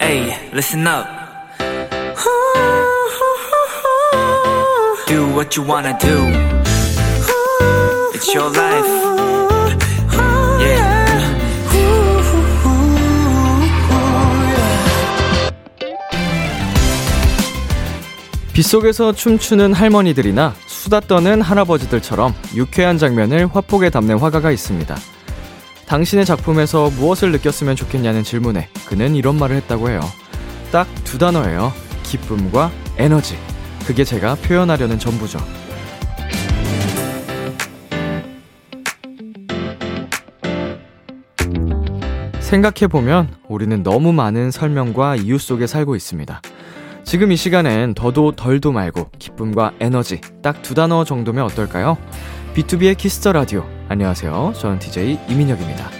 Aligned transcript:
Hey, 0.00 0.36
listen 0.52 0.86
up. 0.86 1.06
Do 5.06 5.26
what 5.34 5.56
you 5.56 5.62
wanna 5.62 5.96
do. 5.98 6.16
It's 8.14 8.34
your 8.34 8.50
life. 8.50 8.88
Yeah. 10.60 11.04
빗속에서 18.52 19.12
춤추는 19.12 19.72
할머니들이나 19.72 20.54
수다 20.66 21.00
떠는 21.00 21.42
할아버지들처럼 21.42 22.34
유쾌한 22.54 22.98
장면을 22.98 23.48
화폭에 23.52 23.90
담는 23.90 24.18
화가가 24.18 24.50
있습니다. 24.50 24.96
당신의 25.86 26.24
작품에서 26.24 26.90
무엇을 26.90 27.32
느꼈으면 27.32 27.76
좋겠냐는 27.76 28.22
질문에 28.24 28.68
그는 28.86 29.14
이런 29.14 29.38
말을 29.38 29.56
했다고 29.56 29.90
해요. 29.90 30.00
딱 30.72 30.86
두 31.04 31.18
단어예요. 31.18 31.72
기쁨과 32.02 32.70
에너지. 32.96 33.36
그게 33.86 34.02
제가 34.02 34.34
표현하려는 34.36 34.98
전부죠. 34.98 35.38
생각해보면 42.40 43.34
우리는 43.48 43.82
너무 43.82 44.12
많은 44.12 44.50
설명과 44.50 45.16
이유 45.16 45.38
속에 45.38 45.66
살고 45.66 45.96
있습니다. 45.96 46.40
지금 47.04 47.32
이 47.32 47.36
시간엔 47.36 47.94
더도 47.94 48.32
덜도 48.32 48.72
말고 48.72 49.10
기쁨과 49.18 49.72
에너지 49.80 50.20
딱 50.42 50.62
두 50.62 50.74
단어 50.74 51.04
정도면 51.04 51.44
어떨까요? 51.44 51.98
B2B의 52.54 52.96
키스터 52.96 53.32
라디오. 53.32 53.64
안녕하세요. 53.88 54.52
저는 54.60 54.78
DJ 54.78 55.18
이민혁입니다. 55.28 55.90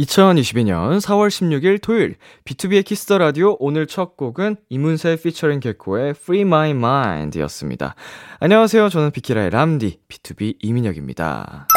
2022년 0.00 0.98
4월 0.98 1.28
16일 1.28 1.80
토요일 1.80 2.16
B2B의 2.44 2.84
키스터 2.84 3.18
라디오 3.18 3.56
오늘 3.60 3.86
첫 3.86 4.16
곡은 4.16 4.56
이문세 4.68 5.14
피처링 5.22 5.60
개코의 5.60 6.10
Free 6.10 6.40
My 6.40 6.70
Mind 6.70 7.38
였습니다. 7.38 7.94
안녕하세요. 8.40 8.88
저는 8.88 9.12
비키라의 9.12 9.50
람디 9.50 10.00
BTOB 10.08 10.56
이민혁입니다. 10.60 11.68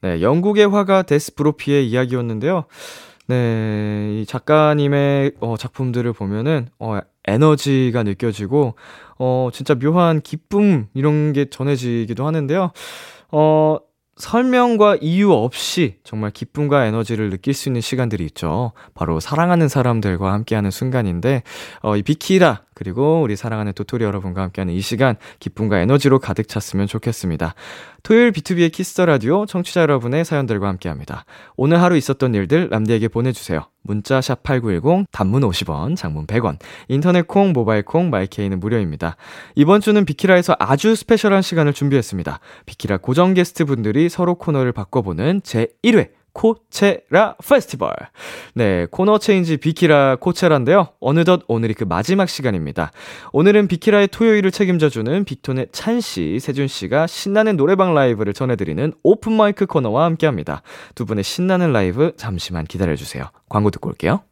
네, 0.00 0.22
영국의 0.22 0.66
화가 0.66 1.02
데스프로피의 1.02 1.90
이야기였는데요. 1.90 2.64
네, 3.26 4.22
이 4.22 4.24
작가님의 4.26 5.32
어, 5.40 5.58
작품들을 5.58 6.10
보면은 6.14 6.68
어, 6.78 6.98
에너지가 7.26 8.02
느껴지고 8.02 8.74
어, 9.18 9.48
진짜 9.52 9.74
묘한 9.74 10.20
기쁨 10.20 10.86
이런 10.94 11.32
게 11.32 11.46
전해지기도 11.50 12.26
하는데요. 12.26 12.72
어, 13.30 13.78
설명과 14.18 14.98
이유 15.00 15.32
없이 15.32 15.98
정말 16.02 16.32
기쁨과 16.32 16.86
에너지를 16.86 17.30
느낄 17.30 17.54
수 17.54 17.68
있는 17.68 17.80
시간들이 17.80 18.24
있죠. 18.26 18.72
바로 18.94 19.20
사랑하는 19.20 19.68
사람들과 19.68 20.32
함께하는 20.32 20.70
순간인데, 20.70 21.44
어, 21.82 21.96
이 21.96 22.02
비키라, 22.02 22.62
그리고 22.78 23.22
우리 23.22 23.34
사랑하는 23.34 23.72
도토리 23.72 24.04
여러분과 24.04 24.40
함께하는 24.42 24.72
이 24.72 24.80
시간, 24.80 25.16
기쁨과 25.40 25.80
에너지로 25.80 26.20
가득 26.20 26.46
찼으면 26.46 26.86
좋겠습니다. 26.86 27.56
토요일 28.04 28.30
B2B의 28.30 28.70
키스터 28.70 29.04
라디오 29.04 29.46
청취자 29.46 29.80
여러분의 29.80 30.24
사연들과 30.24 30.68
함께합니다. 30.68 31.24
오늘 31.56 31.82
하루 31.82 31.96
있었던 31.96 32.32
일들 32.36 32.68
람디에게 32.70 33.08
보내주세요. 33.08 33.66
문자 33.82 34.20
샵 34.20 34.44
#8910 34.44 35.06
단문 35.10 35.42
50원, 35.42 35.96
장문 35.96 36.28
100원. 36.28 36.58
인터넷 36.86 37.26
콩, 37.26 37.52
모바일 37.52 37.82
콩, 37.82 38.10
마이케이는 38.10 38.60
무료입니다. 38.60 39.16
이번 39.56 39.80
주는 39.80 40.04
비키라에서 40.04 40.54
아주 40.60 40.94
special한 40.94 41.42
시간을 41.42 41.72
준비했습니다. 41.72 42.38
비키라 42.64 42.98
고정 42.98 43.34
게스트 43.34 43.64
분들이 43.64 44.08
서로 44.08 44.36
코너를 44.36 44.70
바꿔보는 44.70 45.40
제 45.42 45.66
1회 45.82 46.10
코체라 46.32 47.36
페스티벌. 47.46 47.92
네, 48.54 48.86
코너 48.90 49.18
change 49.18 49.56
비키라 49.56 50.16
코체라인데요. 50.16 50.88
어느덧 51.00 51.42
오늘이 51.48 51.74
그 51.74 51.84
마지막 51.84 52.28
시간입니다. 52.28 52.92
오늘은 53.32 53.68
비키라의 53.68 54.08
토요일을 54.08 54.50
책임져주는 54.50 55.24
빅톤의 55.24 55.68
찬씨, 55.72 56.38
세준씨가 56.40 57.06
신나는 57.06 57.56
노래방 57.56 57.94
라이브를 57.94 58.32
전해드리는 58.32 58.92
open 59.02 59.39
mic 59.39 59.66
코너와 59.66 60.04
함께 60.04 60.26
합니다. 60.26 60.62
두 60.94 61.06
분의 61.06 61.24
신나는 61.24 61.72
라이브 61.72 62.12
잠시만 62.16 62.64
기다려주세요. 62.66 63.24
광고 63.48 63.70
듣고 63.70 63.88
올게요. 63.88 64.27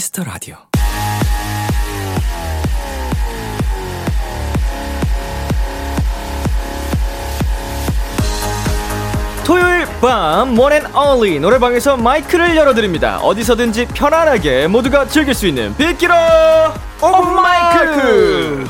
Kiss 0.00 0.14
the 0.14 0.24
Radio. 0.24 0.56
토요일 9.44 9.84
밤 10.00 10.58
one 10.58 10.72
and 10.72 10.86
only 10.96 11.38
노래방에서 11.38 11.98
마이크를 11.98 12.56
열어드립니다. 12.56 13.18
어디서든지 13.18 13.88
편안하게 13.88 14.68
모두가 14.68 15.06
즐길 15.06 15.34
수 15.34 15.46
있는 15.46 15.76
비키라 15.76 16.72
open 17.02 17.34
mic. 17.34 18.64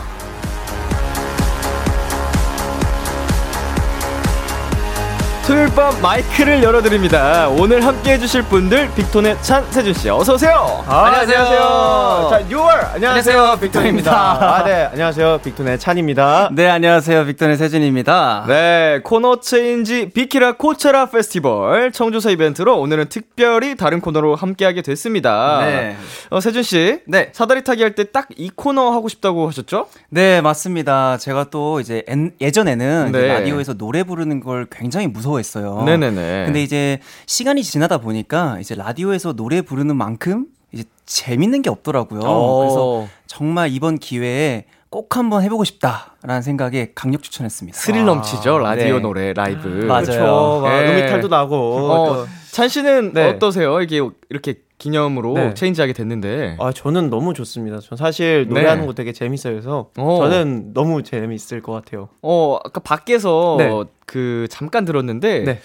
토요일 5.51 5.67
밤 5.75 6.01
마이크를 6.01 6.63
열어드립니다. 6.63 7.49
오늘 7.49 7.85
함께 7.85 8.13
해주실 8.13 8.43
분들 8.43 8.89
빅톤의 8.95 9.43
찬, 9.43 9.65
세준 9.73 9.95
씨 9.95 10.09
어서 10.09 10.35
오세요. 10.35 10.85
아, 10.87 11.07
안녕하세요. 11.07 12.29
자, 12.31 12.41
6월 12.49 12.95
안녕하세요. 12.95 13.59
빅톤입니다. 13.61 14.13
아, 14.15 14.63
네. 14.65 14.85
안녕하세요. 14.93 15.41
빅톤의 15.43 15.81
찬입니다. 15.81 16.51
네, 16.53 16.69
안녕하세요. 16.69 17.27
빅톤의 17.27 17.57
세준입니다. 17.57 18.45
네, 18.47 19.01
코너 19.03 19.41
change 19.41 20.11
비키라 20.11 20.53
코체라 20.53 21.07
페스티벌 21.07 21.91
청취자 21.91 22.31
이벤트로 22.31 22.79
오늘은 22.79 23.09
특별히 23.09 23.75
다른 23.75 24.01
코너로 24.01 24.37
함께하게 24.37 24.83
됐습니다. 24.83 25.63
네. 25.65 25.97
어, 26.31 26.39
세준 26.39 26.63
씨, 26.63 27.01
네. 27.09 27.31
사다리 27.33 27.65
타기 27.65 27.83
할 27.83 27.97
때 27.97 28.05
딱 28.05 28.29
이 28.37 28.51
코너 28.55 28.93
하고 28.93 29.09
싶다고 29.09 29.49
하셨죠? 29.49 29.89
네, 30.11 30.41
맞습니다. 30.43 31.19
제가 31.19 31.47
또 31.51 31.81
이제 31.81 32.05
엔- 32.07 32.31
예전에는 32.41 33.11
네. 33.11 33.27
라디오에서 33.27 33.75
노래 33.75 34.05
부르는 34.05 34.39
걸 34.39 34.69
굉장히 34.71 35.09
무서워 35.09 35.40
했어요. 35.41 35.83
네네네. 35.85 36.45
근데 36.45 36.63
이제 36.63 37.01
시간이 37.27 37.63
지나다 37.65 37.99
보니까 37.99 38.59
이제 38.61 38.75
라디오에서 38.77 39.33
노래 39.33 39.61
부르는 39.63 39.97
만큼 39.97 40.47
이제 40.73 40.85
재밌는 41.07 41.63
게 41.63 41.71
없더라고요. 41.71 42.21
어. 42.23 42.59
그래서 42.61 43.09
정말 43.27 43.73
이번 43.73 43.99
기회에 43.99 44.67
꼭 44.89 45.17
한번 45.17 45.43
해보고 45.43 45.65
싶다라는 45.65 46.43
생각에 46.43 46.93
강력 46.95 47.23
추천했습니다. 47.23 47.79
스릴 47.79 48.05
넘치죠 48.05 48.59
라디오 48.59 48.97
네. 48.97 49.01
노래 49.03 49.33
라이브. 49.33 49.67
맞아요. 49.87 50.05
그렇죠. 50.05 50.61
막 50.63 50.71
네. 50.81 50.91
음이탈도 51.03 51.29
나고. 51.29 51.57
어, 51.57 52.07
또- 52.15 52.27
찬 52.53 52.69
씨는 52.69 53.13
네. 53.15 53.29
어떠세요? 53.29 53.81
이게 53.81 54.01
이렇게 54.29 54.55
기념으로 54.81 55.35
네. 55.35 55.55
체인지하게 55.55 55.93
됐는데. 55.93 56.57
아, 56.59 56.73
저는 56.73 57.11
너무 57.11 57.35
좋습니다. 57.35 57.79
전 57.79 57.97
사실 57.97 58.49
네. 58.49 58.55
노래하는 58.55 58.87
거 58.87 58.95
되게 58.95 59.13
재밌어요. 59.13 59.53
그래서 59.53 59.91
어. 59.97 60.17
저는 60.19 60.73
너무 60.75 61.05
재밌을 61.05 61.63
것 61.63 61.73
같아요. 61.73 62.09
어, 62.23 62.59
아까 62.65 62.81
밖에서 62.81 63.57
네. 63.59 63.71
그 64.07 64.49
잠깐 64.51 64.85
들었는데 64.85 65.45
네. 65.45 65.61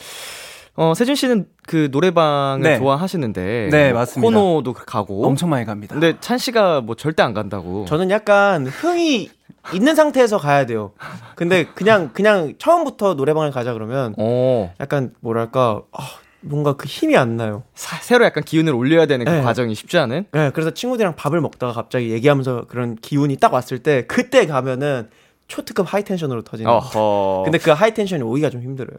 어, 0.76 0.94
세준 0.94 1.16
씨는 1.16 1.48
그 1.66 1.88
노래방을 1.92 2.62
네. 2.62 2.78
좋아하시는데 2.78 3.70
네, 3.72 3.92
뭐 3.92 4.02
맞습니다. 4.02 4.38
코너도 4.38 4.74
가고 4.74 5.26
엄청 5.26 5.50
많이 5.50 5.66
갑니다. 5.66 5.94
근데 5.94 6.16
찬 6.20 6.38
씨가 6.38 6.82
뭐 6.82 6.96
절대 6.96 7.24
안 7.24 7.34
간다고. 7.34 7.86
저는 7.86 8.12
약간 8.12 8.68
흥이 8.68 9.30
있는 9.74 9.96
상태에서 9.96 10.38
가야 10.38 10.66
돼요. 10.66 10.92
근데 11.36 11.64
그냥 11.64 12.12
그냥 12.14 12.54
처음부터 12.60 13.14
노래방을 13.14 13.52
가자 13.52 13.74
그러면 13.74 14.14
어. 14.18 14.74
약간 14.82 15.14
뭐랄까 15.22 15.82
아, 15.92 16.04
뭔가 16.46 16.74
그 16.74 16.86
힘이 16.88 17.18
안 17.18 17.38
나요. 17.38 17.64
사- 17.74 17.98
새로 18.02 18.24
약간 18.26 18.44
기운을 18.44 18.74
올려야 18.74 19.06
되는 19.08 19.26
그 19.26 19.32
네. 19.32 19.42
과정이 19.42 19.74
쉽지 19.76 19.98
않은? 19.98 20.26
네, 20.32 20.52
그래서 20.52 20.72
친구들이랑 20.72 21.16
밥을 21.16 21.42
먹다가 21.42 21.74
갑자기 21.74 22.12
얘기하면서 22.12 22.66
그런 22.68 22.96
기운이 22.96 23.38
딱 23.38 23.54
왔을 23.54 23.80
때 23.80 24.06
그때 24.08 24.46
가면은 24.46 25.10
초특급 25.48 25.92
high 25.92 26.05
tension으로 26.05 26.42
터지는. 26.44 26.72
어허. 26.72 27.44
근데 27.46 27.58
그 27.58 27.72
high 27.72 27.89
tension이 27.89 28.24
오기가 28.24 28.50
좀 28.50 28.62
힘들어요. 28.62 28.98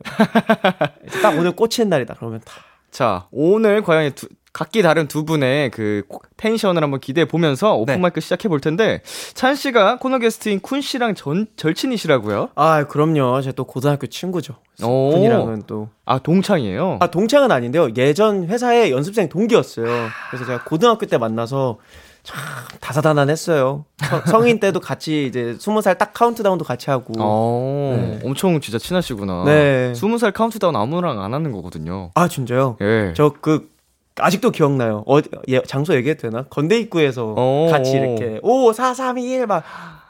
딱 1.23 1.37
오늘 1.39 1.53
꽂히는 1.53 1.89
날이다 1.89 2.15
그러면 2.19 2.41
다. 2.45 2.53
자, 2.91 3.27
오늘 3.31 3.83
과연 3.83 4.13
두, 4.13 4.29
각기 4.57 4.81
다른 4.81 5.07
두 5.07 5.27
분의 5.27 5.71
그 5.71 6.03
코- 6.09 6.23
tension을 6.39 6.83
한번 6.83 6.99
기대해 6.99 7.27
보면서 7.29 7.75
open 7.75 8.02
mic 8.02 8.23
시작해 8.23 8.49
볼 8.49 8.59
텐데 8.59 9.03
찬 9.35 9.55
씨가 9.55 9.99
코너 9.99 10.19
게스트인 10.19 10.61
쿤 10.61 10.81
씨랑 10.81 11.15
전 11.15 11.47
절친이시라고요? 11.57 12.49
아, 12.55 12.85
그럼요. 12.85 13.43
제또 13.43 13.65
고등학교 13.65 14.07
친구죠. 14.07 14.55
오. 14.83 15.11
분이랑은 15.11 15.65
또. 15.67 15.91
아 16.07 16.19
동창이에요. 16.19 16.97
아, 17.01 17.07
동창은 17.09 17.51
아닌데요. 17.53 17.91
예전 17.99 18.47
회사의 18.49 18.93
연습생 18.93 19.29
동기였어요. 19.29 19.87
그래서 20.31 20.47
제가 20.47 20.65
고등학교 20.65 21.05
때 21.05 21.19
만나서 21.19 21.77
참 22.23 22.39
다사다난했어요. 22.81 23.85
성- 24.09 24.23
성인 24.27 24.59
때도 24.59 24.81
같이 24.81 25.27
이제 25.27 25.55
스무 25.61 25.83
살 25.83 25.99
딱 25.99 26.15
카운트다운도 26.15 26.65
같이 26.65 26.89
하고. 26.89 27.13
어, 27.19 27.95
네. 27.99 28.21
엄청 28.25 28.59
진짜 28.63 28.79
친하시구나. 28.79 29.45
네. 29.45 29.93
스무 29.95 30.17
살 30.17 30.33
카운트다운 30.33 30.75
아무랑 30.77 31.23
안 31.23 31.35
하는 31.35 31.53
거거든요. 31.53 32.11
아, 32.15 32.27
진짜요? 32.27 32.79
예. 32.81 33.13
저 33.15 33.35
그 33.43 33.69
아직도 34.19 34.51
기억나요. 34.51 35.05
어, 35.07 35.19
예, 35.49 35.61
장소 35.63 35.95
얘기해도 35.95 36.23
되나? 36.31 36.45
건대 36.51 36.79
입구에서 36.79 37.35
어, 37.37 37.69
같이 37.71 37.97
어. 37.97 38.01
이렇게 38.01 38.39
5 38.43 38.73
4 38.73 38.95
3 38.95 39.19
2 39.19 39.31
1 39.31 39.47
막 39.47 39.63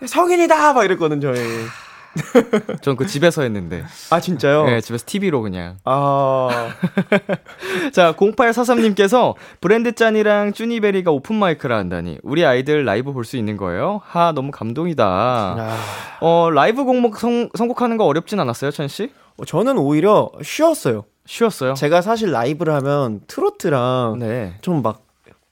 성인이다 0.04 0.72
막 0.74 0.84
이랬거든 0.84 1.20
저희. 1.20 1.38
전 2.80 2.96
그 2.96 3.06
집에서 3.06 3.42
했는데. 3.42 3.84
아 4.10 4.20
진짜요? 4.20 4.64
네, 4.64 4.80
집에서 4.80 5.04
TV로 5.06 5.42
그냥. 5.42 5.76
아 5.84 6.70
자, 7.92 8.12
0843님께서 8.14 9.34
브랜드 9.60 9.92
짠이랑 9.92 10.52
쭈니베리가 10.54 11.10
open 11.10 11.34
mic를 11.34 11.76
한다니. 11.76 12.18
우리 12.22 12.44
아이들 12.46 12.84
라이브 12.86 13.12
볼 13.12 13.24
수 13.24 13.36
있는 13.36 13.56
거예요? 13.58 14.00
하, 14.04 14.32
너무 14.32 14.50
감동이다. 14.50 15.04
아, 15.06 15.76
어, 16.20 16.48
라이브 16.50 16.84
곡목 16.84 17.18
성, 17.18 17.50
선곡하는 17.54 17.96
거 17.98 18.04
어렵진 18.04 18.40
않았어요, 18.40 18.70
찬 18.70 18.88
씨? 18.88 19.10
어, 19.36 19.44
저는 19.44 19.76
오히려 19.76 20.30
쉬웠어요. 20.42 21.04
쉬웠어요? 21.26 21.74
제가 21.74 22.00
사실 22.02 22.30
라이브를 22.30 22.72
하면 22.74 23.20
트로트랑 23.26 24.16
네. 24.20 24.54
좀막 24.62 25.04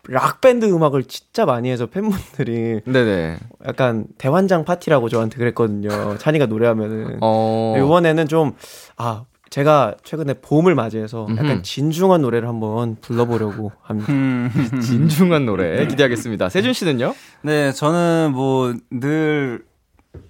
락밴드 0.07 0.67
음악을 0.67 1.05
진짜 1.05 1.47
많이 1.47 1.71
해서 1.71 1.87
팬분들이 1.87 2.81
네네. 2.85 3.39
약간 3.67 4.07
대환장 4.19 4.65
파티라고 4.65 5.09
저한테 5.09 5.39
그랬거든요. 5.39 5.89
찬이가 6.19 6.47
노래하면은. 6.47 7.19
어. 7.23 7.75
이번에는 7.79 8.29
좀, 8.29 8.53
아, 8.99 9.25
제가 9.49 9.95
최근에 10.03 10.35
봄을 10.43 10.75
맞이해서 10.75 11.27
음흠. 11.27 11.39
약간 11.39 11.63
진중한 11.63 12.21
노래를 12.23 12.49
한번 12.49 12.97
불러보려고 13.01 13.73
합니다. 13.83 14.13
음. 14.13 14.51
진중한 14.83 15.47
노래 15.47 15.87
기대하겠습니다. 15.87 16.49
세준 16.51 16.73
씨는요? 16.73 17.15
네, 17.43 17.73
저는 17.73 18.33
뭐 18.35 18.75
늘 18.91 19.65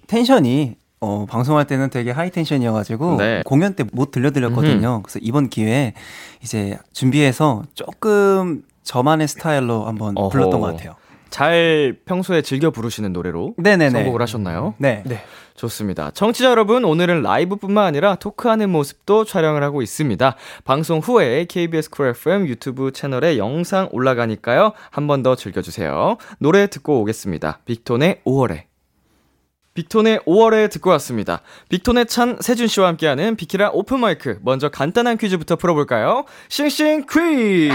텐션이 0.07 0.75
어, 1.01 1.25
방송할 1.29 1.65
때는 1.67 1.89
되게 1.89 2.11
하이 2.11 2.31
텐션이어가지고 2.31 3.17
네. 3.17 3.41
공연 3.45 3.73
때 3.75 3.83
못 3.93 4.11
들려드렸거든요. 4.11 5.01
그래서 5.03 5.19
이번 5.21 5.49
기회에 5.49 5.93
이제 6.41 6.77
준비해서 6.93 7.63
조금 7.73 8.63
저만의 8.83 9.27
스타일로 9.27 9.85
한번 9.85 10.17
어허. 10.17 10.29
불렀던 10.29 10.59
것 10.61 10.67
같아요. 10.73 10.95
잘 11.29 11.97
평소에 12.05 12.41
즐겨 12.41 12.69
부르시는 12.71 13.11
노래로 13.11 13.55
네네네. 13.57 13.89
선곡을 13.89 14.21
하셨나요? 14.21 14.73
네. 14.77 15.03
네. 15.05 15.21
좋습니다. 15.55 16.11
청취자 16.11 16.49
여러분, 16.49 16.83
오늘은 16.85 17.21
라이브뿐만 17.23 17.85
아니라 17.85 18.15
토크하는 18.15 18.69
모습도 18.69 19.25
촬영을 19.25 19.63
하고 19.63 19.81
있습니다. 19.81 20.35
방송 20.65 20.99
후에 20.99 21.45
KBS 21.45 21.89
쿨 21.89 22.07
FM 22.09 22.47
유튜브 22.47 22.91
채널에 22.91 23.37
영상 23.37 23.89
올라가니까요. 23.91 24.73
한 24.91 25.07
번 25.07 25.23
더 25.23 25.35
즐겨주세요. 25.35 26.17
노래 26.39 26.67
듣고 26.67 27.01
오겠습니다. 27.01 27.59
빅톤의 27.65 28.21
5월에. 28.25 28.63
빅톤의 29.79 30.19
5월에 30.21 30.71
듣고 30.71 30.89
왔습니다. 30.91 31.41
빅톤의 31.69 32.05
찬 32.07 32.37
세준 32.39 32.67
씨와 32.67 32.87
함께하는 32.87 33.35
비키라 33.35 33.71
오픈 33.73 33.99
마이크. 33.99 34.39
먼저 34.41 34.69
간단한 34.69 35.17
퀴즈부터 35.17 35.57
풀어볼까요? 35.57 36.23
싱싱 36.47 37.05
퀴즈. 37.07 37.73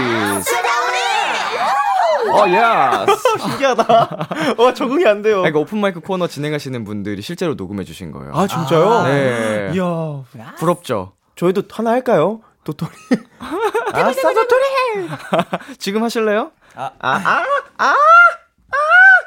어, 2.31 2.49
야. 2.53 3.05
신기하다. 3.39 4.17
와, 4.57 4.73
적응이 4.73 5.05
안 5.05 5.21
돼요. 5.21 5.43
아, 5.43 5.47
이거 5.47 5.59
오픈 5.59 5.79
마이크 5.79 5.99
코너 5.99 6.27
진행하시는 6.27 6.83
분들이 6.83 7.21
실제로 7.21 7.53
녹음해 7.53 7.83
주신 7.83 8.11
거예요. 8.11 8.31
아, 8.33 8.47
진짜요? 8.47 9.03
네. 9.03 9.71
이야. 9.75 10.55
부럽죠? 10.57 11.13
저희도 11.35 11.63
하나 11.71 11.91
할까요? 11.91 12.41
도토리. 12.63 12.91
아싸, 13.93 14.33
도토리! 14.33 15.09
지금 15.77 16.03
하실래요? 16.03 16.51
아, 16.75 16.91
아, 16.99 17.11
아, 17.13 17.43
아! 17.77 17.95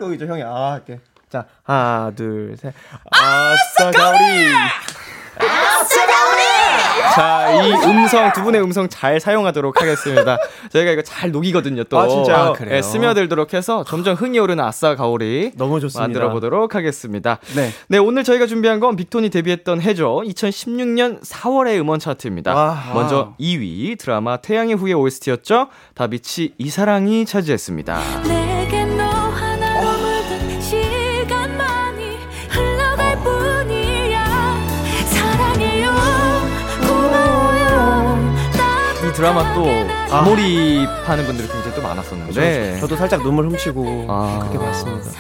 거기죠, 0.01 0.27
형이. 0.27 0.43
아, 0.43 0.73
할게. 0.73 1.01
자, 1.35 1.47
하나, 1.65 2.13
둘, 2.15 2.57
셋. 2.57 2.73
아싸, 3.11 3.91
가오리! 3.91 4.19
자, 7.17 7.51
이 7.61 7.73
음성, 7.73 8.33
두 8.33 8.45
분의 8.45 8.63
음성 8.63 8.89
잘 8.89 9.19
사용하도록 9.19 9.83
하겠습니다. 9.83 10.39
저희가 10.71 10.93
이거 10.93 11.03
잘 11.03 11.33
녹이거든요, 11.33 11.83
또. 11.85 11.99
아, 11.99 12.07
진짜요? 12.07 12.37
아, 12.37 12.53
그래요? 12.53 12.75
네, 12.77 12.83
스며들도록 12.83 13.53
해서 13.53 13.83
점점 13.83 14.15
흥이 14.15 14.39
오르는 14.39 14.63
아싸 14.63 14.95
가오리. 14.95 15.51
너무 15.57 15.81
좋습니다. 15.81 16.03
만들어 16.03 16.31
보도록 16.31 16.77
하겠습니다. 16.77 17.39
네. 17.57 17.73
네, 17.89 17.99
오늘 17.99 18.23
저희가 18.23 18.47
준비한 18.47 18.79
건 18.79 18.95
빅톤이 18.95 19.31
데뷔했던 19.31 19.81
해죠. 19.83 20.23
2016년 20.25 21.21
4월의 21.25 21.81
음원 21.81 21.99
차트입니다. 21.99 22.55
와. 22.55 22.79
먼저 22.95 23.35
2위 23.41 23.99
드라마 23.99 24.37
태양의 24.37 24.77
후예 24.77 24.93
OST였죠. 24.93 25.67
다비치 25.97 26.55
이사랑이 26.59 27.27
차지했습니다. 27.27 27.99
내 28.23 28.54
드라마 39.15 39.55
또 39.55 39.65
과몰입하는 40.11 41.27
분들이 41.27 41.49
굉장히 41.49 41.75
또 41.77 41.83
많았었는데 41.83 42.81
저도 42.81 42.97
살짝 42.97 43.23
눈물 43.23 43.47
훔치고 43.47 44.07
아. 44.09 44.41
그렇게 44.49 44.59
봤습니다. 44.59 45.11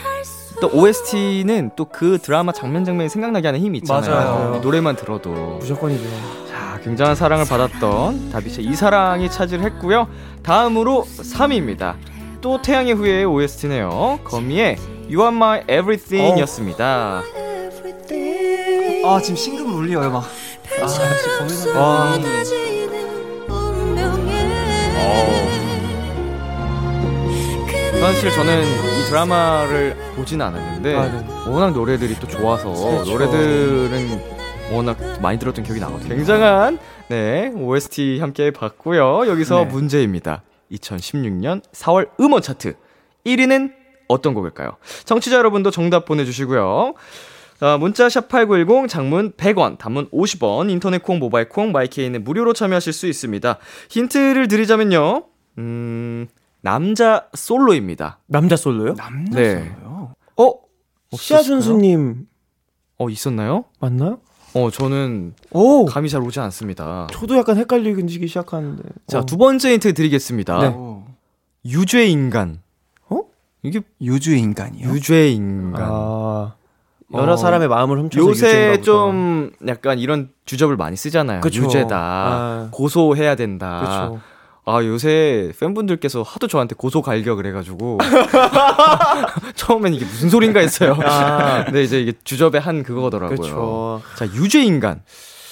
또 0.61 0.69
OST는 0.73 1.71
또 1.77 1.85
그 1.87 2.19
드라마 2.19 2.53
장면 2.53 2.85
장면이 2.85 3.09
생각나게 3.09 3.49
하는 3.49 3.61
힘이 3.61 3.79
있잖아요. 3.79 4.15
맞아요. 4.15 4.61
노래만 4.63 4.97
들어도 4.97 5.31
무조건이죠. 5.61 6.05
자 6.51 6.81
굉장한 6.83 7.15
사랑을 7.15 7.45
받았던 7.47 8.31
다비치의 8.31 8.67
이 8.67 8.75
사랑이 8.75 9.31
차지를 9.31 9.65
했고요. 9.65 10.09
다음으로 10.43 11.05
3위입니다. 11.19 11.95
또 12.41 12.61
태양의 12.61 12.95
후예의 12.95 13.25
OST네요. 13.27 14.21
거미의 14.25 14.77
You 15.09 15.21
Are 15.21 15.35
My 15.35 15.61
Everything이었습니다. 15.63 17.23
아, 19.07 19.21
지금 19.21 19.37
싱글 19.37 19.65
울려요, 19.67 20.11
막. 20.11 20.25
아, 21.75 21.79
와. 21.79 22.19
사실 28.01 28.31
저는 28.31 28.63
이 28.63 29.05
드라마를 29.09 29.97
보진 30.15 30.41
않았는데 30.41 30.95
아, 30.95 31.07
네. 31.11 31.51
워낙 31.51 31.73
노래들이 31.73 32.15
또 32.21 32.27
좋아서 32.27 32.73
그렇죠. 32.73 33.11
노래들은 33.11 34.21
워낙 34.73 34.99
많이 35.21 35.39
들었던 35.39 35.65
기억이 35.65 35.81
나거든요. 35.81 36.15
굉장한 36.15 36.79
네 37.09 37.53
OST 37.55 38.21
함께 38.21 38.51
봤고요. 38.51 39.27
여기서 39.27 39.65
네. 39.65 39.65
문제입니다. 39.67 40.43
2016년 40.73 41.63
4월 41.73 42.09
음원 42.21 42.43
차트 42.43 42.75
1위는 43.27 43.73
어떤 44.09 44.35
곡일까요? 44.35 44.77
청취자 45.05 45.37
여러분도 45.37 45.71
정답 45.71 46.05
보내주시고요. 46.05 46.95
자, 47.59 47.77
문자 47.79 48.09
샵 48.09 48.29
8910 48.29 48.89
장문 48.89 49.33
100원, 49.33 49.79
단문 49.79 50.11
50원, 50.11 50.71
인터넷 50.71 51.03
콩, 51.03 51.19
모바일 51.19 51.49
콩, 51.49 51.73
마이케이는 51.73 52.25
무료로 52.25 52.53
참여하실 52.53 52.93
수 52.93 53.07
있습니다. 53.07 53.59
힌트를 53.91 54.49
드리자면요. 54.49 55.25
음, 55.59 56.27
남자 56.61 57.29
솔로입니다. 57.35 58.19
남자 58.27 58.57
솔로요? 58.57 58.95
남자 58.95 59.39
네. 59.39 59.59
솔로요? 59.59 60.15
어? 60.37 60.53
시아 61.13 61.43
준수님 61.43 62.27
어, 62.99 63.09
있었나요? 63.09 63.65
맞나요? 63.79 64.19
어, 64.55 64.71
저는 64.71 65.35
오! 65.51 65.85
감이 65.85 66.09
잘 66.09 66.23
오지 66.23 66.41
않습니다. 66.41 67.09
저도 67.13 67.37
약간 67.37 67.57
헷갈리기 67.57 68.27
시작하는데. 68.27 68.83
자, 69.07 69.19
어. 69.19 69.27
두 69.27 69.37
번째 69.37 69.73
힌트 69.73 69.95
드리겠습니다. 69.95 70.59
네. 70.61 70.67
오. 70.69 71.05
유죄 71.65 72.07
인간. 72.07 72.61
어? 73.09 73.21
이게 73.63 73.81
유주 74.01 74.35
인간이요? 74.35 74.89
유죄 74.91 75.29
인간. 75.31 75.83
아. 75.83 76.55
여러 77.13 77.35
어. 77.35 77.37
사람의 77.37 77.69
마음을 77.69 77.99
훔쳐서 77.99 78.29
요새. 78.29 78.81
좀 78.81 79.51
약간 79.67 79.99
이런 79.99 80.31
주접을 80.47 80.77
많이 80.77 80.97
쓰잖아요. 80.97 81.41
그쵸. 81.41 81.63
유죄다. 81.65 81.97
아. 81.97 82.69
고소해야 82.71 83.35
된다. 83.37 83.81
그쵸. 83.81 84.21
아, 84.67 84.83
요새 84.83 85.53
팬분들께서 85.61 86.23
하도 86.23 86.47
저한테 86.49 86.75
고소 86.75 87.03
갈격을 87.03 87.47
해가지고. 87.47 87.99
처음엔 89.55 89.93
이게 89.95 90.07
무슨 90.07 90.31
소린가 90.31 90.61
했어요. 90.61 90.97
아. 91.05 91.65
근데 91.65 91.83
이제 91.83 92.01
이게 92.01 92.13
주접의 92.25 92.61
한 92.61 92.83
그거더라고요. 92.83 93.37
그쵸. 93.37 94.03
자, 94.17 94.25
유죄 94.35 94.63
인간. 94.63 95.03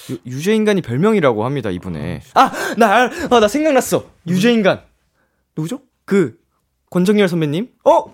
유, 0.09 0.17
유죄 0.25 0.55
인간이 0.55 0.81
별명이라고 0.81 1.45
합니다, 1.45 1.69
이분의. 1.69 2.21
아, 2.33 2.51
나, 2.77 3.03
아, 3.29 3.39
나 3.39 3.47
생각났어. 3.47 4.05
유죄 4.27 4.51
인간. 4.51 4.81
누구죠? 5.55 5.81
그, 6.05 6.35
권정열 6.89 7.27
선배님? 7.29 7.69
어? 7.85 8.05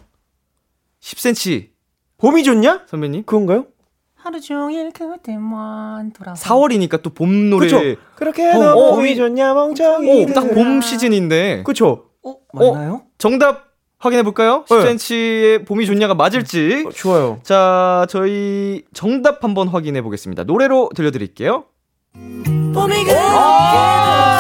10cm 1.02 1.70
봄이 2.20 2.44
좋냐? 2.44 2.84
선배님? 2.88 3.24
그건가요? 3.24 3.66
하루 4.16 4.42
종일 4.42 4.92
그대만 4.92 6.12
돌아 6.12 6.34
4월이니까 6.34 7.02
또 7.02 7.10
봄 7.12 7.50
노래. 7.50 7.68
그쵸. 7.68 7.80
그렇게 8.16 8.50
어, 8.52 8.60
너 8.60 8.74
어, 8.76 8.96
봄이 8.96 9.12
이- 9.14 9.16
좋냐 9.16 9.54
멍청이. 9.54 10.24
오, 10.24 10.34
딱봄 10.34 10.82
시즌인데. 10.82 11.64
그쵸. 11.64 12.06
어, 12.24 12.36
맞나요? 12.54 13.04
정답 13.18 13.70
확인해 13.98 14.24
볼까요? 14.24 14.66
네. 14.70 14.76
10cm의 14.76 15.66
봄이 15.66 15.86
좋냐가 15.86 16.14
맞을지. 16.16 16.84
어, 16.88 16.92
좋아요. 16.92 17.40
자, 17.44 18.06
저희 18.10 18.84
정답 18.94 19.44
한번 19.44 19.70
확인해 19.70 20.02
보겠습니다. 20.02 20.44
노래로 20.44 20.90
들려드릴게요. 20.96 21.64
봄이 22.14 23.06
대박. 23.06 24.39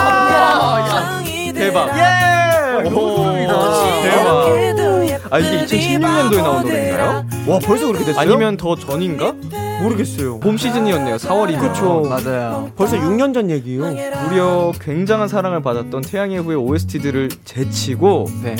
아, 5.31 5.39
이게 5.39 5.65
2016년도에 5.65 6.37
나온 6.37 6.61
노래인가요? 6.63 7.25
와, 7.47 7.59
벌써 7.59 7.87
그렇게 7.87 8.05
됐어요? 8.05 8.21
아니면 8.21 8.57
더 8.57 8.75
전인가? 8.75 9.33
모르겠어요. 9.81 10.39
봄 10.39 10.57
시즌이었네요. 10.57 11.15
4월이면. 11.17 11.59
그쵸. 11.59 12.03
맞아요. 12.09 12.71
벌써 12.75 12.97
6년 12.97 13.33
전 13.33 13.49
얘기예요. 13.49 13.83
무려 14.27 14.73
굉장한 14.81 15.27
사랑을 15.27 15.61
받았던 15.61 16.01
태양의 16.01 16.39
후예 16.39 16.55
OST들을 16.55 17.29
제치고 17.45 18.27
네. 18.43 18.55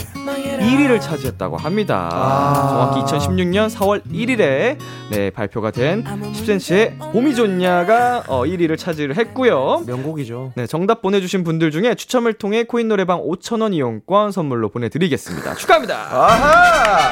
1위를 0.69 1.01
차지했다고 1.01 1.57
합니다. 1.57 2.09
아. 2.11 2.93
정확히 2.93 3.17
2016년 3.17 3.69
4월 3.69 4.01
1일에 4.05 4.77
네, 5.11 5.29
발표가 5.31 5.71
된 5.71 6.03
10cm의 6.03 7.11
봄이 7.11 7.35
좋냐가 7.35 8.23
어, 8.27 8.43
1위를 8.43 8.77
차지를 8.77 9.17
했고요. 9.17 9.83
명곡이죠. 9.87 10.53
네, 10.55 10.67
정답 10.67 11.01
보내주신 11.01 11.43
분들 11.43 11.71
중에 11.71 11.95
추첨을 11.95 12.33
통해 12.33 12.63
코인 12.63 12.87
노래방 12.87 13.21
5,000원 13.21 13.73
이용권 13.73 14.31
선물로 14.31 14.69
보내드리겠습니다. 14.69 15.55
축하합니다. 15.55 15.95
아하! 15.95 17.11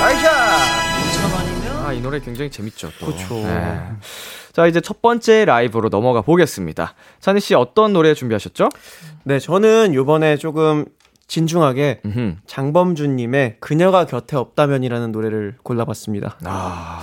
나이샤! 0.00 0.30
아, 1.86 1.92
이 1.92 2.00
노래 2.00 2.18
굉장히 2.18 2.50
재밌죠. 2.50 2.90
또. 2.98 3.06
그쵸. 3.06 3.34
네. 3.34 3.80
자, 4.52 4.66
이제 4.66 4.80
첫 4.80 5.00
번째 5.02 5.44
라이브로 5.44 5.88
넘어가 5.88 6.20
보겠습니다. 6.20 6.94
찬희 7.20 7.38
씨 7.38 7.54
어떤 7.54 7.92
노래 7.92 8.12
준비하셨죠? 8.12 8.70
네, 9.22 9.38
저는 9.38 9.94
요번에 9.94 10.36
조금 10.36 10.84
진중하게 11.28 12.00
음흠. 12.04 12.36
장범준님의 12.46 13.56
그녀가 13.60 14.06
곁에 14.06 14.36
없다면이라는 14.36 15.12
노래를 15.12 15.56
골라봤습니다. 15.62 16.38
아, 16.44 17.00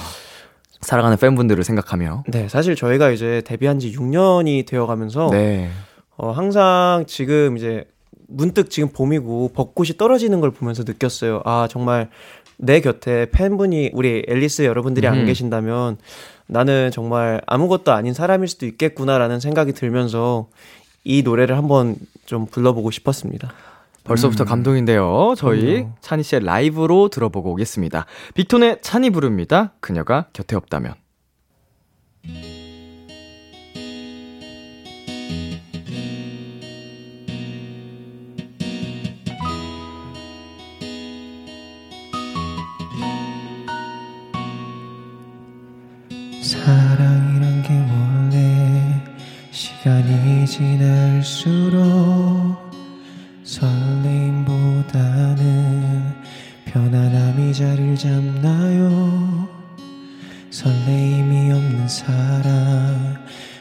사랑하는 0.81 1.17
팬분들을 1.17 1.63
생각하며. 1.63 2.23
네, 2.27 2.47
사실 2.47 2.75
저희가 2.75 3.11
이제 3.11 3.41
데뷔한 3.45 3.79
지 3.79 3.91
6년이 3.91 4.65
되어 4.65 4.85
가면서 4.85 5.29
네. 5.29 5.69
어, 6.15 6.31
항상 6.31 7.05
지금 7.07 7.57
이제 7.57 7.85
문득 8.27 8.69
지금 8.69 8.89
봄이고 8.89 9.51
벚꽃이 9.53 9.97
떨어지는 9.97 10.39
걸 10.41 10.51
보면서 10.51 10.83
느꼈어요. 10.83 11.41
아, 11.45 11.67
정말 11.69 12.09
내 12.57 12.79
곁에 12.81 13.27
팬분이 13.31 13.91
우리 13.93 14.23
앨리스 14.27 14.63
여러분들이 14.63 15.07
음. 15.07 15.13
안 15.13 15.25
계신다면 15.25 15.97
나는 16.47 16.91
정말 16.91 17.41
아무것도 17.45 17.91
아닌 17.91 18.13
사람일 18.13 18.47
수도 18.47 18.65
있겠구나라는 18.65 19.39
생각이 19.39 19.73
들면서 19.73 20.47
이 21.03 21.23
노래를 21.23 21.57
한번 21.57 21.95
좀 22.25 22.45
불러보고 22.45 22.91
싶었습니다. 22.91 23.53
벌써부터 24.03 24.45
감동인데요. 24.45 25.33
저희 25.37 25.61
그럼요. 25.61 25.95
찬희 26.01 26.23
씨의 26.23 26.43
라이브로 26.43 27.09
들어보고 27.09 27.51
오겠습니다. 27.51 28.05
빅톤의 28.33 28.79
찬이 28.81 29.09
부릅니다. 29.11 29.73
그녀가 29.79 30.27
곁에 30.33 30.55
없다면. 30.55 30.95
사랑이란 46.41 47.63
게 47.63 47.73
원래 47.73 49.01
시간이 49.51 50.45
지날수록 50.45 51.83
설레임보다는 53.53 55.43
편안함이 56.65 57.53
자리를 57.53 57.95
잡나요? 57.95 59.47
설레임이 60.49 61.51
없는 61.51 61.87
사랑 61.87 63.15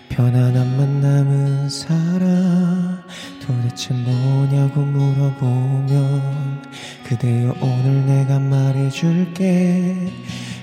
편안함만 0.09 1.01
남은 1.03 1.69
사랑 1.69 3.03
도대체 3.45 3.93
뭐냐고 3.93 4.81
물어보면 4.81 6.63
그대여 7.05 7.55
오늘 7.61 8.07
내가 8.07 8.39
말해줄게. 8.39 10.11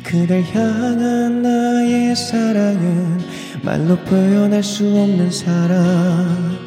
그댈 0.02 0.44
향한 0.56 1.44
나의 1.44 2.16
사랑은 2.16 3.20
말로 3.62 3.96
표현할 4.06 4.64
수 4.64 4.88
없는 4.88 5.30
사랑 5.30 6.58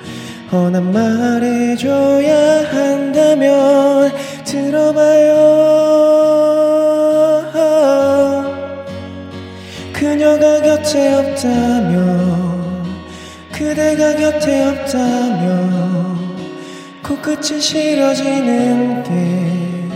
어, 0.55 0.69
난 0.69 0.93
말해줘야 0.93 2.65
한다면 2.71 4.13
들어봐요. 4.45 5.33
그녀가 9.95 10.61
곁에 10.61 11.15
없다면 11.15 12.85
그대가 13.51 14.15
곁에 14.15 14.67
없다면 14.67 16.19
코끝이 17.03 17.59
시려지는 17.59 19.03
게 19.05 19.89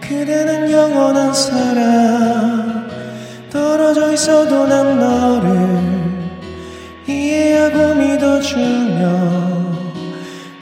그대는 0.00 0.70
영원한 0.70 1.34
사랑. 1.34 2.86
떨어져 3.50 4.12
있어도 4.12 4.64
난 4.68 5.00
너를 5.00 5.78
이해하고 7.08 7.94
믿어주며 7.96 9.47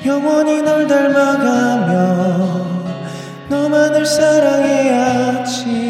영원히 0.07 0.63
널 0.63 0.87
닮아가며 0.87 2.65
너만을 3.49 4.07
사랑해야지 4.07 5.86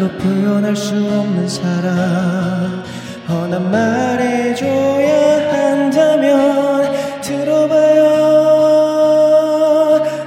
말로 0.00 0.08
표현할 0.16 0.74
수 0.74 0.94
없는 0.94 1.46
사랑. 1.46 2.82
어, 3.28 3.46
난 3.50 3.70
말해줘야 3.70 5.52
한다면 5.52 6.90
들어봐요. 7.20 8.00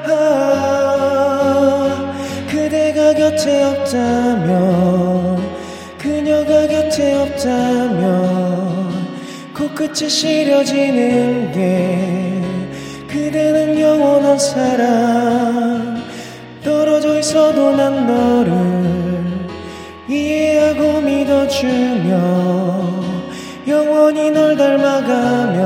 아, 0.05 0.93
그대가 2.47 3.13
곁에 3.13 3.63
없다면 3.63 5.41
그녀가 5.97 6.67
곁에 6.67 7.15
없다면 7.15 8.03
코끝이 9.55 10.07
시려지는 10.07 11.51
게 11.51 12.43
그대는 13.07 13.79
영원한 13.79 14.37
사랑. 14.37 16.03
떨어져 16.63 17.19
있어도 17.19 17.75
난 17.75 18.07
너를 18.07 18.62
주며 21.59 22.17
영원히 23.67 24.31
널 24.31 24.57
닮아가며 24.57 25.61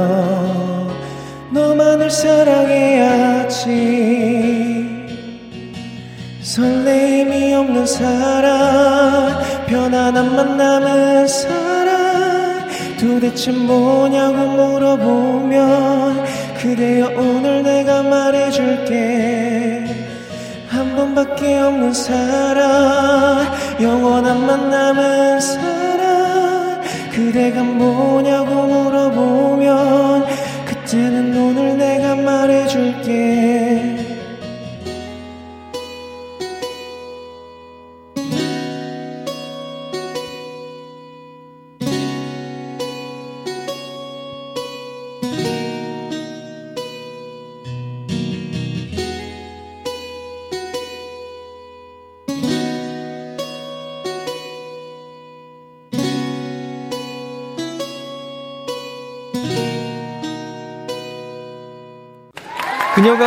너만을 1.51 2.11
사랑해야지. 2.11 3.65
설레임이 6.41 7.53
없는 7.53 7.85
사랑 7.85 9.39
편안함만 9.67 10.57
남은 10.57 11.27
사랑. 11.27 12.67
도대체 12.99 13.51
뭐냐고 13.51 14.35
물어보면 14.35 16.25
그대여 16.57 17.13
오늘 17.15 17.63
내가 17.63 18.03
말해줄게. 18.03 19.85
한 20.67 20.95
번밖에 20.95 21.59
없는 21.59 21.93
사랑 21.93 23.55
영원한 23.79 24.45
만 24.45 24.69
남은 24.69 25.39
사랑 25.39 25.66
그대가 27.27 27.61
뭐 27.61 27.96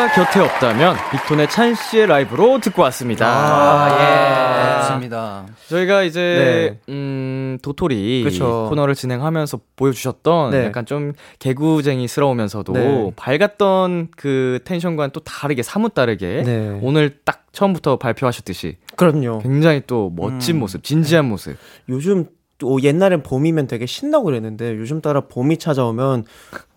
그녀가 0.01 0.09
곁에 0.15 0.41
없다면 0.41 0.97
빅톤의 1.13 1.51
찬 1.51 1.75
씨의 1.75 2.07
라이브로 2.07 2.59
듣고 2.61 2.81
왔습니다. 2.83 3.27
아, 3.27 4.79
예. 4.79 4.81
좋습니다. 4.81 5.45
저희가 5.69 6.05
이제 6.05 6.79
음 6.89 7.59
도토리 7.61 8.25
그쵸. 8.25 8.67
코너를 8.71 8.95
진행하면서 8.95 9.61
보여주셨던 9.77 10.51
네. 10.53 10.65
약간 10.65 10.87
좀 10.87 11.13
개구쟁이스러우면서도 11.39 12.73
네. 12.73 13.13
밝았던 13.15 14.09
그 14.17 14.61
텐션과는 14.65 15.11
또 15.13 15.21
다르게 15.21 15.63
사뭇 15.63 15.93
다르게 15.93 16.45
네. 16.45 16.79
오늘 16.81 17.19
딱 17.25 17.45
처음부터 17.53 17.99
발표하셨듯이 17.99 18.79
그럼요. 18.97 19.41
굉장히 19.41 19.83
또 19.87 20.11
멋진 20.17 20.57
음. 20.57 20.61
모습, 20.61 20.83
진지한 20.83 21.27
모습. 21.27 21.57
요즘 21.91 22.27
또 22.61 22.81
옛날엔 22.83 23.23
봄이면 23.25 23.67
되게 23.67 23.87
신나고 23.87 24.25
그랬는데 24.27 24.77
요즘 24.77 25.01
따라 25.01 25.23
봄이 25.23 25.57
찾아오면 25.57 26.25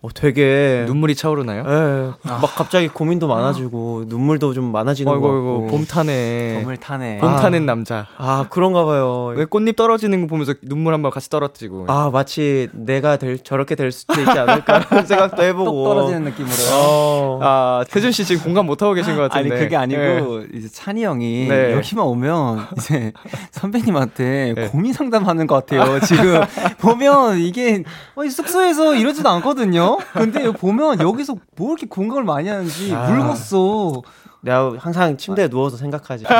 어 0.00 0.08
되게 0.14 0.84
눈물이 0.86 1.14
차오르나요? 1.14 1.62
예, 1.66 2.28
막 2.28 2.40
갑자기 2.56 2.88
고민도 2.88 3.28
많아지고 3.28 4.04
눈물도 4.06 4.52
좀 4.54 4.72
많아지는 4.72 5.12
것 5.12 5.16
아이고, 5.16 5.60
같고. 5.60 5.66
봄 5.68 5.84
타네. 5.86 6.60
봄을 6.62 6.76
타네. 6.78 7.18
봄 7.18 7.28
아. 7.30 7.36
타는 7.36 7.64
남자. 7.66 8.06
아 8.16 8.46
그런가 8.50 8.84
봐요. 8.84 9.32
왜 9.36 9.44
꽃잎 9.44 9.76
떨어지는 9.76 10.22
거 10.22 10.26
보면서 10.26 10.54
눈물 10.62 10.94
한번 10.94 11.10
같이 11.10 11.28
떨어지고. 11.30 11.84
아 11.88 12.10
마치 12.12 12.68
내가 12.72 13.16
될 13.18 13.38
저렇게 13.38 13.74
될 13.74 13.92
수도 13.92 14.18
있지 14.20 14.30
않을까 14.38 14.80
하는 14.88 15.04
생각도 15.06 15.42
해보고. 15.42 15.64
똑 15.64 15.84
떨어지는 15.84 16.24
느낌으로. 16.24 16.52
어. 16.72 17.38
아, 17.42 17.84
태준 17.90 18.10
씨 18.10 18.24
지금 18.24 18.42
공감 18.42 18.66
못 18.66 18.80
하고 18.82 18.94
계신 18.94 19.16
것 19.16 19.28
같은데. 19.30 19.54
아니 19.54 19.62
그게 19.62 19.76
아니고 19.76 20.00
네. 20.00 20.46
이제 20.54 20.68
찬이 20.68 21.04
형이 21.04 21.46
네. 21.48 21.72
여기만 21.72 22.04
오면 22.06 22.66
이제 22.78 23.12
선배님한테 23.52 24.54
네. 24.56 24.68
고민 24.68 24.92
상담하는 24.94 25.46
것 25.46 25.54
같아요. 25.56 25.73
지금 26.06 26.40
보면 26.78 27.38
이게 27.38 27.82
숙소에서 28.30 28.94
이러지도 28.94 29.28
않거든요. 29.28 29.98
근데 30.12 30.50
보면 30.50 31.00
여기서 31.00 31.36
뭐 31.56 31.70
이렇게 31.70 31.86
공감을 31.86 32.24
많이 32.24 32.48
하는지 32.48 32.94
아. 32.94 33.08
울었어. 33.08 34.02
내가 34.40 34.74
항상 34.78 35.16
침대에 35.16 35.48
누워서 35.48 35.76
생각하지. 35.76 36.26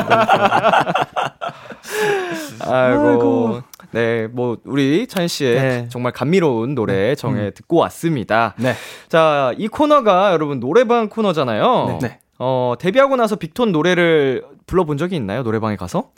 아이고. 2.61 3.07
아이고. 3.07 3.61
네, 3.91 4.27
뭐 4.27 4.57
우리 4.65 5.07
찬 5.07 5.27
씨의 5.27 5.55
네. 5.55 5.87
정말 5.89 6.11
감미로운 6.11 6.75
노래 6.75 7.15
정해 7.15 7.51
듣고 7.51 7.77
왔습니다. 7.77 8.53
네. 8.57 8.73
자, 9.07 9.53
이 9.57 9.67
코너가 9.67 10.33
여러분 10.33 10.59
노래방 10.59 11.09
코너잖아요. 11.09 11.99
네. 12.01 12.19
어, 12.37 12.73
데뷔하고 12.77 13.15
나서 13.15 13.37
빅톤 13.37 13.71
노래를 13.71 14.43
불러본 14.67 14.97
적이 14.97 15.15
있나요? 15.15 15.43
노래방에 15.43 15.77
가서? 15.77 16.09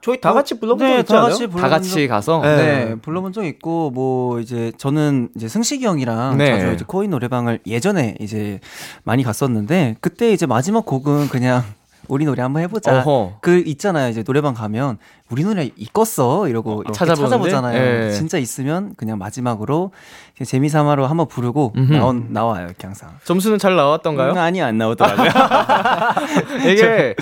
저희 0.00 0.20
다 0.20 0.32
같이 0.32 0.58
불러본 0.60 0.78
적 0.78 0.86
네, 0.86 1.00
있지 1.00 1.12
다? 1.12 1.20
같이 1.22 1.48
다 1.48 1.68
같이 1.68 2.06
가서? 2.08 2.40
네. 2.42 2.56
네, 2.56 2.94
불러본 2.96 3.32
적 3.32 3.44
있고 3.44 3.90
뭐 3.90 4.40
이제 4.40 4.72
저는 4.78 5.30
이제 5.36 5.48
승식이 5.48 5.84
형이랑 5.84 6.38
네. 6.38 6.58
자주 6.60 6.72
이제 6.72 6.84
코인 6.86 7.10
노래방을 7.10 7.60
예전에 7.66 8.16
이제 8.20 8.60
많이 9.04 9.22
갔었는데 9.22 9.96
그때 10.00 10.32
이제 10.32 10.46
마지막 10.46 10.86
곡은 10.86 11.28
그냥 11.28 11.64
우리 12.08 12.24
노래 12.24 12.42
한번 12.42 12.62
해보자. 12.62 12.98
어허. 13.00 13.38
그 13.40 13.62
있잖아요. 13.66 14.08
이제 14.08 14.22
노래방 14.22 14.54
가면 14.54 14.98
우리 15.30 15.42
노래 15.44 15.70
있겠어 15.76 16.46
이러고 16.48 16.84
찾아보는데? 16.92 17.28
찾아보잖아요. 17.30 18.06
예. 18.06 18.12
진짜 18.12 18.38
있으면 18.38 18.94
그냥 18.96 19.18
마지막으로 19.18 19.90
그냥 20.36 20.46
재미 20.46 20.68
삼아로 20.68 21.06
한번 21.06 21.26
부르고. 21.28 21.72
나온 21.90 22.28
나와요 22.30 22.66
이렇게 22.66 22.86
항상. 22.86 23.10
점수는 23.24 23.58
잘 23.58 23.74
나왔던가요? 23.76 24.32
음, 24.32 24.38
아니 24.38 24.62
안 24.62 24.78
나오더라고요. 24.78 25.26
이게 26.70 27.14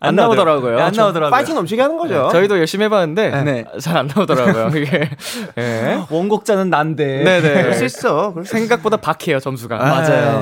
안 0.00 0.14
나오더라고요. 0.14 0.78
안 0.78 0.92
나오더라고요. 0.92 1.30
파이팅 1.30 1.54
넘치게 1.54 1.80
하는 1.82 1.96
거죠. 1.96 2.28
저희도 2.32 2.58
열심히 2.58 2.84
해봤는데 2.84 3.42
네. 3.42 3.64
잘안 3.80 4.08
나오더라고요. 4.14 4.80
이게 4.80 5.10
예. 5.58 5.98
원곡자는 6.10 6.70
난데. 6.70 7.24
네네. 7.24 7.62
그럴 7.62 7.74
수 7.74 7.84
있어. 7.84 8.32
그럴 8.32 8.44
수 8.44 8.52
생각보다 8.52 8.96
박해요 8.98 9.40
점수가. 9.40 9.76
맞아요. 9.78 10.40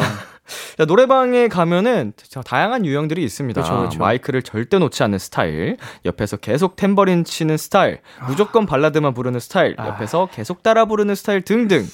자, 0.76 0.84
노래방에 0.84 1.48
가면은 1.48 2.12
저 2.16 2.42
다양한 2.42 2.84
유형들이 2.86 3.22
있습니다. 3.24 3.62
그쵸, 3.62 3.82
그쵸. 3.82 3.98
마이크를 3.98 4.42
절대 4.42 4.78
놓지 4.78 5.02
않는 5.02 5.18
스타일, 5.18 5.76
옆에서 6.04 6.36
계속 6.36 6.76
탬버린 6.76 7.24
치는 7.24 7.56
스타일, 7.56 8.00
무조건 8.26 8.66
발라드만 8.66 9.14
부르는 9.14 9.40
스타일, 9.40 9.76
옆에서 9.78 10.28
계속 10.32 10.62
따라 10.62 10.84
부르는 10.84 11.14
스타일 11.14 11.42
등등. 11.42 11.84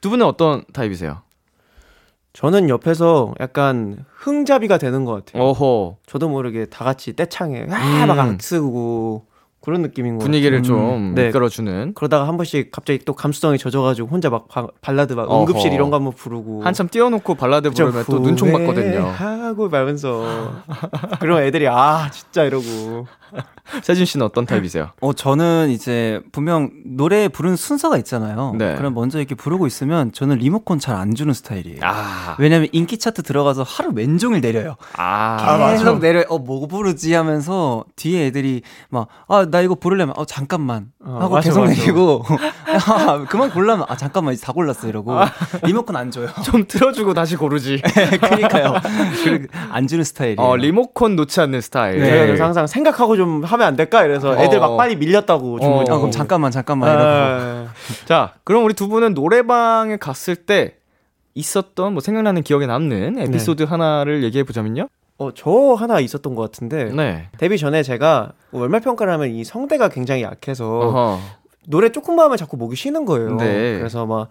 두 0.00 0.10
분은 0.10 0.26
어떤 0.26 0.64
타입이세요? 0.72 1.22
저는 2.32 2.70
옆에서 2.70 3.34
약간 3.40 4.04
흥잡이가 4.16 4.78
되는 4.78 5.04
것 5.04 5.24
같아요. 5.24 5.42
어허. 5.42 5.98
저도 6.06 6.28
모르게 6.28 6.64
다 6.66 6.84
같이 6.84 7.14
떼창에 7.14 7.66
음. 7.68 7.70
악쓰고 7.72 9.26
그런 9.62 9.80
느낌인 9.82 10.18
것 10.18 10.24
분위기를 10.24 10.58
같아요. 10.58 10.76
좀 10.76 11.14
네. 11.14 11.28
이끌어주는. 11.28 11.94
그러다가 11.94 12.26
한 12.28 12.36
번씩 12.36 12.70
갑자기 12.72 12.98
또 13.04 13.12
감수성이 13.14 13.58
젖어가지고 13.58 14.08
혼자 14.08 14.28
막 14.28 14.48
바- 14.48 14.66
발라드 14.80 15.12
막 15.14 15.30
어허. 15.30 15.40
응급실 15.42 15.72
이런 15.72 15.88
거 15.90 15.96
한번 15.96 16.12
부르고 16.12 16.62
한참 16.64 16.88
띄워놓고 16.88 17.34
발라드 17.36 17.68
그쵸, 17.70 17.84
부르면 17.84 18.04
또 18.10 18.18
눈총 18.18 18.52
받거든요. 18.52 19.06
하고 19.06 19.68
말면서 19.68 20.52
그럼 21.20 21.38
애들이 21.42 21.68
아 21.68 22.08
진짜 22.12 22.44
이러고 22.44 23.06
세준 23.82 24.04
씨는 24.04 24.26
어떤 24.26 24.46
타입이세요? 24.46 24.90
어, 25.00 25.12
저는 25.12 25.70
이제 25.70 26.20
분명 26.32 26.70
노래 26.84 27.28
부르는 27.28 27.56
순서가 27.56 27.96
있잖아요. 27.98 28.54
네. 28.58 28.74
그럼 28.76 28.94
먼저 28.94 29.18
이렇게 29.18 29.34
부르고 29.34 29.66
있으면 29.66 30.12
저는 30.12 30.36
리모컨 30.38 30.78
잘 30.78 30.92
안 30.92 31.14
주는 31.14 31.32
스타일이에요. 31.32 31.80
아, 31.82 32.36
왜냐면 32.38 32.68
인기 32.72 32.98
차트 32.98 33.22
들어가서 33.22 33.62
하루 33.62 33.92
왼종일 33.94 34.40
내려요. 34.42 34.76
아, 34.96 35.72
계속 35.72 36.00
내려, 36.00 36.22
어, 36.28 36.38
뭐 36.38 36.66
부르지 36.66 37.14
하면서 37.14 37.84
뒤에 37.96 38.26
애들이 38.26 38.62
막, 38.90 39.08
아, 39.26 39.46
나 39.50 39.62
이거 39.62 39.74
부르려면, 39.74 40.14
어, 40.18 40.24
잠깐만. 40.26 40.92
어, 41.02 41.18
하고 41.22 41.34
맞아, 41.34 41.48
계속 41.48 41.62
맞아. 41.62 41.74
내리고, 41.74 42.22
아, 42.88 43.24
그만 43.28 43.50
골라면, 43.50 43.86
아, 43.88 43.96
잠깐만, 43.96 44.34
이제 44.34 44.44
다 44.44 44.52
골랐어. 44.52 44.86
이러고. 44.86 45.16
리모컨 45.64 45.96
안 45.96 46.10
줘요. 46.10 46.28
좀 46.44 46.66
틀어 46.68 46.92
주고 46.92 47.14
다시 47.14 47.36
고르지. 47.36 47.80
그니까요. 48.20 48.74
그리고 49.24 49.46
안 49.70 49.86
주는 49.86 50.04
스타일이에요. 50.04 50.40
어, 50.46 50.56
리모컨 50.56 51.16
놓지 51.16 51.40
않는 51.40 51.60
스타일. 51.62 52.00
네. 52.00 52.26
그래서 52.26 52.44
항상 52.44 52.66
생각하고 52.66 53.16
좀 53.22 53.44
하면 53.44 53.66
안 53.66 53.76
될까 53.76 54.04
이래서 54.04 54.36
애들 54.36 54.58
어. 54.58 54.60
막 54.60 54.76
빨리 54.76 54.96
밀렸다고 54.96 55.60
주문이 55.60 55.90
아, 55.90 55.96
그럼 55.96 56.10
잠깐만, 56.10 56.50
잠깐만. 56.50 56.90
이러고. 56.90 57.08
아, 57.08 57.68
자, 58.04 58.34
그럼 58.42 58.64
우리 58.64 58.74
두 58.74 58.88
분은 58.88 59.14
노래방에 59.14 59.96
갔을 59.96 60.34
때 60.34 60.76
있었던 61.34 61.92
뭐 61.92 62.00
생각나는 62.00 62.42
기억에 62.42 62.66
남는 62.66 63.18
에피소드 63.18 63.62
하나를 63.62 64.24
얘기해 64.24 64.42
보자면요. 64.44 64.88
어, 65.18 65.30
저 65.34 65.74
하나 65.78 66.00
있었던 66.00 66.34
것 66.34 66.42
같은데 66.42 66.86
네. 66.86 67.28
데뷔 67.38 67.58
전에 67.58 67.84
제가 67.84 68.32
월말 68.50 68.80
평가를 68.80 69.12
하면 69.12 69.30
이 69.30 69.44
성대가 69.44 69.88
굉장히 69.88 70.22
약해서 70.22 70.66
어허. 70.66 71.18
노래 71.68 71.90
조금만 71.90 72.24
하면 72.24 72.36
자꾸 72.36 72.56
목이 72.56 72.74
쉬는 72.74 73.04
거예요. 73.04 73.36
네. 73.36 73.78
그래서 73.78 74.04
막 74.04 74.28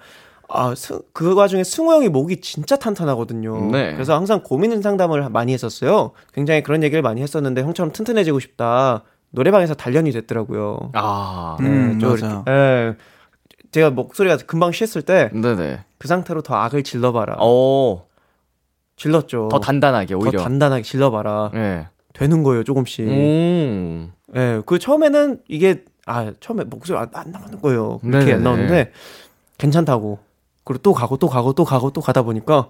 아, 0.53 0.75
스, 0.75 1.01
그 1.13 1.33
와중에 1.33 1.63
승우 1.63 1.93
형이 1.93 2.09
목이 2.09 2.41
진짜 2.41 2.75
탄탄하거든요. 2.75 3.71
네. 3.71 3.93
그래서 3.93 4.15
항상 4.15 4.41
고민 4.43 4.81
상담을 4.81 5.29
많이 5.29 5.53
했었어요. 5.53 6.11
굉장히 6.33 6.61
그런 6.63 6.83
얘기를 6.83 7.01
많이 7.01 7.21
했었는데 7.21 7.61
형처럼 7.61 7.91
튼튼해지고 7.91 8.39
싶다. 8.39 9.03
노래방에서 9.31 9.73
단련이 9.75 10.11
됐더라고요. 10.11 10.91
아, 10.93 11.57
음, 11.61 11.99
저 12.01 12.09
맞아. 12.09 12.27
이렇게, 12.27 12.51
예. 12.51 12.95
제가 13.71 13.89
목소리가 13.91 14.37
금방 14.45 14.71
쉬었을 14.73 15.03
때그 15.03 15.37
네네. 15.37 15.79
상태로 16.03 16.41
더 16.41 16.55
악을 16.55 16.83
질러봐라. 16.83 17.37
어, 17.39 18.05
질렀죠. 18.97 19.47
더 19.49 19.59
단단하게 19.59 20.13
더 20.15 20.17
오히려. 20.19 20.43
단단하게 20.43 20.83
질러봐라. 20.83 21.51
네. 21.53 21.87
되는 22.13 22.43
거예요, 22.43 22.65
조금씩. 22.65 23.07
음. 23.07 24.11
예, 24.35 24.61
그 24.65 24.77
처음에는 24.79 25.41
이게 25.47 25.85
아 26.05 26.33
처음에 26.41 26.65
목소리 26.65 26.97
안, 26.97 27.09
안 27.13 27.31
나오는 27.31 27.61
거예요. 27.61 27.99
그렇게 27.99 28.17
네네네. 28.17 28.33
안 28.33 28.43
나오는데 28.43 28.91
괜찮다고. 29.57 30.19
그리고 30.63 30.81
또 30.83 30.93
가고 30.93 31.17
또 31.17 31.27
가고 31.27 31.53
또 31.53 31.63
가고 31.65 31.91
또 31.91 32.01
가다 32.01 32.21
보니까 32.21 32.67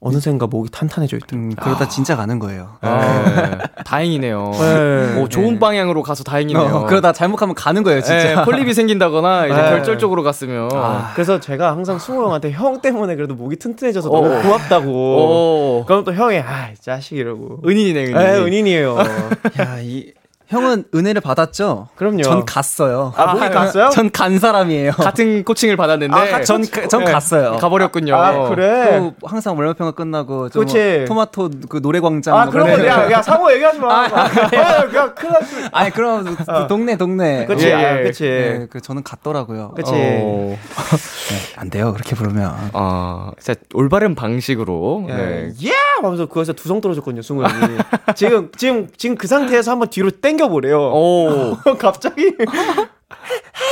어느샌가 0.00 0.46
목이 0.46 0.70
탄탄해져 0.70 1.16
있더라고요. 1.16 1.48
음, 1.50 1.54
그러다 1.60 1.88
진짜 1.88 2.14
가는 2.14 2.38
거예요. 2.38 2.76
아, 2.82 3.58
다행이네요. 3.84 4.52
네. 4.52 5.20
오, 5.20 5.28
좋은 5.28 5.58
방향으로 5.58 6.04
가서 6.04 6.22
다행이네요. 6.22 6.76
어, 6.76 6.86
그러다 6.86 7.12
잘못하면 7.12 7.56
가는 7.56 7.82
거예요, 7.82 8.00
진짜. 8.00 8.36
네, 8.36 8.44
폴립이 8.44 8.74
생긴다거나 8.74 9.46
이제 9.46 9.56
네. 9.60 9.70
결절 9.70 9.98
쪽으로 9.98 10.22
갔으면. 10.22 10.70
아, 10.72 11.10
그래서 11.14 11.40
제가 11.40 11.72
항상 11.72 11.98
승우 11.98 12.22
형한테 12.24 12.52
형 12.52 12.80
때문에 12.80 13.16
그래도 13.16 13.34
목이 13.34 13.56
튼튼해져서 13.56 14.08
어. 14.08 14.20
너무 14.20 14.40
고맙다고. 14.40 14.88
오. 14.88 15.84
그럼 15.84 16.04
또 16.04 16.14
형이 16.14 16.38
아, 16.38 16.70
이 16.70 16.76
자식 16.80 17.16
이러고. 17.16 17.62
은인이네, 17.66 18.04
은인. 18.04 18.16
에, 18.16 18.36
은인이에요. 18.38 18.98
야, 19.58 19.80
이 19.80 20.12
형은 20.48 20.84
은혜를 20.94 21.20
받았죠. 21.20 21.88
그럼요. 21.94 22.22
전 22.22 22.44
갔어요. 22.46 23.12
아, 23.16 23.34
목이 23.34 23.48
갔어요? 23.50 23.90
전 23.90 24.08
간 24.10 24.38
사람이에요. 24.38 24.92
같은 24.92 25.44
코칭을 25.44 25.76
받았는데. 25.76 26.16
아, 26.16 26.42
전, 26.42 26.62
가- 26.68 26.88
전 26.88 27.04
네, 27.04 27.12
갔어요. 27.12 27.56
가버렸군요. 27.58 28.16
아, 28.16 28.48
그래? 28.48 28.98
그 28.98 29.12
항상 29.26 29.54
월말평가 29.56 29.92
끝나고 29.92 30.48
좀 30.48 30.64
그치. 30.64 31.04
토마토 31.06 31.50
그 31.68 31.80
노래광장 31.82 32.34
아, 32.34 32.44
뭐 32.44 32.52
그런 32.52 32.66
거, 32.74 32.86
야, 32.86 33.10
야, 33.10 33.20
상호 33.20 33.52
얘기하지 33.52 33.78
마. 33.78 34.04
아, 34.04 34.04
아, 34.10 34.28
그냥 34.86 35.14
큰일 35.14 35.32
났어. 35.34 35.46
아니 35.72 35.90
그럼 35.90 36.36
동네 36.66 36.96
동네. 36.96 37.44
그치, 37.44 37.66
예, 37.68 37.74
아, 37.74 37.98
예. 37.98 38.02
그치. 38.04 38.24
네, 38.24 38.66
그 38.70 38.80
저는 38.80 39.02
갔더라고요. 39.02 39.72
그치. 39.76 39.92
어, 39.92 40.56
네, 40.56 40.58
안 41.56 41.68
돼요 41.68 41.92
그렇게 41.92 42.16
부르면. 42.16 42.70
아, 42.72 43.32
진짜 43.38 43.60
올바른 43.74 44.14
방식으로. 44.14 45.04
네. 45.08 45.50
예! 45.62 45.72
하면서 46.00 46.24
그거에서 46.26 46.54
두성 46.54 46.80
떨어졌거든요, 46.80 47.20
승우 47.22 47.42
형이. 47.42 47.76
지금, 48.14 48.50
지금, 48.56 48.88
지금 48.96 49.16
그 49.16 49.26
상태에서 49.26 49.72
한번 49.72 49.90
뒤로 49.90 50.10
땡 50.10 50.37
겨보래요. 50.38 50.78
오. 50.80 51.56
갑자기. 51.78 52.34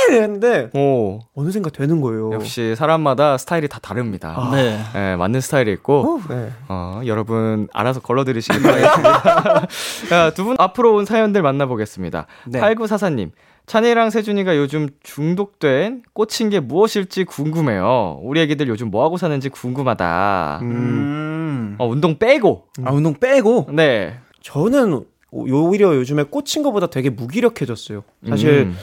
했는데 0.09 0.69
오, 0.73 1.19
어느샌가 1.35 1.69
되는 1.69 2.01
거예요. 2.01 2.31
역시 2.33 2.75
사람마다 2.75 3.37
스타일이 3.37 3.67
다 3.67 3.79
다릅니다. 3.79 4.49
네. 4.51 4.79
예, 4.95 5.15
맞는 5.15 5.41
스타일이 5.41 5.71
있고, 5.73 6.21
네. 6.29 6.49
어, 6.69 7.01
여러분 7.05 7.67
알아서 7.73 7.99
걸러들으시기 7.99 8.61
바라겠습니다. 8.61 9.67
자, 10.09 10.29
두분 10.31 10.55
앞으로 10.59 10.95
온 10.95 11.05
사연들 11.05 11.41
만나보겠습니다. 11.41 12.27
네. 12.47 12.59
8944님. 12.61 13.31
찬이랑 13.65 14.11
세준이가 14.11 14.55
요즘 14.55 14.87
중독된 15.03 16.03
꽂힌 16.13 16.49
게 16.49 16.61
무엇일지 16.61 17.25
궁금해요. 17.25 18.21
우리 18.23 18.39
애기들 18.39 18.69
요즘 18.69 18.89
뭐 18.89 19.03
하고 19.03 19.17
사는지 19.17 19.49
궁금하다. 19.49 20.59
음. 20.61 21.75
어, 21.77 21.85
운동 21.85 22.17
빼고. 22.17 22.63
아, 22.85 22.91
운동 22.91 23.13
빼고? 23.15 23.67
네. 23.73 24.17
저는 24.41 25.03
오- 25.31 25.47
오히려 25.67 25.95
요즘에 25.95 26.23
꽂힌 26.23 26.63
것보다 26.63 26.87
되게 26.87 27.09
무기력해졌어요. 27.09 28.03
사실 28.27 28.49
음. 28.67 28.77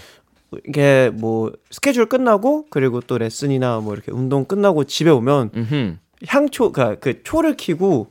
이게 0.69 1.11
뭐 1.13 1.53
스케줄 1.71 2.07
끝나고 2.07 2.67
그리고 2.71 3.01
또 3.01 3.19
레슨이나 3.19 3.81
뭐 3.81 3.95
이렇게 3.95 4.13
운동 4.13 4.45
끝나고 4.45 4.85
집에 4.85 5.11
오면 5.11 5.51
음흠. 5.55 5.97
향초 6.29 6.73
그러니까 6.73 7.01
그 7.01 7.23
초를 7.23 7.57
켜고 7.59 8.09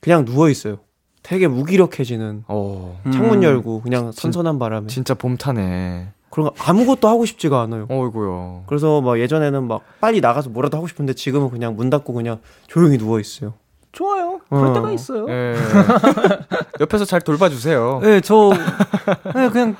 그냥 0.00 0.24
누워 0.24 0.48
있어요. 0.48 0.78
되게 1.22 1.46
무기력해지는 1.46 2.44
어, 2.48 3.00
창문 3.12 3.38
음. 3.38 3.42
열고 3.44 3.82
그냥 3.82 4.10
선선한 4.10 4.58
바람에 4.58 4.88
진짜 4.88 5.14
봄 5.14 5.36
타네. 5.36 6.08
그런 6.30 6.48
거 6.48 6.54
아무것도 6.58 7.08
하고 7.08 7.26
싶지가 7.26 7.60
않아요. 7.60 7.86
어이구요. 7.90 8.64
그래서 8.66 9.00
막 9.02 9.20
예전에는 9.20 9.64
막 9.68 9.82
빨리 10.00 10.20
나가서 10.20 10.48
뭐라도 10.50 10.78
하고 10.78 10.88
싶은데 10.88 11.12
지금은 11.12 11.50
그냥 11.50 11.76
문 11.76 11.90
닫고 11.90 12.12
그냥 12.14 12.40
조용히 12.66 12.96
누워 12.96 13.20
있어요. 13.20 13.52
좋아요. 13.92 14.40
그럴 14.48 14.68
어. 14.68 14.72
때가 14.72 14.90
있어요. 14.92 15.26
예. 15.28 15.54
옆에서 16.80 17.04
잘 17.04 17.20
돌봐주세요. 17.20 18.00
네, 18.02 18.20
저 18.20 18.52
네, 19.34 19.48
그냥 19.50 19.76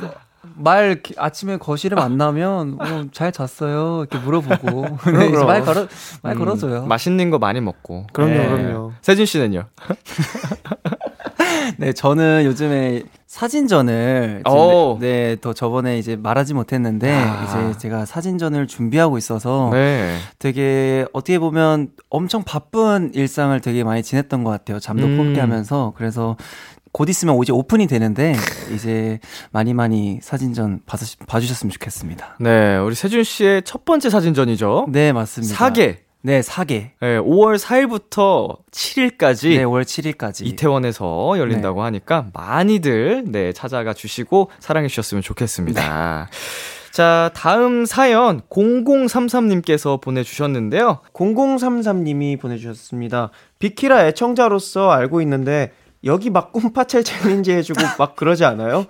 말 0.55 1.03
기- 1.03 1.15
아침에 1.17 1.57
거실에 1.57 1.97
만나면 1.97 2.77
어, 2.79 3.05
잘 3.13 3.33
잤어요 3.33 4.01
이렇게 4.11 4.19
물어보고 4.19 4.87
네. 5.11 5.29
말 5.45 5.63
걸어 5.65 5.87
말 6.23 6.35
음, 6.35 6.39
걸어줘요. 6.39 6.85
맛있는 6.87 7.31
거 7.31 7.39
많이 7.39 7.61
먹고. 7.61 8.07
그럼요, 8.13 8.35
예. 8.35 8.47
그럼요. 8.49 8.93
세준 9.01 9.25
씨는요? 9.25 9.65
네, 11.79 11.93
저는 11.93 12.45
요즘에 12.45 13.05
사진전을 13.33 14.43
오. 14.47 14.99
네, 15.01 15.37
더 15.41 15.55
저번에 15.55 15.99
이제 15.99 16.17
말하지 16.17 16.53
못했는데 16.53 17.11
아. 17.11 17.71
이제 17.71 17.79
제가 17.79 18.05
사진전을 18.05 18.67
준비하고 18.67 19.17
있어서 19.17 19.71
네. 19.73 20.19
되게 20.39 21.07
어떻게 21.15 21.39
보면 21.39 21.93
엄청 22.11 22.43
바쁜 22.43 23.11
일상을 23.15 23.59
되게 23.61 23.85
많이 23.85 24.03
지냈던 24.03 24.45
것 24.45 24.51
같아요. 24.51 24.79
잠도 24.81 25.07
음. 25.07 25.17
포기하면서 25.17 25.95
그래서 25.97 26.37
곧 26.93 27.09
있으면 27.09 27.39
이제 27.43 27.55
오픈이 27.55 27.87
되는데 27.87 28.35
이제 28.75 29.19
많이 29.51 29.73
많이 29.73 30.19
사진전 30.21 30.83
봐주, 30.85 31.17
봐주셨으면 31.27 31.71
좋겠습니다. 31.71 32.37
네, 32.39 32.77
우리 32.77 32.95
세준 32.95 33.25
씨의 33.25 33.63
첫 33.63 33.87
번째 33.87 34.11
사진전이죠. 34.11 34.89
네, 34.91 35.15
맞습니다. 35.15 35.55
사계. 35.55 36.05
네, 36.25 36.41
사계. 36.41 36.93
네, 37.01 37.19
5월 37.19 37.59
4일부터 37.59 38.59
7일까지 38.71 39.57
네, 39.57 39.65
5월 39.65 39.83
7일까지. 39.83 40.47
이태원에서 40.47 41.35
열린다고 41.37 41.83
하니까 41.83 42.29
많이들 42.33 43.25
네, 43.27 43.53
찾아가 43.53 43.93
주시고 43.93 44.51
사랑해 44.61 44.87
주셨으면 44.87 45.23
좋겠습니다. 45.23 46.29
자, 46.93 47.31
다음 47.35 47.87
사연 47.87 48.43
0033님께서 48.43 50.01
보내주셨는데요. 50.01 51.01
0033님이 51.13 52.39
보내주셨습니다. 52.41 53.31
비키라 53.59 54.07
애청자로서 54.07 54.91
알고 54.91 55.23
있는데 55.23 55.73
여기 56.05 56.31
막 56.31 56.53
꿈파첼 56.53 57.03
challenge 57.03 57.53
해주고 57.53 57.81
막 57.99 58.15
그러지 58.15 58.45
않아요? 58.45 58.87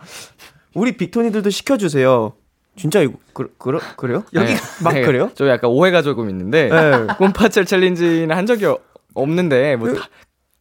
우리 0.75 0.97
빅토니들도 0.97 1.49
시켜주세요. 1.49 2.35
진짜 2.77 3.01
이거 3.01 3.15
그, 3.33 3.55
그, 3.59 3.79
그래요? 3.97 4.25
여기 4.35 4.55
네, 4.55 4.61
막 4.83 4.95
네, 4.95 5.03
그래요? 5.03 5.31
저 5.35 5.49
약간 5.49 5.71
오해가 5.71 6.03
조금 6.03 6.31
있는데 6.31 6.69
네. 6.69 7.07
꿈파첼 7.19 7.67
challenge는 7.67 8.35
한 8.35 8.47
적이 8.47 8.75
없는데 9.15 9.77
뭐 9.77 9.93
다, 9.95 10.09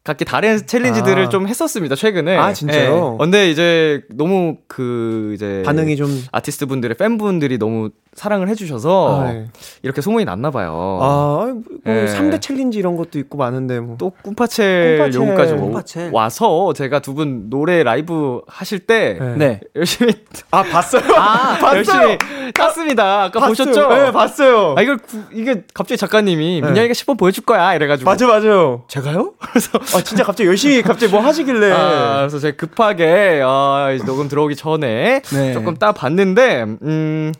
각기 0.04 0.26
다른 0.26 0.66
challenge들을 0.66 1.26
아. 1.26 1.30
좀 1.30 1.48
했었습니다 1.48 1.96
최근에. 1.96 2.36
아, 2.36 2.54
진짜요? 2.54 3.12
네. 3.12 3.18
근데 3.20 3.50
이제 3.52 4.02
너무 4.10 4.58
그 4.68 5.32
이제 5.36 5.62
반응이 5.66 5.96
좀 5.96 6.10
아티스트 6.32 6.66
분들의 6.66 6.98
팬분들이 6.98 7.60
너무 7.60 7.92
사랑을 8.14 8.50
해주셔서 8.50 9.22
아, 9.22 9.32
네. 9.32 9.48
이렇게 9.84 10.02
소문이 10.02 10.26
났나 10.26 10.52
봐요. 10.52 11.00
아, 11.02 11.46
뭐 11.48 11.64
네. 11.86 12.06
3대 12.06 12.42
challenge 12.42 12.78
이런 12.78 12.98
것도 12.98 13.18
있고 13.20 13.38
많은데 13.38 13.80
뭐. 13.80 13.96
또 13.98 14.12
꿈파첼 14.22 15.12
오- 15.18 15.56
꿈파첼. 15.58 16.10
와서 16.12 16.74
제가 16.74 17.00
두 17.00 17.14
분 17.14 17.50
노래 17.50 17.84
라이브 17.84 18.42
하실 18.48 18.80
때 18.80 19.18
네. 19.20 19.36
네. 19.38 19.60
열심히 19.76 20.14
아, 20.52 20.62
봤어요? 20.64 21.02
아 21.18 21.58
열심히 21.76 22.18
땄습니다. 22.54 23.24
아까 23.24 23.40
봤어요. 23.40 23.50
보셨죠? 23.66 23.90
네, 23.90 24.12
봤어요. 24.12 24.76
아 24.78 24.82
이걸 24.82 24.98
구- 24.98 25.24
이게 25.34 25.64
갑자기 25.74 25.98
작가님이 25.98 26.62
네. 26.62 26.68
민영이가 26.68 26.94
10번 26.94 27.18
보여줄 27.18 27.46
거야 27.46 27.74
이래가지고 27.76 28.10
맞아, 28.10 28.28
맞아요. 28.28 28.84
제가요? 28.88 29.34
그래서 29.40 29.78
아, 29.98 30.02
진짜 30.04 30.24
갑자기 30.24 30.48
열심히 30.48 30.82
갑자기 30.82 31.12
뭐 31.12 31.22
하시길래. 31.22 31.72
아, 31.72 32.18
그래서 32.20 32.40
제가 32.40 32.56
급하게 32.58 33.42
아, 33.44 33.92
이제 33.96 34.04
녹음 34.06 34.28
들어오기 34.28 34.56
전에 34.56 35.22
네. 35.34 35.54
조금 35.54 35.76
따 35.78 35.92
봤는데 35.94 36.64
음 36.82 37.32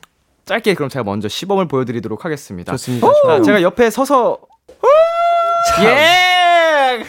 짧게 0.52 0.74
그럼 0.74 0.90
제가 0.90 1.04
먼저 1.04 1.30
시범을 1.30 1.70
보여드리도록 1.70 2.26
하겠습니다. 2.26 2.74
좋습니다. 2.74 3.08
자. 3.08 3.42
제가 3.42 3.62
옆에 3.62 3.90
서서 3.90 4.38
예! 5.82 7.06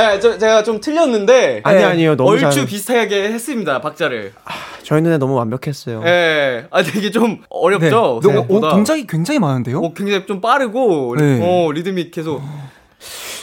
아, 0.00 0.18
저, 0.20 0.38
제가 0.38 0.62
좀 0.62 0.80
틀렸는데 0.80 1.60
아니, 1.64 1.82
아니요. 1.82 2.16
너무 2.16 2.30
얼추 2.30 2.50
잘- 2.50 2.66
비슷하게 2.66 3.24
했습니다 3.32 3.80
박자를. 3.80 4.32
저희 4.82 5.02
눈에 5.02 5.18
너무 5.18 5.34
완벽했어요. 5.34 6.02
예, 6.06 6.66
아 6.70 6.82
되게 6.82 7.10
좀 7.10 7.28
네. 7.36 7.40
어렵죠. 7.50 8.16
오, 8.16 8.20
생각보다. 8.22 8.70
동작이 8.70 9.06
굉장히 9.06 9.38
많은데요? 9.38 9.78
어, 9.80 9.92
굉장히 9.94 10.26
좀 10.26 10.40
빠르고 10.40 11.16
네. 11.18 11.38
어, 11.42 11.70
리듬이 11.72 12.10
계속 12.10 12.40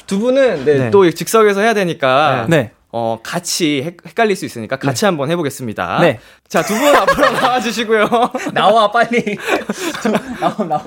두 0.08 0.20
분은 0.20 0.66
네, 0.66 0.78
네. 0.78 0.90
또 0.92 1.10
즉석에서 1.10 1.62
해야 1.62 1.74
되니까 1.74 2.46
네. 2.50 2.72
어, 2.92 3.20
같이 3.22 3.82
헷- 3.84 3.98
헷갈릴 4.06 4.36
수 4.36 4.46
있으니까 4.46 4.78
같이 4.78 5.06
한번 5.06 5.30
해보겠습니다. 5.30 6.00
네. 6.02 6.20
자, 6.48 6.62
두 6.64 6.74
분 6.74 6.96
앞으로 6.96 7.30
나와주시고요. 7.40 8.10
나와 8.54 8.90
빨리. 8.92 9.38
나와 10.40 10.56
나와. 10.68 10.84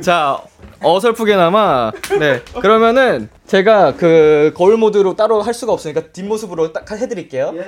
자, 0.00 0.38
어설프게나마, 0.82 1.92
네. 2.18 2.42
그러면은 2.60 3.28
제가 3.46 3.94
그 3.96 4.52
거울 4.56 4.76
모드로 4.76 5.14
따로 5.14 5.42
할 5.42 5.52
수가 5.52 5.72
없으니까 5.72 6.12
뒷모습으로 6.12 6.72
딱 6.72 6.90
해드릴게요. 6.90 7.54
야, 7.56 7.64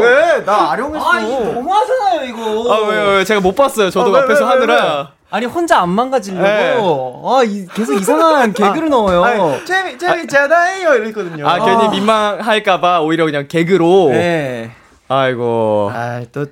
왜? 0.00 0.44
나 0.44 0.72
아령했어. 0.72 1.10
아 1.10 1.20
이거 1.20 1.40
너무하잖아요 1.52 2.24
이거. 2.24 2.72
아, 2.72 2.88
왜요, 2.88 3.08
왜요? 3.10 3.24
제가 3.24 3.40
못 3.40 3.54
봤어요. 3.54 3.90
저도 3.90 4.10
아, 4.10 4.18
왜, 4.18 4.24
앞에서 4.24 4.44
왜, 4.44 4.54
왜, 4.54 4.60
하느라. 4.60 5.12
아니 5.30 5.46
혼자 5.46 5.80
안 5.80 5.88
망가지려고. 5.90 6.44
네. 6.44 6.76
아 6.78 7.42
이, 7.44 7.66
계속 7.74 7.94
이상한 7.94 8.52
개그를 8.52 8.88
넣어요. 8.88 9.24
아니, 9.24 9.64
재미, 9.64 9.98
재밌잖아요. 9.98 10.94
이랬거든요. 10.94 11.48
아, 11.48 11.64
괜히 11.64 11.88
민망할까봐 11.88 13.00
오히려 13.00 13.24
그냥 13.24 13.46
개그로. 13.48 14.10
네. 14.10 14.70
아이고. 15.08 15.90
아, 15.92 16.22
또 16.32 16.46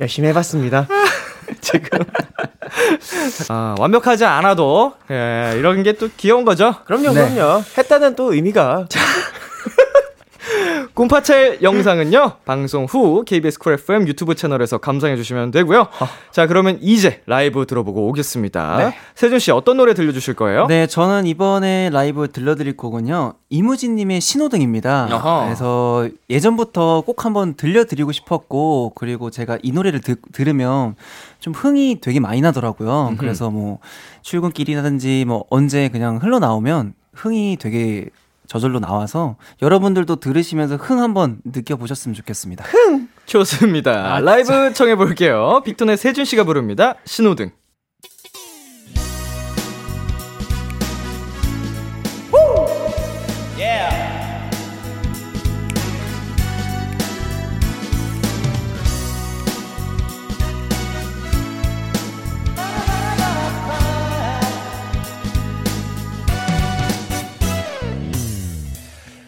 열심히 0.00 0.28
해봤습니다. 0.28 0.86
지금. 1.60 1.98
아, 3.48 3.74
완벽하지 3.78 4.24
않아도, 4.24 4.94
예, 5.10 5.54
이런 5.58 5.82
게 5.82 5.92
또 5.94 6.08
귀여운 6.16 6.44
거죠. 6.44 6.74
그럼요, 6.86 7.12
네. 7.12 7.34
그럼요. 7.34 7.62
했다는 7.78 8.16
또 8.16 8.32
의미가. 8.34 8.86
꿈파첼 10.92 11.60
영상은요, 11.62 12.32
방송 12.44 12.84
후 12.84 13.24
KBS 13.24 13.58
쿨 13.58 13.74
FM 13.74 14.06
유튜브 14.08 14.34
채널에서 14.34 14.78
감상해 14.78 15.16
주시면 15.16 15.50
되고요. 15.50 15.88
자, 16.30 16.46
그러면 16.46 16.78
이제 16.82 17.22
라이브 17.26 17.66
들어보고 17.66 18.08
오겠습니다. 18.08 18.76
네. 18.76 18.94
세준 19.14 19.38
씨 19.38 19.50
어떤 19.50 19.76
노래 19.76 19.94
들려주실 19.94 20.34
거예요? 20.34 20.66
네, 20.66 20.86
저는 20.86 21.26
이번에 21.26 21.90
라이브 21.90 22.28
들려드릴 22.30 22.76
곡은요. 22.76 23.34
이무진님의 23.50 24.20
신호등입니다. 24.20 25.08
어허. 25.12 25.44
그래서 25.44 26.08
예전부터 26.28 27.02
꼭 27.06 27.24
한번 27.24 27.54
들려드리고 27.54 28.12
싶었고, 28.12 28.92
그리고 28.94 29.30
제가 29.30 29.58
이 29.62 29.72
노래를 29.72 30.00
듣, 30.00 30.20
들으면 30.32 30.96
좀 31.40 31.52
흥이 31.52 32.00
되게 32.00 32.20
많이 32.20 32.40
나더라고요. 32.40 33.14
그래서 33.18 33.50
뭐 33.50 33.78
출근길이라든지 34.22 35.24
뭐 35.26 35.44
언제 35.50 35.88
그냥 35.88 36.16
흘러나오면 36.16 36.94
흥이 37.14 37.58
되게 37.60 38.06
저절로 38.54 38.78
나와서 38.78 39.34
여러분들도 39.62 40.16
들으시면서 40.16 40.76
흥 40.76 41.02
한번 41.02 41.38
느껴보셨으면 41.44 42.14
좋겠습니다. 42.14 42.64
좋습니다. 43.26 44.14
아, 44.14 44.20
라이브 44.20 44.72
청해 44.72 44.94
볼게요. 44.94 45.60
빅톤의 45.64 45.96
세준 45.96 46.24
씨가 46.24 46.44
부릅니다. 46.44 46.94
신호등. 47.04 47.50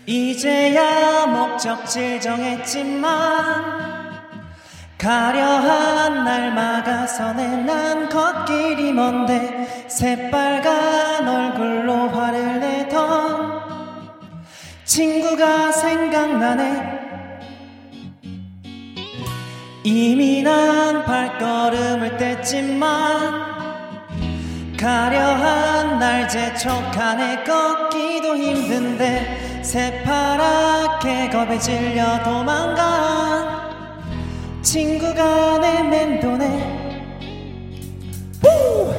이제야 0.07 1.27
목적지 1.27 2.21
정했지만 2.21 3.87
가려한 4.97 6.25
날 6.25 6.55
막아서네 6.55 7.65
난 7.65 8.09
걷길이 8.09 8.93
먼데 8.93 9.85
새빨간 9.89 11.27
얼굴로 11.27 12.09
화를 12.11 12.61
내던 12.61 13.61
친구가 14.85 15.73
생각나네. 15.73 17.01
이미 19.83 20.43
난 20.43 21.05
발걸음을 21.05 22.17
뗐지만 22.17 23.57
가려한 24.79 25.99
날 25.99 26.29
재촉하네. 26.29 27.43
걷기도 27.43 28.37
힘든데 28.37 29.46
새파랗게 29.67 31.29
겁에 31.31 31.59
질려 31.59 32.23
도망간 32.23 33.67
친구가 34.63 35.59
내 35.59 35.83
맴도네. 35.83 37.03
후! 38.43 38.95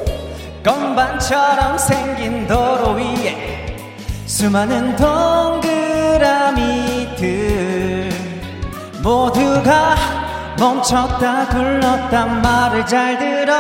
건반처럼 0.61 1.77
생긴 1.77 2.45
도로 2.47 2.95
위에 2.95 3.77
수많은 4.25 4.97
동그라미들. 4.97 6.49
모두가 9.01 9.95
멈췄다 10.59 11.47
굴렀단 11.47 12.41
말을 12.41 12.85
잘 12.85 13.17
들어. 13.17 13.53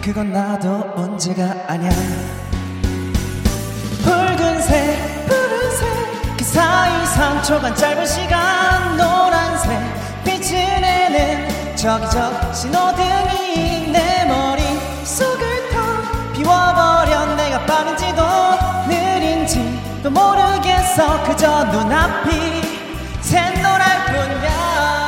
그건 0.00 0.32
나도 0.32 0.84
문제가 0.94 1.56
아니야. 1.66 1.90
붉은색 4.04 5.19
3초간 7.14 7.76
짧은 7.76 8.06
시간 8.06 8.96
노란색 8.96 9.78
빛을 10.24 10.80
내는 10.80 11.76
저기 11.76 12.06
저 12.10 12.52
신호등이 12.52 13.90
내 13.90 14.24
머릿속을 14.26 15.70
텅 15.70 16.32
비워버려. 16.32 17.34
내가 17.36 17.66
빠른지도 17.66 18.22
느린지 18.86 19.80
도 20.02 20.10
모르겠어. 20.10 21.22
그저 21.24 21.64
눈앞이 21.64 22.62
샛노랄 23.20 24.06
뿐이야 24.06 24.99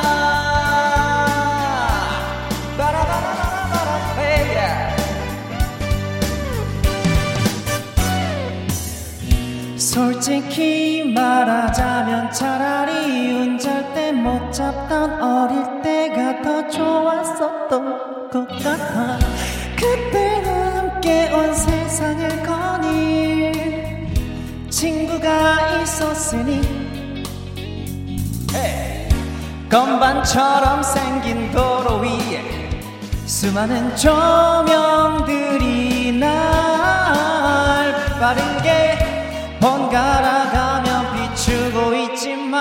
솔직히 9.93 11.13
말하자면 11.13 12.31
차라리 12.31 13.31
운전대 13.31 14.11
못 14.11 14.51
잡던 14.51 15.21
어릴 15.21 15.83
때가 15.83 16.41
더 16.41 16.67
좋았었던 16.67 18.29
것 18.31 18.47
같아. 18.47 19.19
그때 19.75 20.41
함께 20.45 21.31
온 21.31 21.53
세상을 21.53 22.41
거닐 22.41 23.51
친구가 24.67 25.77
있었으니. 25.77 26.59
건반처럼 29.69 30.81
생긴 30.81 31.51
도로 31.51 31.99
위에 31.99 32.41
수많은 33.27 33.95
조명들이 33.95 35.53
날 36.19 36.31
빠르게 38.19 39.02
번갈아 39.63 40.51
가며 40.51 41.13
비추고 41.13 41.95
있지만 41.95 42.59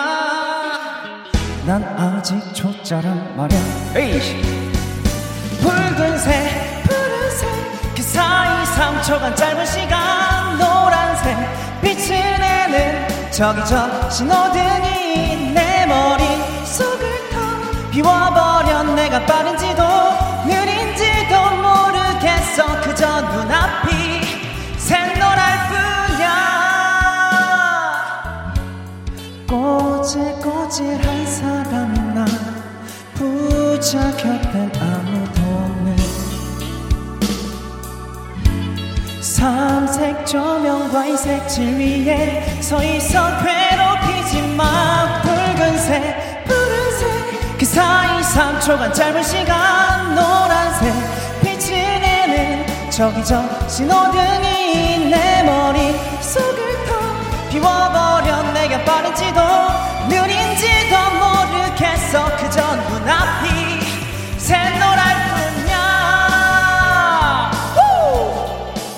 난 1.67 1.83
아직 1.99 2.41
초짜란 2.55 3.37
말야. 3.37 3.59
붉은색 5.61 6.85
푸른색 6.85 7.49
그 7.97 8.03
사이 8.05 8.65
3초간 8.67 9.35
짧은 9.35 9.67
시간 9.67 10.57
노란색 10.57 11.37
빛을 11.81 12.21
내는 12.39 13.09
저기 13.33 13.61
저 13.67 14.09
신호등이 14.09 15.51
내 15.55 15.85
머릿속을 15.87 17.31
텅 17.33 17.91
비워버려 17.91 18.85
내가 18.95 19.27
빠른지도 19.27 19.92
꼬질꼬질한 29.53 31.27
사람이 31.27 31.99
나 32.15 32.25
부자 33.13 34.11
곁엔 34.17 34.73
아무도 34.81 35.43
없는 35.43 35.97
삼색 39.21 40.25
조명과 40.25 41.07
이 41.07 41.17
색칠 41.19 41.77
위에 41.77 42.63
서 42.63 42.83
있어 42.83 43.29
괴롭히지 43.43 44.41
마. 44.57 45.21
붉은색 45.21 46.45
푸른색 46.47 47.59
그 47.59 47.67
사이 47.67 48.23
3초간 48.23 48.95
짧은 48.95 49.23
시간 49.23 50.15
노란색 50.15 50.95
빛을 51.43 51.75
내는 52.01 52.91
저기 52.91 53.23
저 53.23 53.43
신호등이 53.69 55.11
내텅 55.11 56.12
비워버려 57.53 58.43
내가 58.55 58.83
빠른지도 58.83 59.41
느린지도 60.09 60.97
모르겠어. 61.21 62.35
그저 62.39 62.77
눈앞이 62.77 63.79
샛노랄 64.39 65.03
뿐이야. 65.29 65.77
후! 67.75 67.79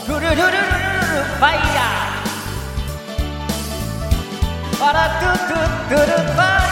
루루루루루루 0.06 1.40
파이야. 1.40 1.80
빠라뚜뚜뚜루 4.78 6.12
파이 6.36 6.64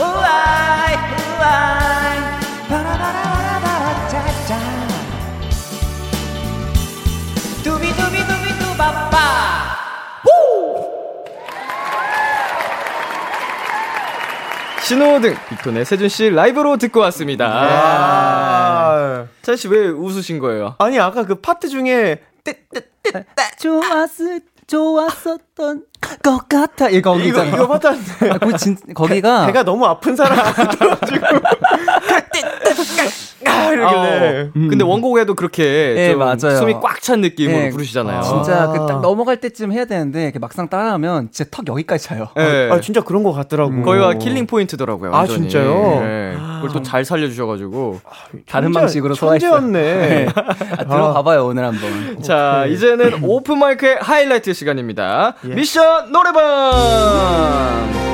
우아이 0.00 0.96
우아이 1.38 2.07
신호등 14.88 15.36
빅톤의 15.50 15.84
세준 15.84 16.08
씨 16.08 16.30
라이브로 16.30 16.78
듣고 16.78 17.00
왔습니다. 17.00 17.46
아, 17.46 19.26
찬씨왜 19.42 19.88
웃으신 19.88 20.38
거예요? 20.38 20.76
아니 20.78 20.98
아까 20.98 21.24
그 21.26 21.34
파트 21.34 21.68
중에 21.68 22.22
좋았을 23.58 24.40
좋았었던 24.66 25.82
것 26.22 26.48
같아 26.48 26.88
이거 26.88 27.18
이거 27.18 27.38
거기잖아. 27.40 27.48
이거 27.56 27.68
파트인데 27.68 28.30
아, 28.30 28.38
그 28.38 28.56
진, 28.56 28.76
거기가 28.94 29.44
배 29.46 29.52
가 29.52 29.62
너무 29.62 29.84
아픈 29.84 30.16
사람 30.16 30.36
같아가지고 30.38 31.26
아, 31.26 31.97
이러길래 33.72 34.40
어, 34.48 34.50
근데 34.54 34.84
원곡에도 34.84 35.34
그렇게 35.34 35.94
예, 35.96 36.10
좀 36.10 36.18
맞아요. 36.20 36.56
숨이 36.58 36.74
꽉 36.82 36.98
찬 37.00 37.20
느낌으로 37.22 37.56
예, 37.66 37.70
부르시잖아요. 37.70 38.22
진짜 38.22 38.64
아. 38.64 38.66
그딱 38.72 39.00
넘어갈 39.00 39.36
때쯤 39.38 39.72
해야 39.72 39.84
되는데 39.86 40.32
막상 40.40 40.68
따라하면 40.68 41.30
진짜 41.30 41.48
턱 41.50 41.66
여기까지 41.68 42.04
차요. 42.04 42.28
예. 42.36 42.68
아 42.70 42.80
진짜 42.80 43.00
그런 43.00 43.22
것 43.22 43.32
같더라고 43.32 43.82
거기가 43.82 44.14
killing 44.14 44.46
point더라고요. 44.46 45.12
아, 45.14 45.18
완전히. 45.18 45.48
진짜요? 45.48 46.00
예. 46.04 46.36
그걸 46.56 46.70
또 46.72 46.82
잘 46.82 47.04
살려주셔가지고. 47.04 48.00
다른 48.48 48.68
천재- 48.72 48.80
방식으로 48.80 49.14
소화했어요. 49.14 49.50
천재였네 49.52 50.26
아, 50.78 50.84
들어봐봐요 50.84 51.46
오늘 51.46 51.64
한번. 51.64 52.20
자, 52.22 52.64
이제는 52.66 53.20
오픈 53.22 53.58
마이크의 53.58 53.98
하이라이트 54.00 54.52
시간입니다. 54.52 55.34
예. 55.48 55.54
미션 55.54 56.10
노래방! 56.12 58.07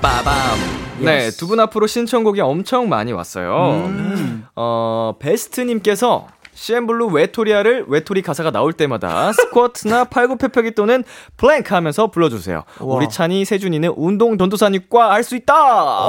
빠밤. 0.00 0.58
네, 1.00 1.30
두 1.30 1.46
분 1.46 1.60
앞으로 1.60 1.86
신청곡이 1.86 2.40
엄청 2.40 2.88
많이 2.88 3.12
왔어요. 3.12 3.82
음. 3.86 4.44
어, 4.54 5.14
베스트님께서 5.18 6.26
CN블루 6.52 7.06
외톨이야를 7.06 7.86
외톨이 7.88 8.20
가사가 8.20 8.50
나올 8.50 8.74
때마다 8.74 9.32
스쿼트나 9.34 10.04
팔굽혀펴기 10.04 10.72
또는 10.72 11.04
플랭크 11.38 11.72
하면서 11.72 12.08
불러주세요. 12.08 12.64
우와. 12.80 12.96
우리 12.96 13.08
찬이, 13.08 13.44
세준이는 13.46 13.94
운동 13.96 14.36
전도사니까 14.36 15.10
할수 15.12 15.36
있다! 15.36 15.54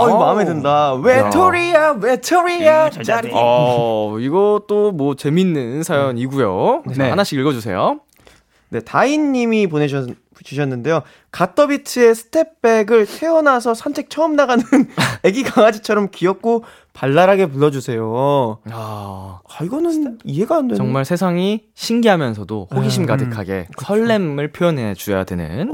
어 0.01 0.09
이거 0.09 0.17
마음에 0.19 0.43
든다 0.45 0.95
외톨이야 0.95 1.95
외톨이야 2.01 2.89
자리 2.89 3.29
어, 3.33 4.17
이것도 4.19 4.91
뭐 4.91 5.15
재밌는 5.15 5.83
사연이고요. 5.83 6.83
자, 6.95 7.03
네. 7.03 7.09
하나씩 7.09 7.39
읽어주세요. 7.39 7.99
네, 8.69 8.79
다인님이 8.81 9.67
보내주셨 9.67 10.09
는데요. 10.65 11.03
갓더비트의 11.31 12.15
Step 12.15 12.48
Back을 12.48 13.05
태어나서 13.05 13.73
산책 13.73 14.09
처음 14.09 14.35
나가는 14.35 14.63
애기 15.23 15.43
강아지처럼 15.43 16.09
귀엽고 16.11 16.63
발랄하게 16.93 17.47
불러주세요. 17.47 18.59
아, 18.71 19.39
아, 19.47 19.63
이거는 19.63 20.19
이해가 20.23 20.57
안 20.57 20.67
되는. 20.67 20.75
정말 20.77 21.05
세상이 21.05 21.63
신기하면서도 21.73 22.67
호기심 22.73 23.03
음, 23.03 23.07
가득하게 23.07 23.67
설렘을 23.81 24.51
표현해 24.51 24.93
줘야 24.95 25.23
되는. 25.23 25.71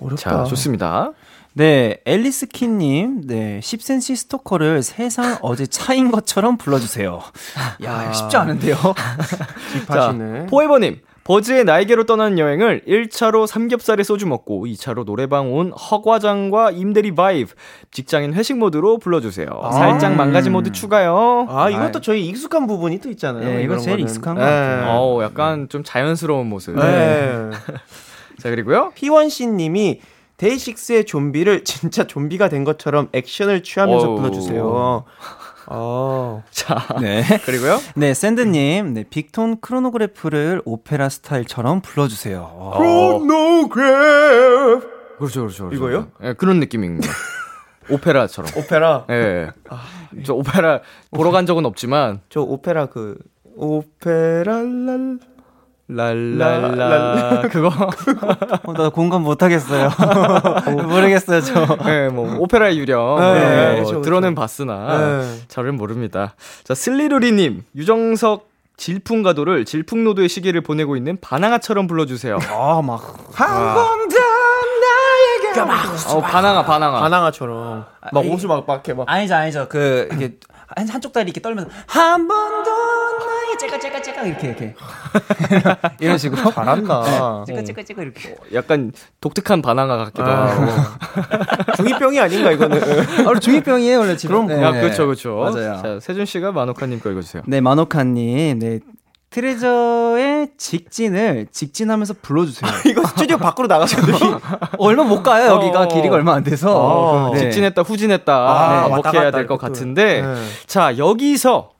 어렵다. 0.00 0.16
자, 0.16 0.44
좋습니다. 0.44 1.12
네, 1.56 1.98
앨리스 2.04 2.46
킨님, 2.46 3.28
네, 3.28 3.60
10cm 3.62 4.16
스토커를 4.16 4.82
세상 4.82 5.38
어제 5.40 5.66
차인 5.66 6.10
것처럼 6.10 6.56
불러주세요. 6.56 7.20
야, 7.84 8.12
쉽지 8.12 8.36
않은데요? 8.36 8.76
deep하시네. 9.86 10.46
포에버님, 10.46 11.00
버즈의 11.24 11.64
나에게로 11.64 12.04
떠나는 12.04 12.38
여행을 12.38 12.82
1차로 12.86 13.46
삼겹살에 13.46 14.02
소주 14.02 14.26
먹고 14.26 14.66
2차로 14.66 15.06
노래방 15.06 15.54
온 15.54 15.72
허과장과 15.72 16.72
임대리 16.72 17.14
vibe, 17.14 17.54
직장인 17.90 18.34
회식 18.34 18.58
모드로 18.58 18.98
불러주세요. 18.98 19.48
살짝 19.72 20.16
망가진 20.16 20.52
모드 20.52 20.70
추가요. 20.70 21.46
아, 21.48 21.70
이것도 21.70 22.02
저희 22.02 22.26
익숙한 22.26 22.66
부분이 22.66 23.00
또 23.00 23.08
있잖아요. 23.08 23.42
네, 23.44 23.54
이거 23.62 23.72
이런 23.74 23.78
제일 23.78 23.96
거는. 23.96 24.04
익숙한 24.04 24.34
네. 24.34 24.40
것 24.40 24.46
같아요. 24.46 24.90
어우, 24.90 25.22
약간 25.22 25.68
좀 25.70 25.82
자연스러운 25.82 26.46
모습. 26.46 26.76
네. 26.76 27.50
자, 28.38 28.50
그리고요. 28.50 28.92
피원 28.94 29.30
씨님이 29.30 30.00
데이식스의 30.36 31.06
좀비를 31.06 31.64
진짜 31.64 32.06
좀비가 32.06 32.48
된 32.50 32.64
것처럼 32.64 33.08
액션을 33.12 33.62
취하면서 33.62 34.10
어우. 34.10 34.16
불러주세요. 34.16 35.04
어. 35.66 36.42
자, 36.50 36.86
네. 37.00 37.22
그리고요. 37.44 37.78
네, 37.96 38.14
샌드님, 38.14 38.94
네, 38.94 39.04
빅톤 39.08 39.60
Chronograph를 39.60 40.62
오페라 40.64 41.08
스타일처럼 41.08 41.80
불러주세요. 41.80 42.54
와. 42.56 42.78
노그래프 43.24 44.94
그렇죠, 45.18 45.40
그렇죠. 45.42 45.68
그렇죠. 45.68 45.76
이거요? 45.76 46.08
예, 46.22 46.32
그런 46.34 46.60
느낌입니다. 46.60 47.08
오페라처럼. 47.90 48.50
오페라. 48.56 49.04
예. 49.10 49.50
저 50.24 50.34
오페라 50.34 50.80
보러 51.10 51.30
간 51.30 51.44
적은 51.44 51.66
없지만 51.66 52.20
저 52.30 52.40
오페라 52.40 52.86
그 52.86 53.18
오페라 53.56 54.62
랄 54.62 55.18
랄랄라 55.88 57.42
그거 57.52 57.68
어, 58.64 58.72
나 58.72 58.88
공감 58.88 59.22
못 59.22 59.42
하겠어요. 59.42 59.90
모르겠어요, 60.88 61.40
저. 61.42 61.78
예, 61.88 62.08
뭐 62.08 62.36
오페라 62.38 62.74
유령 62.74 63.16
네, 63.20 63.74
예, 63.76 63.78
그쵸, 63.80 63.88
그쵸. 63.90 64.02
들어는 64.02 64.34
봤으나 64.34 64.98
네. 65.20 65.38
잘은 65.48 65.76
모릅니다. 65.76 66.34
자 66.64 66.74
슬리루리님 66.74 67.64
유정석 67.76 68.48
질풍가도를 68.76 69.64
질풍노도의 69.66 70.28
시기를 70.28 70.60
보내고 70.62 70.96
있는 70.96 71.18
바나나처럼 71.20 71.86
불러주세요. 71.86 72.38
아, 72.50 72.80
막. 72.82 73.16
한번더 73.34 74.16
나에게 74.80 75.60
막 75.62 76.14
어, 76.14 76.20
바나나 76.20 76.64
바나나. 76.64 77.00
바나나처럼 77.00 77.84
막 78.10 78.24
이- 78.24 78.28
옷을 78.30 78.48
막 78.48 78.66
막해 78.66 78.94
막 78.94 79.04
아니죠, 79.08 79.34
아니죠. 79.34 79.66
그, 79.68 80.08
이렇게, 80.10 80.36
한, 80.76 80.88
한쪽 80.88 81.12
다리 81.12 81.26
이렇게 81.26 81.40
떨면서, 81.40 81.70
한 81.86 82.26
번 82.28 82.64
더 82.64 82.70
나의 82.70 83.58
째까, 83.58 83.78
째까, 83.78 84.02
째까, 84.02 84.22
이렇게, 84.24 84.48
이렇게. 84.48 84.74
이런 86.00 86.18
식으로. 86.18 86.50
잘한다. 86.52 87.44
째까, 87.46 87.62
째까, 87.62 87.82
째까, 87.82 88.02
이렇게. 88.02 88.36
약간 88.52 88.92
독특한 89.20 89.62
바나나 89.62 89.96
같기도 89.98 90.24
하고. 90.24 90.72
중이병이 91.76 92.18
아닌가 92.20 92.50
이거는. 92.52 92.82
아, 92.82 93.22
원래 93.26 93.40
중이병이에요, 93.40 93.98
원래 93.98 94.16
지금. 94.16 94.46
그럼 94.46 94.64
아, 94.64 94.72
그렇죠, 94.72 95.06
그렇죠. 95.06 95.34
맞아요. 95.36 95.80
자 95.82 96.00
세준 96.00 96.24
씨가 96.26 96.52
마노카님 96.52 97.00
거 97.00 97.10
읽어주세요. 97.10 97.42
네, 97.46 97.60
마노카님, 97.60 98.58
네. 98.58 98.80
트레저의 99.34 100.50
직진을 100.56 101.48
직진하면서 101.50 102.14
불러주세요. 102.22 102.70
이거 102.86 103.04
스튜디오 103.04 103.36
밖으로 103.36 103.66
나가서도 103.66 104.12
얼마 104.78 105.02
못 105.02 105.24
가요, 105.24 105.50
여기가. 105.54 105.82
어. 105.82 105.88
길이가 105.88 106.14
얼마 106.14 106.34
안 106.34 106.44
돼서. 106.44 106.72
어, 106.72 107.30
네. 107.34 107.40
직진했다 107.40 107.82
후진했다 107.82 108.32
아, 108.32 108.42
왔다 108.44 108.88
반복해야 108.88 109.22
갔다 109.24 109.38
될것 109.38 109.38
이렇게 109.38 109.46
또. 109.48 109.58
같은데 109.58 110.22
네. 110.22 110.34
자 110.66 110.96
여기서 110.96 111.70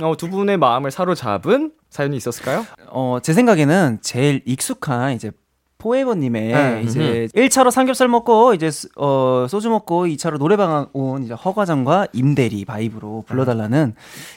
어, 0.00 0.16
두 0.16 0.30
분의 0.30 0.56
마음을 0.58 0.92
사로잡은 0.92 1.72
사연이 1.90 2.16
있었을까요? 2.16 2.64
어, 2.90 3.18
제 3.20 3.32
생각에는 3.32 3.98
제일 4.02 4.40
익숙한 4.46 5.14
이제 5.14 5.32
포에버님의 5.78 6.52
네. 6.52 6.82
이제 6.84 7.26
1차로 7.34 7.72
삼겹살 7.72 8.06
먹고 8.06 8.54
이제 8.54 8.70
수- 8.70 8.88
어, 8.96 9.46
소주 9.48 9.68
먹고 9.68 10.06
2차로 10.06 10.38
노래방 10.38 10.86
온 10.92 11.24
이제 11.24 11.34
허과장과 11.34 12.06
임대리 12.12 12.64
바이브로 12.66 13.24
불러달라는 13.26 13.94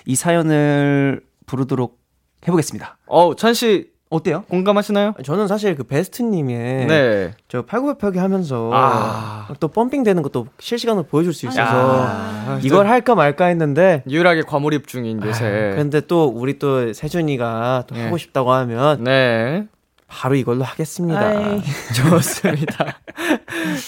이 0.07 0.15
사연을 0.15 1.21
부르도록 1.45 2.01
해보겠습니다. 2.47 2.97
어, 3.07 3.35
찬 3.35 3.53
씨 3.53 3.91
어때요? 4.09 4.43
공감하시나요? 4.47 5.15
저는 5.23 5.47
사실 5.47 5.75
그 5.75 5.83
베스트님의 5.83 6.85
네. 6.85 7.31
저 7.47 7.63
팔굽혀펴기 7.63 8.19
하면서 8.19 8.69
아. 8.71 9.47
또 9.59 9.67
펌핑 9.69 10.03
되는 10.03 10.21
것도 10.21 10.45
실시간으로 10.59 11.05
보여줄 11.07 11.33
수 11.33 11.47
있어서 11.47 11.61
야, 12.03 12.59
이걸 12.61 12.87
할까 12.87 13.15
말까 13.15 13.45
했는데 13.45 14.03
유일하게 14.07 14.43
과몰입 14.43 14.87
중인 14.87 15.19
요새. 15.23 15.73
근데 15.75 15.99
또 16.01 16.25
우리 16.27 16.59
또 16.59 16.93
세준이가 16.93 17.85
또 17.87 17.95
네. 17.95 18.03
하고 18.03 18.17
싶다고 18.17 18.51
하면 18.51 19.03
네. 19.03 19.67
바로 20.13 20.35
이걸로 20.35 20.63
하겠습니다. 20.63 21.19
아이. 21.19 21.61
좋습니다. 21.97 22.99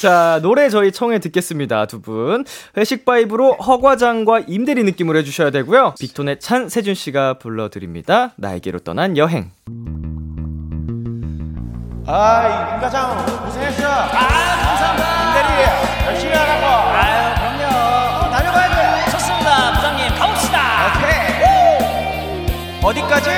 자, 0.02 0.40
노래 0.42 0.70
저희 0.70 0.92
청해 0.92 1.20
듣겠습니다. 1.20 1.86
두 1.86 2.02
분. 2.02 2.44
회식 2.76 3.06
바이브로 3.06 3.54
허과장과 3.58 4.42
임대리 4.48 4.84
느낌으로 4.84 5.20
해주셔야 5.20 5.52
되고요. 5.52 5.94
빅톤의 6.00 6.40
찬 6.40 6.68
세준 6.68 6.96
씨가 6.96 7.36
불러드립니다. 7.40 8.34
나에게로 8.38 8.80
떠난 8.80 9.18
여행. 9.18 9.52
아이, 12.08 12.74
윤 12.74 12.82
과장, 12.82 13.26
고생했어. 13.46 13.88
아, 13.88 14.08
감사합니다. 14.08 15.06
김대리, 15.24 16.06
열심히 16.08 16.34
하라고. 16.34 16.66
아유, 16.92 17.36
그럼요. 17.36 18.32
다녀가야 18.32 18.68
돼. 19.06 19.12
좋습니다, 19.12 19.74
부장님. 19.76 20.16
가봅시다. 20.20 20.58
오케이. 20.98 21.16
어디까지? 22.84 23.30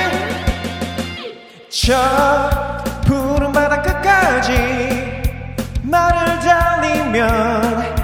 저 1.70 1.94
나를 5.88 6.38
달리면 6.40 7.96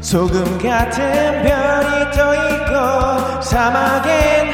소금 0.00 0.58
같은 0.58 1.42
별이 1.42 2.10
떠 2.12 2.34
있고 2.48 3.42
사막엔 3.42 4.52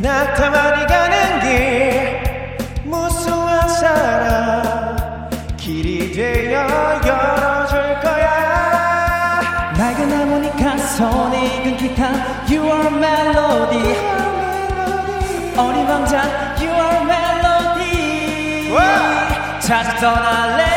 낙타만이 0.00 0.86
가는 0.86 1.40
길 1.40 2.56
무수한 2.84 3.68
사랑 3.68 5.28
길이 5.56 6.12
되어 6.12 7.00
열어줄 7.04 8.00
거야. 8.00 9.40
낡은 9.76 10.12
하모니카 10.12 10.78
손에 10.78 11.46
익은 11.46 11.76
기타 11.78 12.10
You 12.48 12.64
are 12.64 12.88
melody. 12.94 13.96
어린 15.56 15.86
왕자 15.88 16.22
You 16.60 16.70
are 16.70 17.02
melody. 17.02 18.70
자주 19.60 20.00
떠날래 20.00 20.67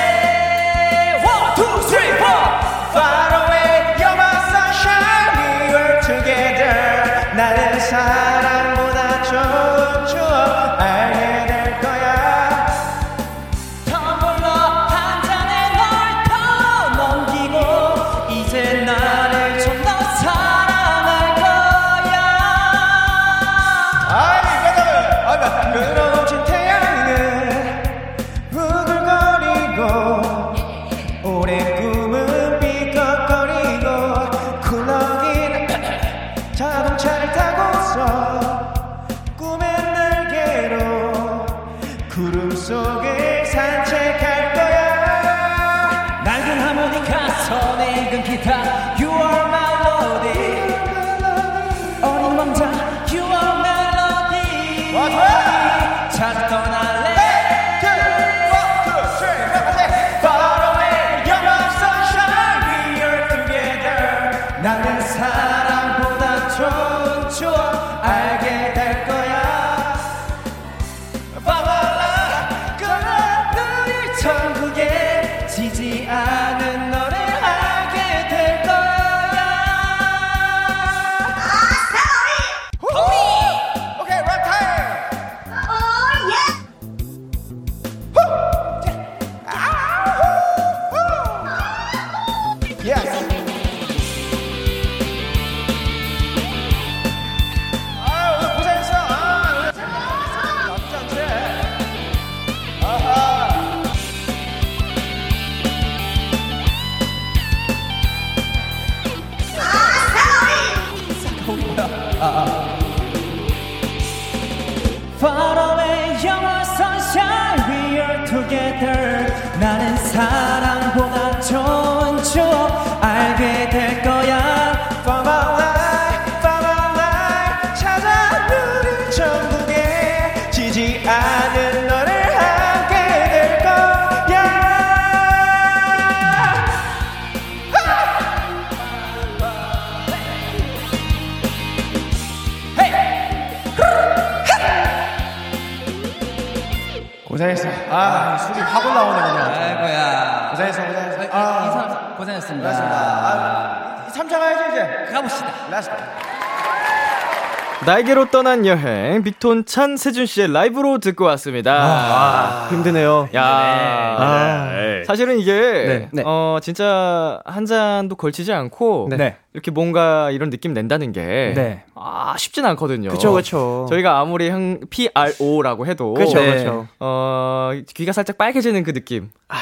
나에게로 158.01 158.29
떠난 158.31 158.65
여행 158.65 159.23
빅톤 159.23 159.65
찬 159.65 159.97
세준 159.97 160.25
씨의 160.25 160.51
라이브로 160.51 160.99
듣고 160.99 161.25
왔습니다. 161.25 161.73
아, 161.73 162.67
힘드네요. 162.69 163.29
야, 163.35 163.43
아. 163.43 164.71
사실은 165.05 165.39
이게 165.39 165.53
네, 165.53 166.09
네. 166.11 166.23
어 166.25 166.57
진짜 166.61 167.41
한 167.45 167.65
잔도 167.65 168.15
걸치지 168.15 168.53
않고 168.53 169.09
네. 169.15 169.37
이렇게 169.53 169.71
뭔가 169.71 170.31
이런 170.31 170.49
느낌 170.49 170.73
낸다는 170.73 171.11
게 171.11 171.53
네. 171.55 171.83
아, 171.95 172.35
쉽진 172.37 172.65
않거든요. 172.65 173.09
그쵸, 173.09 173.33
그쵸. 173.33 173.85
저희가 173.89 174.19
아무리 174.19 174.49
한 174.49 174.79
PRO라고 174.89 175.85
해도 175.85 176.13
그쵸, 176.13 176.39
네. 176.39 176.57
그쵸. 176.57 176.87
어 176.99 177.71
귀가 177.95 178.13
살짝 178.13 178.37
빨개지는 178.37 178.83
그 178.83 178.93
느낌. 178.93 179.29
아, 179.47 179.57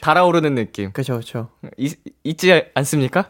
달아오르는 0.00 0.54
느낌. 0.54 0.92
그쵸, 0.92 1.18
그쵸. 1.18 1.48
이, 1.76 1.94
있지 2.22 2.64
않습니까? 2.74 3.26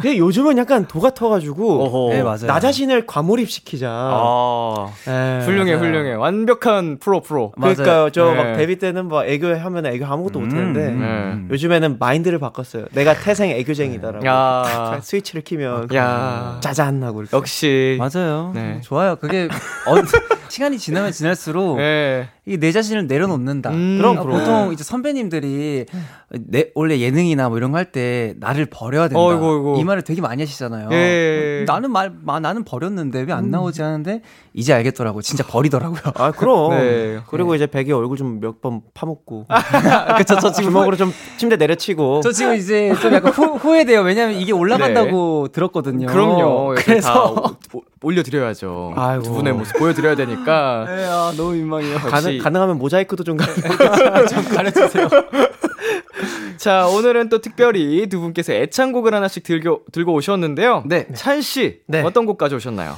근데 0.00 0.18
요즘은 0.18 0.58
약간 0.58 0.86
도 0.86 1.00
같아가지고. 1.00 1.84
오호. 1.84 2.10
네, 2.12 2.22
맞아요. 2.22 2.46
나 2.46 2.60
자신을 2.60 3.06
과몰입시키자. 3.06 3.88
아, 3.90 4.88
에, 5.08 5.40
훌륭해, 5.44 5.74
맞아요. 5.74 5.84
훌륭해. 5.86 6.14
완벽한 6.14 6.98
프로, 6.98 7.20
프로. 7.20 7.50
그러니까요. 7.52 8.10
저막 8.10 8.46
네. 8.46 8.56
데뷔 8.56 8.76
때는 8.78 9.08
막 9.08 9.26
애교 9.26 9.54
하면 9.56 9.86
애교 9.86 10.04
아무것도 10.06 10.40
못했는데 10.40 10.90
네. 10.90 11.38
요즘에는 11.50 11.96
마인드를 11.98 12.38
바꿨어요. 12.38 12.86
내가 12.92 13.14
태생 13.14 13.50
애교쟁이다라고. 13.50 14.26
야. 14.26 14.62
탁 14.64 15.02
스위치를 15.04 15.42
키면 15.42 15.88
야. 15.94 16.58
짜잔 16.60 17.02
하고 17.02 17.22
이렇게. 17.22 17.36
역시. 17.36 17.98
맞아요. 17.98 18.52
네. 18.54 18.80
좋아요. 18.82 19.16
그게 19.16 19.48
어, 19.86 19.94
시간이 20.48 20.78
지나면 20.78 21.12
지날수록 21.12 21.76
네. 21.78 22.28
이게 22.46 22.58
내 22.58 22.70
자신을 22.70 23.08
내려놓는다. 23.08 23.70
음, 23.70 23.98
그럼 23.98 24.16
그럼. 24.22 24.38
보통 24.38 24.72
이제 24.72 24.84
선배님들이 24.84 25.86
내 26.48 26.70
원래 26.76 26.98
예능이나 27.00 27.48
뭐 27.48 27.58
이런 27.58 27.72
거 27.72 27.78
할 27.78 27.86
때 27.90 28.34
나를 28.38 28.66
버려야 28.66 29.08
된다. 29.08 29.20
어이구, 29.20 29.44
어이구. 29.46 29.80
이 29.80 29.84
말을 29.84 30.02
되게 30.02 30.20
많이 30.20 30.42
하시잖아요. 30.42 30.88
예. 30.92 31.64
나는 31.66 31.90
말 31.90 32.12
마, 32.22 32.38
나는 32.40 32.64
버렸는데 32.64 33.22
왜 33.22 33.32
안 33.32 33.50
나오지 33.50 33.82
하는데 33.82 34.22
이제 34.54 34.72
알겠더라고. 34.72 35.20
진짜 35.22 35.44
버리더라고요. 35.44 36.00
아 36.14 36.30
그럼. 36.30 36.70
네. 36.78 37.18
그리고 37.28 37.54
이제 37.54 37.66
베개 37.66 37.92
얼굴 37.92 38.16
좀 38.16 38.38
몇 38.40 38.60
번 38.60 38.80
파먹고. 38.94 39.46
그쵸, 40.18 40.36
저 40.40 40.52
지금 40.52 40.70
주먹으로 40.70 40.96
좀 40.96 41.12
침대 41.36 41.56
내려치고. 41.56 42.20
저 42.22 42.30
지금 42.32 42.54
이제 42.54 42.94
좀 43.02 43.12
약간 43.12 43.32
후, 43.32 43.56
후회돼요. 43.56 44.00
왜냐면 44.02 44.36
이게 44.36 44.52
올라간다고 44.52 45.48
들었거든요. 45.48 46.06
그럼요. 46.06 46.74
그래서 46.78 47.56
올려드려야죠. 48.02 48.92
아이고. 48.96 49.22
두 49.24 49.32
분의 49.32 49.52
모습 49.52 49.78
보여드려야 49.78 50.14
되니까. 50.16 50.84
네, 50.88 51.04
아, 51.06 51.32
너무 51.36 51.52
민망해요. 51.54 51.96
가 51.98 52.20
능, 52.36 52.44
가능하면 52.44 52.78
모자이크도 52.78 53.24
좀 53.24 53.36
가- 53.36 53.46
좀 54.26 54.44
가르쳐주세요. 54.44 55.08
자, 56.56 56.86
오늘은 56.88 57.28
또 57.28 57.40
특별히 57.40 58.06
두 58.08 58.20
분께서 58.20 58.52
애창곡을 58.52 59.14
하나씩 59.14 59.42
들고, 59.42 59.82
들고 59.92 60.12
오셨는데요. 60.14 60.84
네. 60.86 61.06
찬 61.14 61.40
씨, 61.40 61.80
네. 61.86 62.02
어떤 62.02 62.26
곡 62.26 62.38
가져오셨나요? 62.38 62.96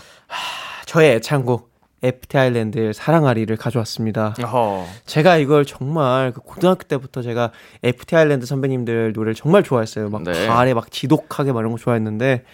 저의 0.86 1.16
애창곡 1.16 1.68
FT 2.00 2.38
아일랜드의 2.38 2.94
사랑아리를 2.94 3.54
가져왔습니다. 3.56 4.34
어허. 4.40 4.86
제가 5.06 5.36
이걸 5.36 5.64
정말 5.64 6.32
그 6.32 6.40
고등학교 6.40 6.84
때부터 6.84 7.22
제가 7.22 7.50
FT 7.82 8.14
아일랜드 8.14 8.46
선배님들 8.46 9.12
노래를 9.14 9.34
정말 9.34 9.64
좋아했어요. 9.64 10.08
막 10.08 10.22
네. 10.22 10.46
가을에 10.46 10.74
막 10.74 10.92
지독하게 10.92 11.50
막 11.52 11.60
이런 11.60 11.72
거 11.72 11.78
좋아했는데 11.78 12.44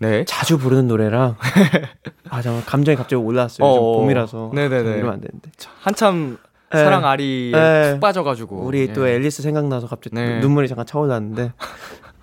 네. 0.00 0.24
자주 0.24 0.56
부르는 0.58 0.88
노래랑 0.88 1.36
아 2.30 2.42
정말 2.42 2.64
감정이 2.64 2.96
갑자기 2.96 3.16
올라왔어요. 3.16 3.68
요즘 3.68 3.80
어. 3.82 3.98
봄이라서 3.98 4.50
네네네. 4.54 4.82
좀 4.84 4.92
이러면 4.94 5.12
안 5.12 5.20
되는데 5.20 5.50
한참 5.82 6.38
네. 6.72 6.84
사랑앓이에 6.84 7.52
네. 7.52 7.90
푹 7.92 8.00
빠져가지고. 8.00 8.62
우리 8.62 8.80
예. 8.88 8.92
또 8.92 9.06
앨리스 9.06 9.42
생각나서 9.42 9.88
갑자기 9.88 10.16
또 10.16 10.22
네. 10.22 10.40
눈물이 10.40 10.68
잠깐 10.68 10.86
차올랐는데 10.86 11.52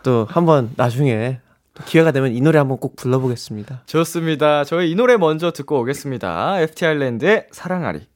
또 0.01 0.25
한번 0.29 0.71
나중에 0.75 1.39
또 1.75 1.83
기회가 1.85 2.11
되면 2.11 2.31
이 2.31 2.41
노래 2.41 2.57
한번 2.57 2.79
꼭 2.79 2.95
불러보겠습니다. 2.95 3.83
좋습니다. 3.85 4.63
저희 4.63 4.89
이 4.89 4.95
노래 4.95 5.15
먼저 5.17 5.51
듣고 5.51 5.79
오겠습니다. 5.81 6.59
FT 6.61 6.85
아일랜드의 6.85 7.47
사랑앓이. 7.51 8.07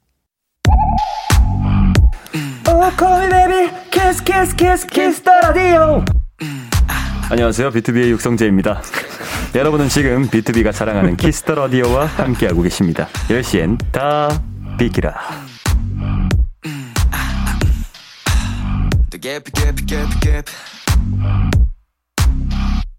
안녕하세요. 7.30 7.70
비투비의 7.72 8.10
육성재입니다. 8.12 8.82
여러분은 9.54 9.90
지금 9.90 10.30
비투비가 10.30 10.72
자랑하는 10.72 11.18
Kiss 11.18 11.39
the 11.39 11.56
Radio와 11.56 12.06
함께하고 12.06 12.62
계십니다. 12.62 13.08
10시엔 13.28 13.78
다 13.92 14.30
비키라. 14.78 15.14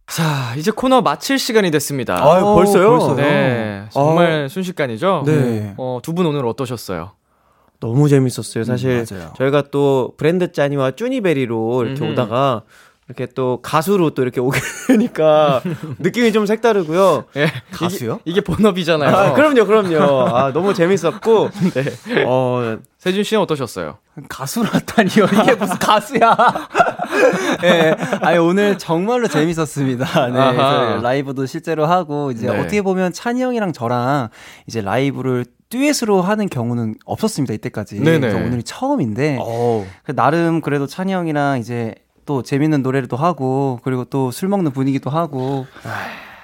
자, 0.07 0.55
이제 0.59 0.71
코너 0.71 1.01
마칠 1.01 1.39
시간이 1.39 1.71
됐습니다. 1.71 2.23
아유, 2.23 2.45
벌써요? 2.55 2.91
벌써. 2.99 3.15
네. 3.15 3.87
정말 3.91 4.49
순식간이죠? 4.51 5.23
네. 5.27 5.75
어, 5.79 6.01
두 6.03 6.13
분 6.13 6.27
오늘 6.27 6.45
어떠셨어요? 6.47 7.13
너무 7.81 8.09
재밌었어요. 8.09 8.65
사실 8.65 9.05
맞아요. 9.11 9.33
저희가 9.37 9.65
또 9.71 10.13
브랜드 10.19 10.53
짜니와 10.53 10.93
쭈니베리로 10.93 11.85
이렇게 11.87 12.03
음흠. 12.05 12.13
오다가 12.13 12.63
이렇게 13.17 13.27
또 13.35 13.61
가수로 13.63 14.11
또 14.11 14.23
이렇게 14.23 14.41
오게 14.41 14.59
되니까 14.89 15.61
느낌이 15.99 16.33
좀 16.33 16.47
색다르고요. 16.47 17.25
예. 17.37 17.47
가수요? 17.71 18.21
이게, 18.25 18.31
이게 18.33 18.41
본업이잖아요. 18.41 19.15
아, 19.15 19.33
그럼요, 19.35 19.67
그럼요. 19.67 20.29
아, 20.35 20.53
너무 20.53 20.73
재밌었고, 20.73 21.51
네. 21.75 22.25
어, 22.27 22.79
세준 22.99 23.23
씨는 23.25 23.43
어떠셨어요? 23.43 23.99
가수라다니요. 24.29 25.27
이게 25.43 25.55
무슨 25.55 25.77
가수야? 25.79 26.37
네, 27.61 27.95
아니 28.21 28.39
오늘 28.39 28.79
정말로 28.79 29.29
재밌었습니다. 29.29 30.27
네. 30.29 30.33
그래서 30.33 31.01
라이브도 31.03 31.47
실제로 31.47 31.87
하고 31.87 32.31
이제 32.31 32.47
네. 32.47 32.59
어떻게 32.59 32.81
보면 32.83 33.13
찬이 33.13 33.43
형이랑 33.43 33.73
저랑 33.73 34.29
이제 34.67 34.81
라이브를 34.81 35.45
듀엣으로 35.71 36.21
하는 36.23 36.49
경우는 36.49 36.95
없었습니다 37.05 37.55
이때까지. 37.55 38.01
네네. 38.01 38.21
그래서 38.21 38.37
오늘이 38.39 38.63
처음인데 38.63 39.39
어. 39.41 39.87
그 40.05 40.15
나름 40.15 40.61
그래도 40.61 40.87
찬이 40.87 41.13
형이랑 41.13 41.59
이제 41.59 41.95
또 42.33 42.43
재밌는 42.43 42.83
노래도 42.83 43.17
하고 43.19 43.79
그리고 43.85 44.05
또 44.07 44.31
술 44.33 44.49
먹는 44.49 44.73
분위기도 44.73 45.11
하고. 45.11 45.67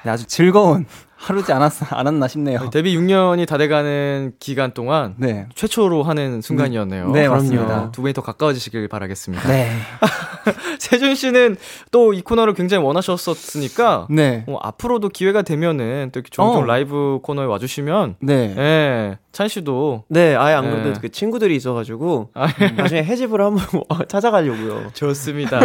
네, 0.05 0.11
아주 0.11 0.27
즐거운 0.27 0.85
하루지 1.21 1.53
않았, 1.53 1.93
않았나 1.93 2.29
싶네요. 2.29 2.71
데뷔 2.71 2.97
6년이 2.97 3.47
다 3.47 3.59
돼가는 3.59 4.33
기간 4.39 4.73
동안 4.73 5.15
네. 5.19 5.47
최초로 5.55 6.05
하는 6.05 6.41
순간이었네요. 6.41 7.11
네. 7.11 7.29
맞습니다. 7.29 7.91
두 7.91 8.03
분이 8.03 8.15
더 8.15 8.23
가까워지시길 8.23 8.87
바라겠습니다. 8.89 9.49
네. 9.49 9.69
세준 10.79 11.15
씨는 11.15 11.57
또 11.91 12.09
이 12.15 12.23
코너를 12.23 12.55
굉장히 12.55 12.85
원하셨었으니까 12.85 14.07
네. 14.11 14.45
어, 14.47 14.57
앞으로도 14.63 15.11
기회가 15.11 15.43
되면은 15.43 16.11
또 16.13 16.21
이렇게 16.21 16.31
종종 16.31 16.63
어. 16.63 16.65
라이브 16.65 17.19
코너에 17.23 17.45
와주시면 17.45 18.15
네. 18.21 18.55
예, 18.57 19.19
찬 19.33 19.47
씨도 19.49 20.05
네, 20.09 20.35
아예 20.37 20.55
안 20.55 20.71
그래도 20.71 20.93
네. 20.95 20.99
그 21.01 21.11
친구들이 21.11 21.55
있어가지고, 21.57 22.31
아, 22.35 22.47
나중에 22.77 23.03
해집을 23.05 23.41
한번 23.43 23.67
찾아가려고요. 24.09 24.91
좋습니다. 24.95 25.61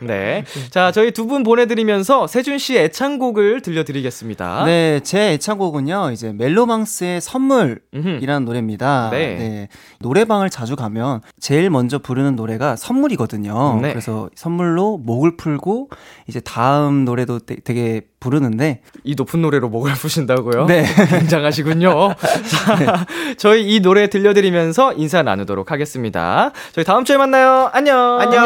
네. 0.00 0.44
자, 0.70 0.92
저희 0.92 1.10
두 1.10 1.26
분 1.26 1.42
보내드리면서 1.42 2.28
세준 2.28 2.58
씨의 2.58 2.84
애창곡을 2.84 3.60
들려드리겠습니다. 3.60 4.64
네, 4.64 4.75
제 5.04 5.32
애창곡은요, 5.32 6.10
이제 6.12 6.32
멜로망스의 6.32 7.20
선물이라는. 7.20 8.44
노래입니다. 8.44 9.08
네. 9.10 9.68
노래방을 10.00 10.50
자주 10.50 10.76
가면 10.76 11.20
제일 11.40 11.70
먼저 11.70 11.98
부르는 11.98 12.36
노래가 12.36 12.76
선물이거든요. 12.76 13.78
네. 13.82 13.90
그래서 13.90 14.28
선물로 14.34 14.98
목을 14.98 15.36
풀고 15.36 15.90
이제 16.28 16.40
다음 16.40 17.04
노래도 17.04 17.38
되- 17.38 17.56
되게 17.56 18.02
부르는데, 18.20 18.82
이 19.04 19.14
높은 19.16 19.42
노래로 19.42 19.68
목을 19.68 19.92
푸신다고요? 19.94 20.66
네. 20.66 20.84
굉장하시군요. 21.10 22.14
자, 22.16 23.06
저희 23.38 23.74
이 23.74 23.80
노래 23.80 24.08
들려드리면서 24.08 24.92
인사 24.94 25.22
나누도록 25.22 25.70
하겠습니다. 25.70 26.50
저희 26.72 26.84
다음 26.84 27.04
주에 27.04 27.16
만나요. 27.16 27.70
안녕. 27.72 28.20
안녕! 28.20 28.36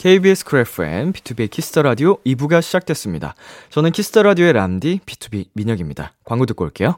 KBS 0.00 0.46
쿨 0.46 0.60
FM, 0.60 1.12
B2B의 1.12 1.50
키스터 1.50 1.82
라디오 1.82 2.16
2부가 2.24 2.62
시작됐습니다. 2.62 3.34
저는 3.68 3.92
키스터 3.92 4.22
라디오의 4.22 4.54
람디, 4.54 5.00
B2B 5.04 5.48
민혁입니다. 5.52 6.12
광고 6.24 6.46
듣고 6.46 6.64
올게요. 6.64 6.96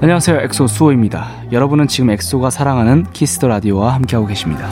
안녕하세요. 0.00 0.40
엑소 0.40 0.68
수호입니다. 0.68 1.52
여러분은 1.52 1.86
지금 1.86 2.08
엑소가 2.08 2.48
사랑하는 2.48 3.04
Kiss 3.12 3.33
the 3.33 3.48
Radio와 3.48 3.92
함께하고 3.92 4.26
계십니다. 4.26 4.70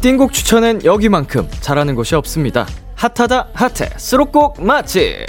띵곡 0.00 0.32
추천은 0.32 0.84
여기만큼 0.84 1.48
잘하는 1.60 1.96
곳이 1.96 2.14
없습니다. 2.14 2.66
핫하다 2.94 3.48
핫해 3.52 3.90
수록곡 3.96 4.62
맛집. 4.62 5.26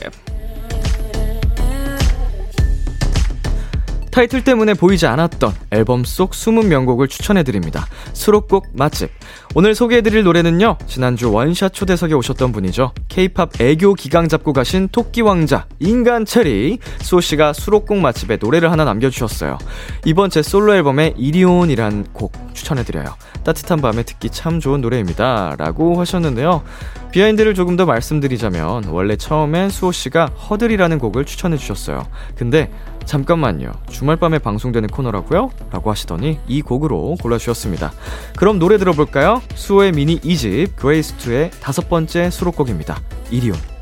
타이틀 4.12 4.43
때문에 4.43 4.74
보이지 4.74 5.05
않았던 5.07 5.53
앨범 5.72 6.03
속 6.03 6.34
숨은 6.34 6.68
명곡을 6.68 7.07
추천해드립니다. 7.07 7.88
수록곡 8.14 8.68
맛집. 8.74 9.12
오늘 9.55 9.76
소개해드릴 9.76 10.24
노래는요, 10.24 10.78
지난주 10.88 11.32
원샷 11.32 11.74
초대석에 11.74 12.14
오셨던 12.14 12.51
분이죠. 12.51 12.93
케이팝 13.07 13.62
애교 13.62 13.93
기강 13.95 14.28
잡고 14.28 14.53
가신 14.53 14.89
토끼 14.91 15.22
왕자, 15.22 15.66
인간 15.80 16.26
체리, 16.26 16.80
수호씨가 17.01 17.53
수록곡 17.53 17.97
맛집에 17.97 18.38
노래를 18.38 18.72
하나 18.72 18.84
남겨주셨어요. 18.86 19.57
이번 20.05 20.30
제 20.30 20.41
솔로 20.41 20.74
앨범의 20.76 21.16
이리온이란 21.18 22.07
곡 22.14 22.34
추천해드려요. 22.53 23.16
따뜻한 23.43 23.82
밤에 23.82 24.03
듣기 24.03 24.30
참 24.30 24.60
좋은 24.60 24.82
노래입니다. 24.82 25.55
라고 25.57 25.99
하셨는데요. 25.99 26.64
behind를 27.11 27.55
조금 27.55 27.76
더 27.76 27.86
말씀드리자면, 27.86 28.86
원래 28.86 29.16
처음엔 29.16 29.70
수호씨가 29.70 30.26
허들이라는 30.26 30.99
곡을 30.99 31.26
추천해주셨어요. 31.26 32.05
근데, 32.36 32.72
잠깐만요. 33.06 33.72
주말 33.89 34.18
밤에 34.18 34.39
방송되는 34.39 34.89
코너라고요? 34.89 35.52
라고 35.72 35.89
하시더니 35.91 36.39
이 36.47 36.62
곡으로 36.62 37.16
골라주셨습니다. 37.22 37.91
그럼 38.38 38.60
노래 38.60 38.78
들어볼까요? 38.78 39.41
수호의 39.56 39.93
미니 39.93 40.20
2집 40.20 40.76
Grey 40.76 41.06
Suit의 41.06 41.51
다섯 41.60 41.89
번째 41.89 42.30
수록곡입니다. 42.30 43.00
이리온. 43.32 43.78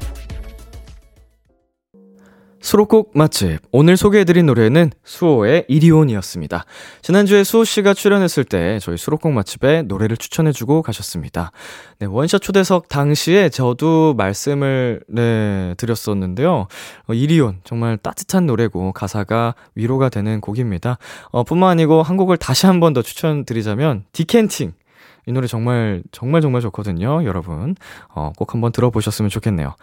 수록곡 2.71 3.11
맛집. 3.13 3.59
오늘 3.71 3.95
소개해드린 3.95 4.45
노래는 4.47 4.91
수호의 5.05 5.63
이리온이었습니다. 5.69 6.65
지난주에 7.01 7.45
수호씨가 7.45 7.93
출연했을 7.93 8.43
때 8.43 8.79
저희 8.81 8.97
수록곡 8.97 9.31
맛집에 9.31 9.83
노래를 9.83 10.17
추천해주고 10.17 10.81
가셨습니다. 10.81 11.51
네, 11.99 12.07
원샷 12.07 12.41
초대석 12.41 12.89
당시에 12.89 13.47
저도 13.47 14.15
말씀을, 14.15 14.99
네, 15.07 15.75
드렸었는데요. 15.77 16.67
어, 17.07 17.13
이리온. 17.13 17.61
정말 17.63 17.95
따뜻한 17.95 18.45
노래고 18.45 18.91
가사가 18.91 19.55
위로가 19.75 20.09
되는 20.09 20.41
곡입니다. 20.41 20.97
어, 21.29 21.45
뿐만 21.45 21.69
아니고 21.69 22.03
한 22.03 22.17
곡을 22.17 22.35
다시 22.35 22.65
한 22.65 22.81
번 22.81 22.91
더 22.93 23.01
추천드리자면, 23.01 24.03
디켄팅. 24.11 24.73
이 25.27 25.33
노래 25.33 25.45
정말 25.45 26.01
정말 26.11 26.41
정말 26.41 26.61
좋거든요, 26.61 27.25
여러분. 27.25 27.75
어, 28.15 28.31
꼭 28.37 28.53
한번 28.53 28.71
들어보셨으면 28.71 29.29
좋겠네요. 29.29 29.75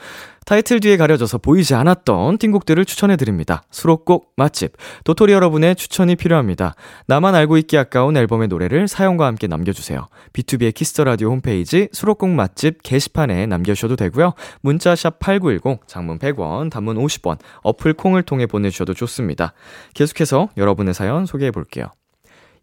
타이틀 0.46 0.80
뒤에 0.80 0.96
가려져서 0.96 1.38
보이지 1.38 1.74
않았던 1.74 2.38
띵곡들을 2.38 2.82
추천해 2.86 3.16
드립니다. 3.16 3.62
수록곡 3.70 4.32
맛집. 4.36 4.72
도토리 5.04 5.34
여러분의 5.34 5.76
추천이 5.76 6.16
필요합니다. 6.16 6.74
나만 7.06 7.34
알고 7.34 7.58
있기 7.58 7.76
아까운 7.76 8.16
앨범의 8.16 8.48
노래를 8.48 8.88
사연과 8.88 9.26
함께 9.26 9.46
남겨주세요. 9.46 10.08
B2B의 10.32 10.74
키스터 10.74 11.04
라디오 11.04 11.30
홈페이지 11.30 11.88
수록곡 11.92 12.30
맛집 12.30 12.82
게시판에 12.82 13.44
남겨주셔도 13.44 13.96
되고요. 13.96 14.32
문자 14.62 14.96
샵 14.96 15.18
8910, 15.18 15.86
장문 15.86 16.18
100원, 16.18 16.70
단문 16.70 16.96
50원, 16.96 17.38
어플 17.62 17.92
콩을 17.94 18.22
통해 18.22 18.46
보내주셔도 18.46 18.94
좋습니다. 18.94 19.52
계속해서 19.92 20.48
여러분의 20.56 20.94
사연 20.94 21.26
소개해 21.26 21.50
볼게요. 21.50 21.90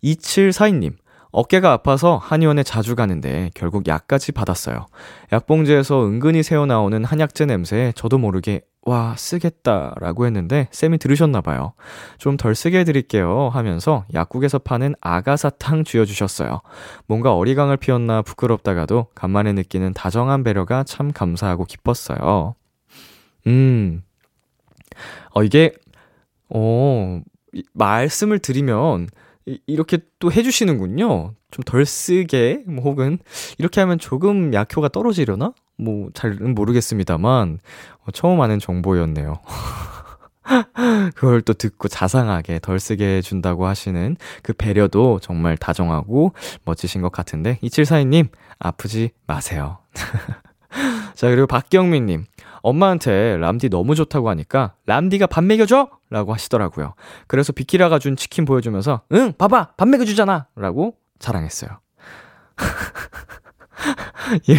2742님. 0.03 1.00
어깨가 1.31 1.71
아파서 1.71 2.17
한의원에 2.17 2.63
자주 2.63 2.95
가는데 2.95 3.51
결국 3.53 3.87
약까지 3.87 4.31
받았어요. 4.33 4.85
약봉지에서 5.31 6.05
은근히 6.05 6.43
새어나오는 6.43 7.03
한약재 7.05 7.45
냄새에 7.45 7.93
저도 7.93 8.17
모르게 8.17 8.61
와 8.83 9.15
쓰겠다 9.15 9.93
라고 9.99 10.25
했는데 10.25 10.67
쌤이 10.71 10.97
들으셨나봐요. 10.97 11.73
좀 12.17 12.35
덜 12.37 12.55
쓰게 12.55 12.79
해드릴게요 12.79 13.49
하면서 13.49 14.05
약국에서 14.13 14.57
파는 14.59 14.95
아가사탕 14.99 15.83
쥐어주셨어요. 15.83 16.61
뭔가 17.05 17.33
어리광을 17.35 17.77
피웠나 17.77 18.23
부끄럽다가도 18.23 19.07
간만에 19.15 19.53
느끼는 19.53 19.93
다정한 19.93 20.43
배려가 20.43 20.83
참 20.83 21.11
감사하고 21.11 21.65
기뻤어요. 21.65 22.55
음, 23.47 24.03
어 25.33 25.43
이게 25.43 25.71
어 26.49 27.21
이- 27.53 27.63
말씀을 27.73 28.39
드리면 28.39 29.07
이, 29.51 29.59
이렇게 29.67 29.99
또 30.19 30.31
해주시는군요. 30.31 31.33
좀 31.51 31.63
덜 31.65 31.85
쓰게, 31.85 32.63
뭐 32.65 32.83
혹은 32.83 33.19
이렇게 33.57 33.81
하면 33.81 33.99
조금 33.99 34.53
약효가 34.53 34.89
떨어지려나? 34.89 35.53
뭐 35.77 36.09
잘은 36.13 36.55
모르겠습니다만 36.55 37.59
어, 38.05 38.11
처음 38.11 38.39
아는 38.41 38.59
정보였네요. 38.59 39.39
그걸 41.15 41.41
또 41.41 41.53
듣고 41.53 41.87
자상하게 41.87 42.59
덜 42.59 42.79
쓰게 42.79 43.17
해준다고 43.17 43.65
하시는 43.65 44.15
그 44.43 44.53
배려도 44.53 45.19
정말 45.21 45.57
다정하고 45.57 46.33
멋지신 46.65 47.01
것 47.01 47.11
같은데 47.11 47.59
2742님 47.63 48.29
아프지 48.59 49.11
마세요. 49.27 49.79
자 51.15 51.29
그리고 51.29 51.47
박경민님 51.47 52.25
엄마한테 52.61 53.37
람디 53.37 53.69
너무 53.69 53.95
좋다고 53.95 54.29
하니까 54.29 54.73
람디가 54.85 55.27
밥 55.27 55.43
먹여줘? 55.43 55.89
라고 56.09 56.33
하시더라고요. 56.33 56.93
그래서 57.27 57.51
비키라가 57.53 57.99
준 57.99 58.15
치킨 58.15 58.45
보여주면서 58.45 59.01
응 59.13 59.33
봐봐 59.37 59.73
밥 59.77 59.87
먹여주잖아 59.87 60.47
라고 60.55 60.95
자랑했어요. 61.19 61.79
예, 64.49 64.55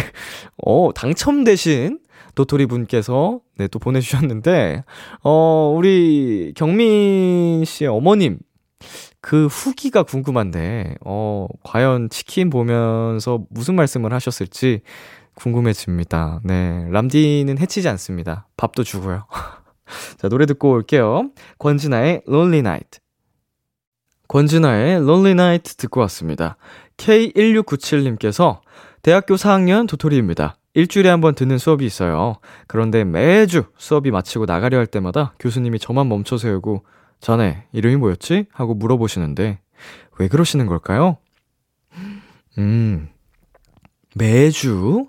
어 0.65 0.91
당첨되신 0.93 1.99
도토리 2.35 2.65
분께서 2.65 3.39
네 3.57 3.67
또 3.67 3.79
보내주셨는데 3.79 4.83
어 5.23 5.73
우리 5.75 6.53
경민 6.55 7.63
씨의 7.65 7.89
어머님 7.89 8.39
그 9.21 9.45
후기가 9.47 10.03
궁금한데 10.03 10.95
어 11.05 11.47
과연 11.63 12.09
치킨 12.09 12.49
보면서 12.49 13.39
무슨 13.49 13.75
말씀을 13.75 14.11
하셨을지 14.13 14.81
궁금해집니다. 15.35 16.41
네. 16.43 16.87
람디는 16.89 17.57
해치지 17.59 17.87
않습니다. 17.89 18.47
밥도 18.57 18.83
주고요. 18.83 19.25
자, 20.17 20.29
노래 20.29 20.45
듣고 20.45 20.71
올게요. 20.71 21.29
권진아의 21.59 22.21
Lonely 22.27 22.59
Night. 22.59 22.99
권진아의 24.27 24.95
Lonely 24.97 25.31
Night 25.31 25.77
듣고 25.77 25.99
왔습니다. 26.01 26.57
K1697님께서 26.97 28.61
대학교 29.01 29.35
4학년 29.35 29.87
도토리입니다. 29.87 30.57
일주일에 30.75 31.09
한 31.09 31.21
번 31.21 31.35
듣는 31.35 31.57
수업이 31.59 31.85
있어요. 31.85 32.37
그런데 32.67 33.03
매주 33.03 33.65
수업이 33.77 34.09
마치고 34.11 34.45
나가려 34.45 34.77
할 34.77 34.87
때마다 34.87 35.33
교수님이 35.39 35.77
저만 35.79 36.09
멈춰 36.09 36.37
세우고 36.37 36.83
자네 37.19 37.67
이름이 37.73 37.97
뭐였지? 37.97 38.47
하고 38.51 38.73
물어보시는데 38.73 39.59
왜 40.19 40.27
그러시는 40.27 40.65
걸까요? 40.65 41.17
음, 42.57 43.09
매주, 44.15 45.07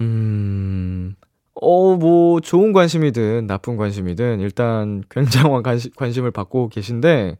음, 0.00 1.14
어, 1.54 1.96
뭐, 1.96 2.40
좋은 2.40 2.72
관심이든 2.72 3.46
나쁜 3.46 3.76
관심이든 3.76 4.40
일단 4.40 5.02
굉장한 5.10 5.62
관심, 5.62 5.90
관심을 5.96 6.30
받고 6.30 6.68
계신데, 6.68 7.36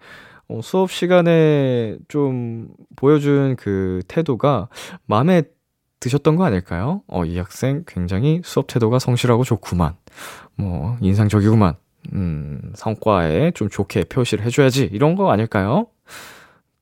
어, 0.49 0.61
수업 0.63 0.91
시간에 0.91 1.97
좀 2.09 2.69
보여준 2.97 3.57
그 3.57 4.03
태도가 4.09 4.69
마음에 5.07 5.43
드셨던 6.01 6.37
거 6.37 6.45
아닐까요? 6.45 7.03
어, 7.07 7.25
이 7.25 7.39
학생 7.39 7.85
굉장히 7.87 8.41
수업 8.45 8.67
태도가 8.67 8.99
성실하고 8.99 9.45
좋구만. 9.45 9.95
뭐, 10.57 10.97
인상적이구만. 11.01 11.75
음, 12.13 12.73
성과에 12.75 13.53
좀 13.53 13.69
좋게 13.69 14.05
표시를 14.05 14.45
해줘야지. 14.45 14.89
이런 14.93 15.15
거 15.15 15.31
아닐까요? 15.31 15.87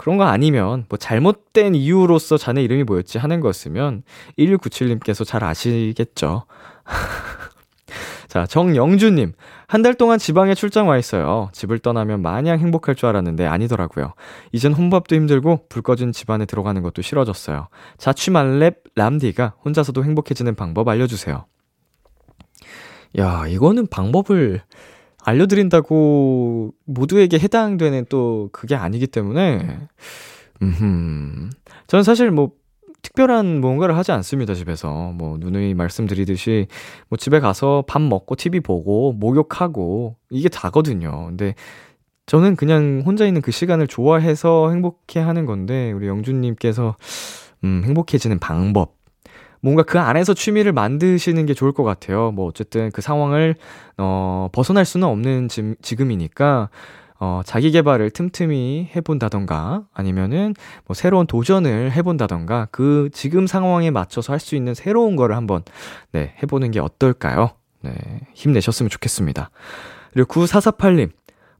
그런 0.01 0.17
거 0.17 0.25
아니면 0.25 0.87
뭐 0.89 0.99
잘못된 0.99 1.75
이유로서 1.75 2.39
자네 2.39 2.63
이름이 2.63 2.85
뭐였지 2.85 3.19
하는 3.19 3.41
거였으면 3.41 4.03
1697님께서 4.39 5.27
잘 5.27 5.45
아시겠죠. 5.45 6.47
자, 8.27 8.47
정영주님. 8.47 9.35
한 9.67 9.83
달 9.83 9.93
동안 9.93 10.19
지방에 10.19 10.55
출장 10.55 10.89
와 10.89 10.97
있어요. 10.97 11.51
집을 11.53 11.81
떠나면 11.81 12.23
마냥 12.23 12.59
행복할 12.61 12.95
줄 12.95 13.11
알았는데 13.11 13.45
아니더라고요. 13.45 14.15
이젠 14.53 14.73
혼밥도 14.73 15.17
힘들고 15.17 15.67
불 15.69 15.83
꺼진 15.83 16.13
집안에 16.13 16.47
들어가는 16.47 16.81
것도 16.81 17.03
싫어졌어요. 17.03 17.69
자취말랩 17.99 18.77
람디가 18.95 19.57
혼자서도 19.67 20.03
행복해지는 20.03 20.55
방법 20.55 20.89
알려주세요. 20.89 21.45
야, 23.19 23.47
이거는 23.47 23.87
방법을 23.87 24.63
알려드린다고 25.25 26.73
모두에게 26.85 27.39
해당되는 27.39 28.07
또 28.09 28.49
그게 28.53 28.75
아니기 28.75 29.07
때문에, 29.07 29.79
음, 30.63 31.51
저는 31.87 32.03
사실 32.03 32.31
뭐, 32.31 32.53
특별한 33.03 33.61
뭔가를 33.61 33.97
하지 33.97 34.13
않습니다, 34.13 34.55
집에서. 34.55 35.13
뭐, 35.15 35.39
누누이 35.39 35.75
말씀드리듯이, 35.75 36.67
뭐, 37.09 37.17
집에 37.17 37.41
가서 37.41 37.83
밥 37.87 38.03
먹고, 38.03 38.37
TV 38.37 38.61
보고, 38.61 39.13
목욕하고, 39.13 40.17
이게 40.31 40.49
다거든요. 40.51 41.27
근데, 41.29 41.55
저는 42.27 42.57
그냥 42.57 43.03
혼자 43.07 43.27
있는 43.27 43.41
그 43.41 43.53
시간을 43.53 43.87
좋아해서 43.87 44.71
행복해 44.71 45.21
하는 45.21 45.47
건데, 45.47 45.93
우리 45.93 46.09
영준님께서, 46.09 46.97
음, 47.65 47.83
행복해지는 47.87 48.39
방법. 48.39 49.00
뭔가 49.61 49.83
그 49.83 49.99
안에서 49.99 50.35
취미를 50.35 50.73
만드시는 50.73 51.47
게 51.47 51.55
좋을 51.55 51.73
것 51.73 51.85
같아요. 51.85 52.31
뭐, 52.33 52.47
어쨌든 52.47 52.91
그 52.93 53.03
상황을, 53.03 53.55
어, 53.99 54.49
벗어날 54.53 54.85
수는 54.85 55.07
없는 55.07 55.49
지, 55.49 55.75
지금이니까, 55.83 56.71
어, 57.23 57.43
자기 57.45 57.71
개발을 57.71 58.11
틈틈이 58.11 58.91
해 58.97 59.01
본다던가, 59.03 59.85
아니면은, 59.93 60.55
뭐, 60.87 60.95
새로운 60.95 61.27
도전을 61.27 61.93
해 61.93 62.03
본다던가, 62.03 62.69
그 62.71 63.11
지금 63.13 63.47
상황에 63.47 63.91
맞춰서 63.91 64.33
할 64.33 64.41
수 64.41 64.57
있는 64.57 64.73
새로운 64.75 65.17
거를 65.17 65.37
한번, 65.37 65.63
네, 66.13 66.35
해 66.43 66.47
보는 66.47 66.71
게 66.71 66.81
어떨까요? 66.81 67.51
네, 67.83 67.93
힘내셨으면 68.35 68.89
좋겠습니다. 68.89 69.51
그리고 70.15 70.33
9448님, 70.33 71.11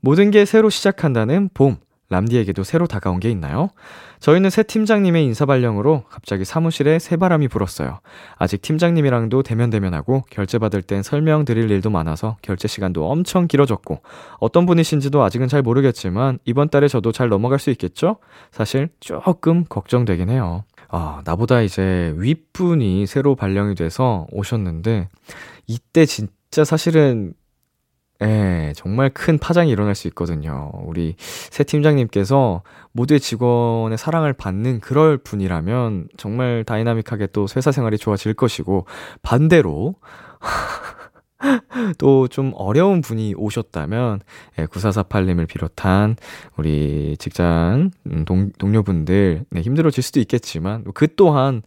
모든 0.01 0.31
게 0.31 0.47
새로 0.47 0.71
시작한다는 0.71 1.51
봄. 1.53 1.77
람디에게도 2.11 2.65
새로 2.65 2.87
다가온 2.87 3.21
게 3.21 3.31
있나요? 3.31 3.71
저희는 4.19 4.51
새 4.51 4.63
팀장님의 4.63 5.25
인사발령으로 5.25 6.05
갑자기 6.11 6.45
사무실에 6.45 6.99
새바람이 6.99 7.49
불었어요. 7.49 8.01
아직 8.37 8.61
팀장님이랑도 8.61 9.43
대면대면하고 9.43 10.25
결제받을 10.29 10.83
땐 10.83 11.03
설명드릴 11.03 11.71
일도 11.71 11.89
많아서 11.89 12.37
결제 12.43 12.69
시간도 12.69 13.09
엄청 13.09 13.47
길어졌고 13.47 14.03
어떤 14.41 14.67
분이신지도 14.67 15.23
아직은 15.23 15.49
잘 15.49 15.63
모르겠지만 15.63 16.39
이번 16.45 16.69
달에 16.69 16.89
저도 16.89 17.13
잘 17.13 17.29
넘어갈 17.29 17.59
수 17.59 17.71
있겠죠? 17.71 18.17
사실 18.51 18.91
조금 19.01 19.65
걱정되긴 19.65 20.29
해요. 20.29 20.65
아, 20.89 21.23
나보다 21.25 21.63
이제 21.63 22.13
윗분이 22.17 23.07
새로 23.07 23.37
발령이 23.37 23.77
돼서 23.77 24.27
오셨는데 24.33 25.09
이때 25.69 26.05
진짜 26.05 26.65
사실은 26.65 27.33
예, 28.23 28.73
정말 28.77 29.09
큰 29.11 29.39
파장이 29.39 29.71
일어날 29.71 29.95
수 29.95 30.07
있거든요. 30.09 30.71
우리 30.85 31.15
새 31.19 31.65
팀장님께서 31.65 32.63
모두의 32.93 33.19
직원의 33.19 33.97
사랑을 33.97 34.35
받는 34.35 34.81
그럴 34.81 35.17
분이라면 35.17 36.09
정말 36.19 36.65
다이나믹하게 36.67 37.29
또 37.29 37.47
회사 37.57 37.73
생활이 37.73 37.97
좋아질 37.97 38.35
것이고, 38.35 38.85
반대로, 39.23 39.95
또 41.99 42.29
좀 42.29 42.53
어려운 42.55 43.01
분이 43.01 43.35
오셨다면, 43.37 44.21
예, 44.59 44.67
9448님을 44.67 45.49
비롯한 45.49 46.17
우리 46.57 47.17
직장, 47.19 47.91
음, 48.11 48.25
동, 48.25 48.51
동료분들, 48.59 49.45
네, 49.51 49.61
힘들어질 49.61 50.03
수도 50.03 50.21
있겠지만, 50.21 50.85
그 50.95 51.15
또한 51.15 51.63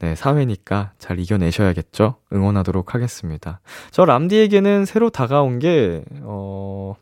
네, 0.00 0.14
사회니까 0.14 0.92
잘 0.98 1.18
이겨내셔야겠죠? 1.18 2.16
응원하도록 2.32 2.94
하겠습니다. 2.94 3.60
저 3.90 4.04
람디에게는 4.04 4.84
새로 4.84 5.10
다가온 5.10 5.58
게, 5.58 6.04
어, 6.22 6.94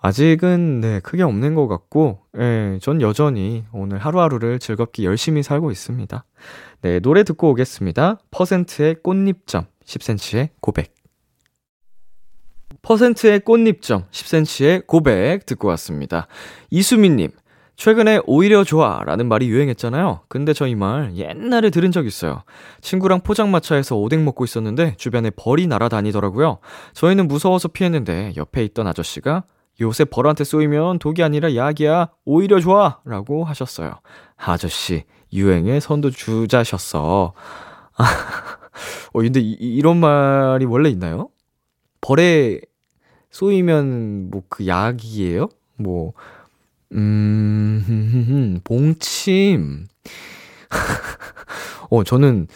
아직은, 0.00 0.80
네, 0.80 1.00
크게 1.00 1.22
없는 1.22 1.54
것 1.54 1.68
같고, 1.68 2.20
예, 2.38 2.78
전 2.80 3.00
여전히 3.02 3.64
오늘 3.72 3.98
하루하루를 3.98 4.58
즐겁게 4.58 5.04
열심히 5.04 5.42
살고 5.42 5.70
있습니다. 5.70 6.24
네, 6.80 6.98
노래 7.00 7.24
듣고 7.24 7.50
오겠습니다. 7.50 8.18
퍼센트의 8.30 8.96
꽃잎점, 9.02 9.66
10cm의 9.84 10.48
고백. 10.60 11.01
퍼센트의 12.82 13.40
꽃잎점, 13.40 14.04
10cm의 14.10 14.86
고백 14.86 15.46
듣고 15.46 15.68
왔습니다. 15.68 16.26
이수민님, 16.70 17.30
최근에 17.76 18.20
오히려 18.26 18.64
좋아 18.64 19.02
라는 19.04 19.28
말이 19.28 19.48
유행했잖아요. 19.48 20.22
근데 20.28 20.52
저 20.52 20.66
이 20.66 20.74
말 20.74 21.16
옛날에 21.16 21.70
들은 21.70 21.90
적 21.90 22.06
있어요. 22.06 22.42
친구랑 22.80 23.20
포장마차에서 23.22 23.96
오뎅 23.96 24.24
먹고 24.24 24.44
있었는데 24.44 24.94
주변에 24.98 25.30
벌이 25.30 25.66
날아다니더라고요. 25.66 26.58
저희는 26.92 27.28
무서워서 27.28 27.68
피했는데 27.68 28.34
옆에 28.36 28.62
있던 28.64 28.86
아저씨가 28.86 29.44
요새 29.80 30.04
벌한테 30.04 30.44
쏘이면 30.44 30.98
독이 30.98 31.22
아니라 31.22 31.54
약이야. 31.56 32.08
오히려 32.24 32.60
좋아. 32.60 32.98
라고 33.04 33.44
하셨어요. 33.44 34.00
아저씨, 34.36 35.04
유행에 35.32 35.80
선도 35.80 36.10
주자셨어. 36.10 37.32
어, 39.14 39.18
근데 39.20 39.40
이, 39.40 39.52
이런 39.58 39.96
말이 39.98 40.66
원래 40.66 40.90
있나요? 40.90 41.30
벌에 42.00 42.60
쏘이면 43.32 44.30
뭐 44.30 44.42
그 44.48 44.66
약이에요? 44.66 45.48
뭐, 45.76 46.12
음, 46.92 48.60
봉침. 48.64 49.86
어, 51.90 52.04
저는 52.04 52.48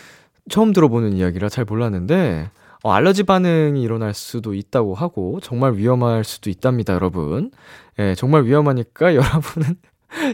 처음 0.50 0.72
들어보는 0.72 1.14
이야기라 1.14 1.48
잘 1.48 1.64
몰랐는데, 1.64 2.50
어, 2.82 2.92
알러지 2.92 3.24
반응이 3.24 3.82
일어날 3.82 4.14
수도 4.14 4.54
있다고 4.54 4.94
하고, 4.94 5.40
정말 5.40 5.74
위험할 5.74 6.24
수도 6.24 6.50
있답니다, 6.50 6.94
여러분. 6.94 7.50
예, 7.98 8.14
정말 8.14 8.44
위험하니까 8.44 9.14
여러분은 9.16 9.76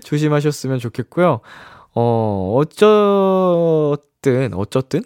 조심하셨으면 0.04 0.78
좋겠고요. 0.80 1.40
어, 1.94 2.54
어쩌든, 2.58 4.54
어쩌든? 4.54 5.02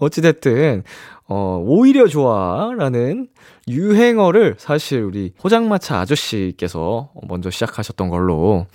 어찌됐든, 0.00 0.82
어, 1.28 1.62
오히려 1.62 2.06
좋아. 2.06 2.72
라는 2.76 3.28
유행어를 3.68 4.54
사실 4.58 5.02
우리 5.02 5.32
포장마차 5.38 5.98
아저씨께서 6.00 7.10
먼저 7.28 7.50
시작하셨던 7.50 8.08
걸로. 8.08 8.66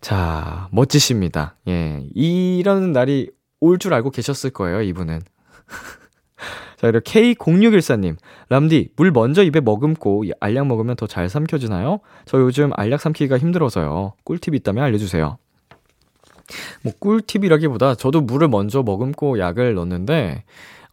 자, 0.00 0.68
멋지십니다. 0.70 1.56
예. 1.68 2.02
이런 2.14 2.92
날이 2.92 3.30
올 3.60 3.78
줄 3.78 3.94
알고 3.94 4.10
계셨을 4.10 4.50
거예요, 4.50 4.82
이분은. 4.82 5.20
자, 6.76 6.90
그리고 6.90 7.00
K0614님. 7.00 8.16
람디, 8.50 8.90
물 8.96 9.10
먼저 9.10 9.42
입에 9.42 9.60
머금고 9.60 10.24
알약 10.40 10.66
먹으면 10.66 10.96
더 10.96 11.06
잘 11.06 11.30
삼켜지나요? 11.30 12.00
저 12.26 12.38
요즘 12.40 12.70
알약 12.74 13.00
삼키기가 13.00 13.38
힘들어서요. 13.38 14.12
꿀팁 14.24 14.54
있다면 14.54 14.84
알려주세요. 14.84 15.38
뭐, 16.82 16.92
꿀팁이라기보다 16.98 17.94
저도 17.94 18.20
물을 18.20 18.48
먼저 18.48 18.82
머금고 18.82 19.38
약을 19.38 19.72
넣는데, 19.74 20.44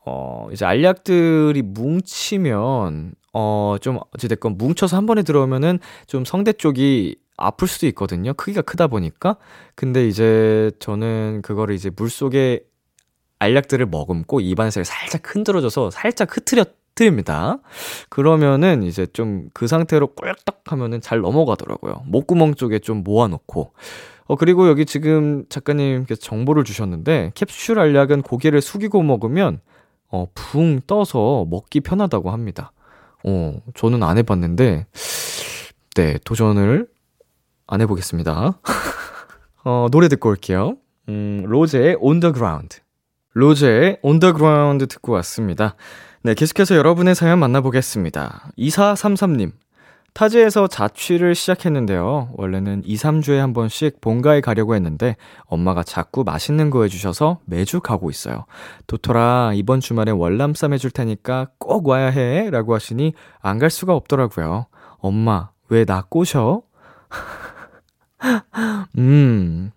어, 0.05 0.47
이제 0.51 0.65
알약들이 0.65 1.61
뭉치면, 1.61 3.13
어, 3.33 3.75
좀, 3.81 3.99
어찌됐건 4.15 4.57
뭉쳐서 4.57 4.97
한 4.97 5.05
번에 5.05 5.23
들어오면은 5.23 5.79
좀 6.07 6.25
성대 6.25 6.53
쪽이 6.53 7.15
아플 7.37 7.67
수도 7.67 7.87
있거든요. 7.87 8.33
크기가 8.33 8.61
크다 8.61 8.87
보니까. 8.87 9.37
근데 9.75 10.07
이제 10.07 10.71
저는 10.79 11.41
그거를 11.43 11.75
이제 11.75 11.89
물 11.95 12.09
속에 12.09 12.61
알약들을 13.39 13.87
머금고 13.87 14.39
입안에서 14.41 14.83
살짝 14.83 15.35
흔들어줘서 15.35 15.89
살짝 15.89 16.35
흐트려뜨립니다. 16.37 17.57
그러면은 18.09 18.83
이제 18.83 19.05
좀 19.07 19.49
그 19.53 19.67
상태로 19.67 20.07
꿀떡 20.13 20.61
하면은 20.71 21.01
잘 21.01 21.21
넘어가더라고요. 21.21 22.03
목구멍 22.05 22.53
쪽에 22.55 22.77
좀 22.79 23.03
모아놓고. 23.03 23.73
어, 24.25 24.35
그리고 24.35 24.67
여기 24.69 24.85
지금 24.85 25.45
작가님께서 25.49 26.21
정보를 26.21 26.63
주셨는데 26.63 27.31
캡슐 27.33 27.79
알약은 27.79 28.21
고개를 28.21 28.61
숙이고 28.61 29.01
먹으면 29.01 29.59
어, 30.11 30.27
붕 30.33 30.81
떠서 30.85 31.45
먹기 31.49 31.81
편하다고 31.81 32.31
합니다. 32.31 32.71
어, 33.23 33.59
저는 33.75 34.03
안 34.03 34.17
해봤는데, 34.17 34.85
네, 35.95 36.17
도전을 36.23 36.87
안 37.67 37.81
해보겠습니다. 37.81 38.59
어, 39.63 39.87
노래 39.91 40.07
듣고 40.07 40.29
올게요. 40.29 40.77
음, 41.09 41.43
로제의 41.45 41.97
Ground. 42.33 42.79
로제의 43.33 43.99
Ground 44.03 44.87
듣고 44.87 45.13
왔습니다. 45.13 45.75
네, 46.23 46.33
계속해서 46.33 46.75
여러분의 46.75 47.15
사연 47.15 47.39
만나보겠습니다. 47.39 48.51
2433님. 48.57 49.53
타지에서 50.13 50.67
자취를 50.67 51.35
시작했는데요. 51.35 52.31
원래는 52.33 52.81
2, 52.85 52.95
3주에 52.95 53.37
한 53.37 53.53
번씩 53.53 54.01
본가에 54.01 54.41
가려고 54.41 54.75
했는데 54.75 55.15
엄마가 55.45 55.83
자꾸 55.83 56.23
맛있는 56.25 56.69
거 56.69 56.83
해주셔서 56.83 57.39
매주 57.45 57.79
가고 57.79 58.09
있어요. 58.09 58.45
도토라, 58.87 59.51
이번 59.55 59.79
주말에 59.79 60.11
월남쌈 60.11 60.73
해줄 60.73 60.91
테니까 60.91 61.47
꼭 61.59 61.87
와야 61.87 62.07
해. 62.09 62.49
라고 62.51 62.75
하시니 62.75 63.13
안 63.41 63.57
갈 63.59 63.69
수가 63.69 63.93
없더라고요. 63.95 64.65
엄마, 64.97 65.49
왜 65.69 65.85
나 65.85 66.01
꼬셔? 66.09 66.63
음, 68.97 69.71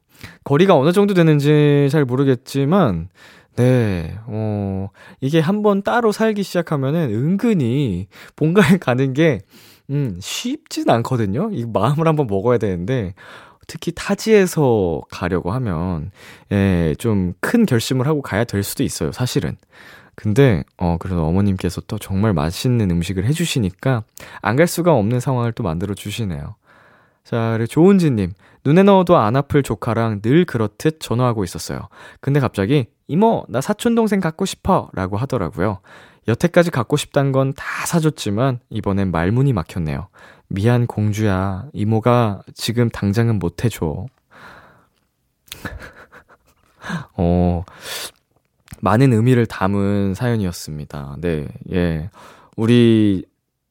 거리가 0.45 0.75
어느 0.77 0.93
정도 0.93 1.15
되는지 1.15 1.89
잘 1.91 2.05
모르겠지만, 2.05 3.09
네, 3.57 4.19
어, 4.27 4.89
이게 5.21 5.39
한번 5.41 5.83
따로 5.83 6.13
살기 6.13 6.43
시작하면은 6.43 7.11
은근히 7.11 8.09
본가에 8.37 8.79
가는 8.79 9.13
게 9.13 9.41
음, 9.91 10.17
쉽진 10.21 10.89
않거든요. 10.91 11.51
이 11.53 11.65
마음을 11.67 12.07
한번 12.09 12.27
먹어야 12.27 12.59
되는데, 12.59 13.15
특히 13.67 13.93
타지에서 13.95 15.03
가려고 15.11 15.53
하면, 15.53 16.11
예, 16.53 16.95
좀 16.99 17.35
큰 17.41 17.67
결심을 17.67 18.07
하고 18.07 18.23
가야 18.23 18.45
될 18.45 18.63
수도 18.63 18.83
있어요, 18.83 19.13
사실은. 19.13 19.57
근데, 20.17 20.65
어, 20.79 20.97
그래서 21.01 21.25
어머님께서 21.25 21.83
또 21.87 21.99
정말 21.99 22.33
맛있는 22.35 22.91
음식을 22.91 23.25
해주시니까, 23.27 24.05
안 24.43 24.57
갈 24.57 24.67
수가 24.67 24.95
없는 24.95 25.21
상황을 25.21 25.53
또 25.53 25.63
만들어 25.65 25.95
주시네요. 25.95 26.57
자, 27.25 27.59
조은지님. 27.69 28.33
눈에 28.67 28.83
넣어도 28.83 29.17
안 29.17 29.37
아플 29.37 29.63
조카랑 29.63 30.23
늘 30.23 30.45
그렇듯 30.47 31.01
전화하고 31.01 31.45
있었어요. 31.45 31.89
근데 32.21 32.41
갑자기, 32.41 32.87
이모, 33.09 33.45
나 33.49 33.61
사촌동생 33.61 34.21
갖고 34.21 34.47
싶어. 34.47 34.89
라고 34.95 35.17
하더라고요. 35.19 35.81
여태까지 36.29 36.71
갖고 36.71 36.97
싶단 36.97 37.33
건 37.33 37.53
다 37.55 37.87
사줬지만, 37.87 38.61
이번엔 38.71 39.11
말문이 39.11 39.53
막혔네요. 39.53 40.09
미안, 40.49 40.87
공주야. 40.87 41.67
이모가 41.73 42.43
지금 42.55 42.89
당장은 42.89 43.39
못 43.39 43.65
해줘. 43.65 44.07
어, 47.17 47.65
많은 48.81 49.13
의미를 49.13 49.47
담은 49.47 50.15
사연이었습니다. 50.15 51.17
네, 51.21 51.49
예. 51.73 52.11
우리 52.57 53.25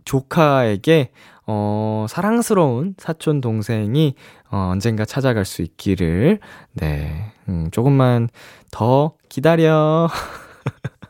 조카에게, 0.05 1.11
어, 1.45 2.05
사랑스러운 2.09 2.95
사촌 2.97 3.41
동생이, 3.41 4.15
어, 4.49 4.69
언젠가 4.71 5.05
찾아갈 5.05 5.45
수 5.45 5.61
있기를, 5.61 6.39
네, 6.73 7.31
음, 7.49 7.69
조금만 7.71 8.29
더 8.71 9.13
기다려. 9.29 10.09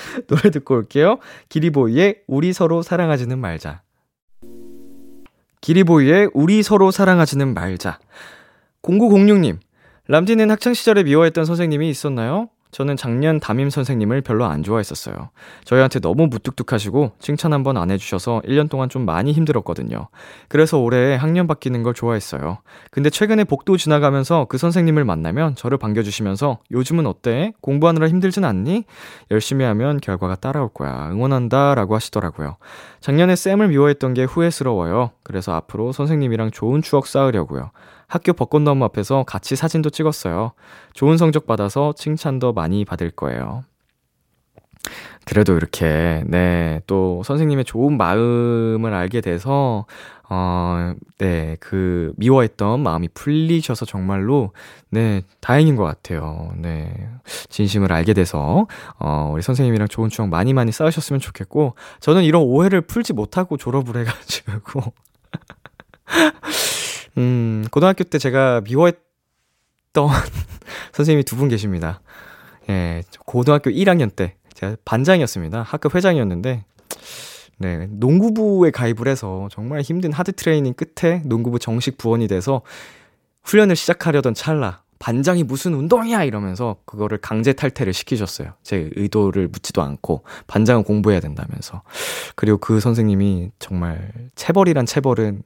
노래 0.26 0.50
듣고 0.50 0.74
올게요. 0.74 1.18
기리보이의 1.48 2.22
우리 2.26 2.52
서로 2.52 2.82
사랑하지는 2.82 3.38
말자. 3.38 3.82
기리보이의 5.60 6.30
우리 6.34 6.62
서로 6.62 6.90
사랑하지는 6.90 7.54
말자. 7.54 7.98
0906님, 8.82 9.58
람디는 10.06 10.50
학창시절에 10.50 11.02
미워했던 11.02 11.44
선생님이 11.44 11.90
있었나요? 11.90 12.48
저는 12.70 12.96
작년 12.96 13.40
담임 13.40 13.70
선생님을 13.70 14.20
별로 14.20 14.44
안 14.44 14.62
좋아했었어요. 14.62 15.30
저희한테 15.64 16.00
너무 16.00 16.26
무뚝뚝하시고 16.26 17.12
칭찬 17.18 17.52
한 17.52 17.62
번 17.62 17.76
안 17.78 17.90
해주셔서 17.90 18.42
1년 18.44 18.68
동안 18.68 18.88
좀 18.88 19.04
많이 19.04 19.32
힘들었거든요. 19.32 20.08
그래서 20.48 20.78
올해 20.78 21.16
학년 21.16 21.46
바뀌는 21.46 21.82
걸 21.82 21.94
좋아했어요. 21.94 22.58
근데 22.90 23.10
최근에 23.10 23.44
복도 23.44 23.76
지나가면서 23.76 24.46
그 24.48 24.58
선생님을 24.58 25.04
만나면 25.04 25.54
저를 25.54 25.78
반겨주시면서 25.78 26.58
요즘은 26.70 27.06
어때? 27.06 27.52
공부하느라 27.60 28.08
힘들진 28.08 28.44
않니? 28.44 28.84
열심히 29.30 29.64
하면 29.64 29.98
결과가 30.00 30.36
따라올 30.36 30.68
거야. 30.68 31.08
응원한다. 31.10 31.74
라고 31.74 31.94
하시더라고요. 31.94 32.56
작년에 33.00 33.34
쌤을 33.36 33.68
미워했던 33.68 34.14
게 34.14 34.24
후회스러워요. 34.24 35.10
그래서 35.22 35.54
앞으로 35.54 35.92
선생님이랑 35.92 36.50
좋은 36.50 36.82
추억 36.82 37.06
쌓으려고요. 37.06 37.70
학교 38.08 38.32
벚꽃 38.32 38.62
나무 38.62 38.84
앞에서 38.86 39.24
같이 39.24 39.54
사진도 39.54 39.90
찍었어요. 39.90 40.52
좋은 40.94 41.18
성적 41.18 41.46
받아서 41.46 41.92
칭찬도 41.96 42.54
많이 42.54 42.84
받을 42.84 43.10
거예요. 43.10 43.64
그래도 45.26 45.54
이렇게, 45.54 46.22
네, 46.26 46.80
또 46.86 47.22
선생님의 47.22 47.66
좋은 47.66 47.98
마음을 47.98 48.94
알게 48.94 49.20
돼서, 49.20 49.84
어, 50.30 50.94
네, 51.18 51.56
그, 51.60 52.14
미워했던 52.16 52.80
마음이 52.80 53.08
풀리셔서 53.12 53.84
정말로, 53.84 54.52
네, 54.88 55.20
다행인 55.40 55.76
것 55.76 55.84
같아요. 55.84 56.52
네, 56.56 57.10
진심을 57.50 57.92
알게 57.92 58.14
돼서, 58.14 58.66
어, 58.98 59.30
우리 59.34 59.42
선생님이랑 59.42 59.88
좋은 59.88 60.08
추억 60.08 60.30
많이 60.30 60.54
많이 60.54 60.72
쌓으셨으면 60.72 61.20
좋겠고, 61.20 61.74
저는 62.00 62.24
이런 62.24 62.42
오해를 62.42 62.80
풀지 62.80 63.12
못하고 63.12 63.58
졸업을 63.58 63.98
해가지고, 63.98 64.80
음, 67.18 67.64
고등학교 67.70 68.04
때 68.04 68.18
제가 68.18 68.62
미워했던 68.62 68.98
선생님이 70.92 71.24
두 71.24 71.36
분 71.36 71.48
계십니다. 71.48 72.00
예, 72.70 73.02
고등학교 73.26 73.70
1학년 73.70 74.14
때 74.14 74.36
제가 74.54 74.76
반장이었습니다. 74.84 75.62
학급 75.62 75.94
회장이었는데, 75.94 76.64
네, 77.58 77.86
농구부에 77.90 78.70
가입을 78.70 79.08
해서 79.08 79.48
정말 79.50 79.80
힘든 79.80 80.12
하드 80.12 80.32
트레이닝 80.32 80.74
끝에 80.74 81.22
농구부 81.24 81.58
정식 81.58 81.98
부원이 81.98 82.28
돼서 82.28 82.62
훈련을 83.42 83.74
시작하려던 83.76 84.34
찰나, 84.34 84.82
반장이 84.98 85.44
무슨 85.44 85.74
운동이야! 85.74 86.24
이러면서 86.24 86.76
그거를 86.84 87.18
강제 87.18 87.52
탈퇴를 87.52 87.92
시키셨어요. 87.92 88.54
제 88.62 88.90
의도를 88.96 89.48
묻지도 89.48 89.82
않고, 89.82 90.24
반장은 90.46 90.82
공부해야 90.84 91.20
된다면서. 91.20 91.82
그리고 92.34 92.58
그 92.58 92.80
선생님이 92.80 93.50
정말 93.58 94.12
체벌이란 94.34 94.86
체벌은, 94.86 95.42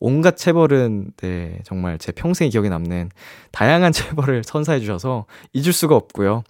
온갖 0.00 0.36
체벌은, 0.36 1.12
네, 1.18 1.58
정말 1.64 1.98
제 1.98 2.12
평생에 2.12 2.48
기억에 2.50 2.68
남는 2.68 3.10
다양한 3.52 3.92
체벌을 3.92 4.42
선사해 4.44 4.80
주셔서 4.80 5.26
잊을 5.52 5.72
수가 5.72 5.96
없고요. 5.96 6.42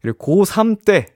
그리고 0.00 0.44
고3 0.44 0.84
때, 0.84 1.06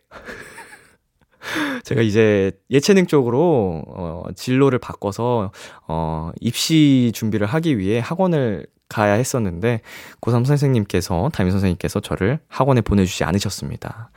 제가 1.84 2.02
이제 2.02 2.52
예체능 2.70 3.06
쪽으로 3.06 3.82
어 3.86 4.24
진로를 4.34 4.78
바꿔서 4.78 5.52
어 5.86 6.30
입시 6.40 7.12
준비를 7.14 7.46
하기 7.46 7.78
위해 7.78 8.00
학원을 8.00 8.66
가야 8.88 9.14
했었는데 9.14 9.80
고3 10.20 10.44
선생님께서 10.46 11.30
담임 11.32 11.50
선생님께서 11.50 12.00
저를 12.00 12.38
학원에 12.48 12.80
보내주지 12.80 13.24
않으셨습니다. 13.24 14.10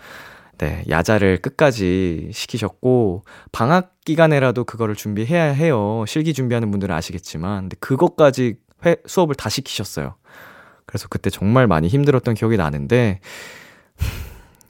네, 0.60 0.84
야자를 0.90 1.38
끝까지 1.38 2.32
시키셨고 2.34 3.24
방학 3.52 3.94
기간에라도 4.04 4.66
그거를 4.66 4.94
준비해야 4.94 5.46
해요. 5.46 6.04
실기 6.08 6.34
준비하는 6.34 6.70
분들은 6.70 6.94
아시겠지만 6.94 7.62
근데 7.64 7.78
그것까지 7.80 8.58
회, 8.86 8.98
수업을 9.06 9.36
다 9.36 9.50
시키셨어요. 9.50 10.16
그래서 10.86 11.08
그때 11.08 11.30
정말 11.30 11.68
많이 11.68 11.88
힘들었던 11.88 12.34
기억이 12.34 12.58
나는데 12.58 13.22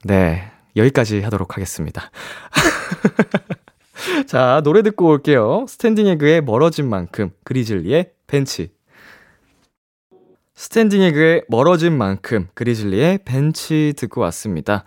네, 0.04 0.52
여기까지 0.80 1.20
하도록 1.20 1.56
하겠습니다. 1.56 2.10
자, 4.26 4.60
노래 4.64 4.82
듣고 4.82 5.06
올게요. 5.06 5.66
스탠딩 5.68 6.06
에그의 6.06 6.42
멀어진 6.42 6.88
만큼, 6.88 7.30
그리즐리의 7.44 8.10
벤치. 8.26 8.70
스탠딩 10.54 11.02
에그의 11.02 11.44
멀어진 11.48 11.96
만큼, 11.96 12.48
그리즐리의 12.54 13.20
벤치 13.24 13.94
듣고 13.96 14.20
왔습니다. 14.22 14.84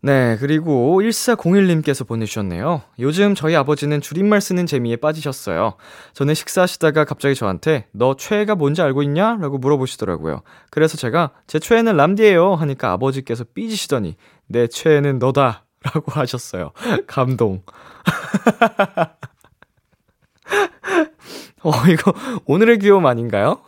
네, 0.00 0.36
그리고 0.38 1.02
1401님께서 1.02 2.06
보내주셨네요. 2.06 2.82
요즘 3.00 3.34
저희 3.34 3.56
아버지는 3.56 4.00
줄임말 4.00 4.40
쓰는 4.40 4.64
재미에 4.64 4.94
빠지셨어요. 4.94 5.74
전에 6.12 6.34
식사하시다가 6.34 7.04
갑자기 7.04 7.34
저한테 7.34 7.86
너 7.90 8.14
최애가 8.14 8.54
뭔지 8.54 8.80
알고 8.80 9.02
있냐? 9.02 9.36
라고 9.40 9.58
물어보시더라고요. 9.58 10.42
그래서 10.70 10.96
제가 10.96 11.32
제 11.48 11.58
최애는 11.58 11.96
람디예요 11.96 12.54
하니까 12.54 12.92
아버지께서 12.92 13.42
삐지시더니 13.52 14.16
내 14.48 14.66
최애는 14.66 15.18
너다 15.18 15.64
라고 15.82 16.12
하셨어요. 16.12 16.72
감동. 17.06 17.62
어, 21.62 21.72
이거 21.90 22.14
오늘의 22.46 22.78
귀여움 22.78 23.06
아닌가요? 23.06 23.60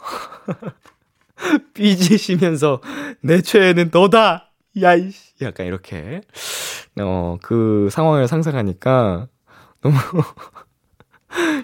삐지시면서 1.75 2.81
내 3.23 3.43
최애는 3.43 3.91
너다! 3.93 4.53
야이씨. 4.81 5.35
약간 5.43 5.67
이렇게. 5.67 6.21
어, 7.01 7.37
그 7.43 7.89
상황을 7.91 8.29
상상하니까 8.29 9.27
너무 9.81 9.97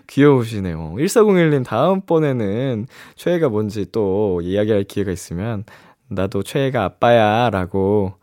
귀여우시네요. 0.06 0.94
1401님 0.94 1.64
다음번에는 1.64 2.86
최애가 3.16 3.48
뭔지 3.48 3.86
또 3.92 4.40
이야기할 4.42 4.84
기회가 4.84 5.10
있으면 5.10 5.64
나도 6.08 6.42
최애가 6.42 6.84
아빠야 6.84 7.50
라고 7.50 8.14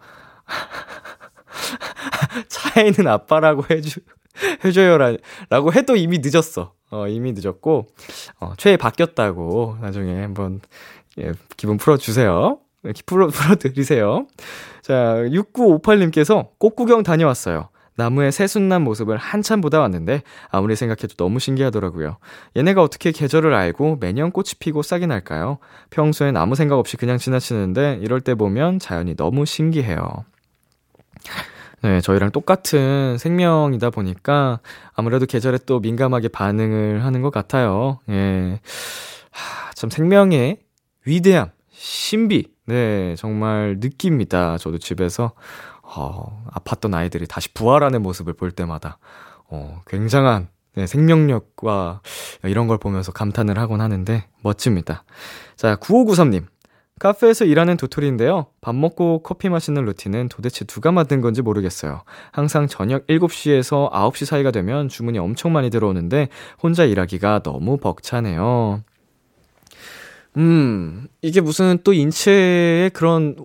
차에는 2.48 3.08
아빠라고 3.08 3.64
해주, 3.70 4.00
해줘요 4.66 4.98
라, 4.98 5.16
라고 5.50 5.74
해도 5.74 5.96
이미 5.96 6.20
늦었어. 6.24 6.74
어, 6.92 7.08
이미 7.08 7.34
늦었고, 7.34 7.88
어, 8.40 8.54
최애 8.58 8.78
바뀌었다고 8.78 9.78
나중에 9.82 10.22
한번 10.22 10.62
예, 11.20 11.32
기분 11.58 11.78
풀어주세요. 11.78 12.60
풀어, 13.06 13.28
풀어드리세요. 13.28 14.28
자, 14.82 15.16
6958님께서 15.28 16.50
꽃구경 16.60 17.04
다녀왔어요. 17.04 17.70
나무에 17.96 18.32
새순난 18.32 18.82
모습을 18.82 19.18
한참 19.18 19.62
보다 19.62 19.80
왔는데 19.80 20.24
아무리 20.50 20.76
생각해도 20.76 21.16
너무 21.16 21.40
신기하더라고요. 21.40 22.18
얘네가 22.58 22.82
어떻게 22.82 23.12
계절을 23.12 23.54
알고 23.54 23.98
매년 24.00 24.32
꽃이 24.32 24.54
피고 24.60 24.82
싹이 24.82 25.06
날까요? 25.06 25.60
평소엔 25.92 26.36
아무 26.36 26.56
생각 26.56 26.80
없이 26.80 26.98
그냥 26.98 27.20
지나치는데 27.20 28.00
이럴 28.02 28.22
때 28.22 28.34
보면 28.34 28.80
자연이 28.80 29.16
너무 29.16 29.46
신기해요. 29.46 30.26
네, 31.84 32.00
저희랑 32.00 32.32
똑같은 32.32 33.18
생명이다 33.18 33.90
보니까 33.90 34.60
아무래도 34.94 35.26
계절에 35.26 35.60
또 35.66 35.82
민감하게 35.82 36.30
반응을 36.30 37.04
하는 37.04 37.22
것 37.22 37.30
같아요. 37.30 38.00
예. 38.10 38.62
하, 39.32 39.72
참 39.74 39.90
생명의 39.90 40.60
위대함, 41.06 41.52
신비, 41.72 42.54
네, 42.68 43.16
정말 43.18 43.78
느낍니다. 43.80 44.58
저도 44.58 44.78
집에서, 44.78 45.34
어, 45.82 46.46
아팠던 46.54 46.94
아이들이 46.94 47.28
다시 47.28 47.54
부활하는 47.54 48.02
모습을 48.02 48.34
볼 48.34 48.52
때마다, 48.52 48.98
어, 49.50 49.82
굉장한, 49.88 50.48
네, 50.76 50.88
생명력과 50.88 52.02
이런 52.44 52.68
걸 52.68 52.78
보면서 52.78 53.12
감탄을 53.12 53.60
하곤 53.60 53.82
하는데, 53.82 54.26
멋집니다. 54.42 55.04
자, 55.58 55.76
9593님. 55.76 56.46
카페에서 57.00 57.46
일하는 57.46 57.76
도토리인데요. 57.76 58.48
밥 58.62 58.76
먹고 58.76 59.24
커피 59.24 59.50
마시는 59.50 59.84
루틴은 59.86 60.30
도대체 60.30 60.64
누가 60.66 60.92
만든 60.92 61.22
건지 61.22 61.42
모르겠어요. 61.42 62.04
항상 62.32 62.68
저녁 62.68 63.06
7시에서 63.08 63.92
9시 63.92 64.26
사이가 64.26 64.52
되면 64.52 64.88
주문이 64.90 65.18
엄청 65.20 65.52
많이 65.52 65.70
들어오는데 65.70 66.30
혼자 66.62 66.86
일하기가 66.86 67.42
너무 67.44 67.78
벅차네요. 67.78 68.84
음, 70.38 71.08
이게 71.22 71.42
무슨 71.42 71.78
또 71.84 71.94
인체의 71.94 72.92
그런 72.92 73.36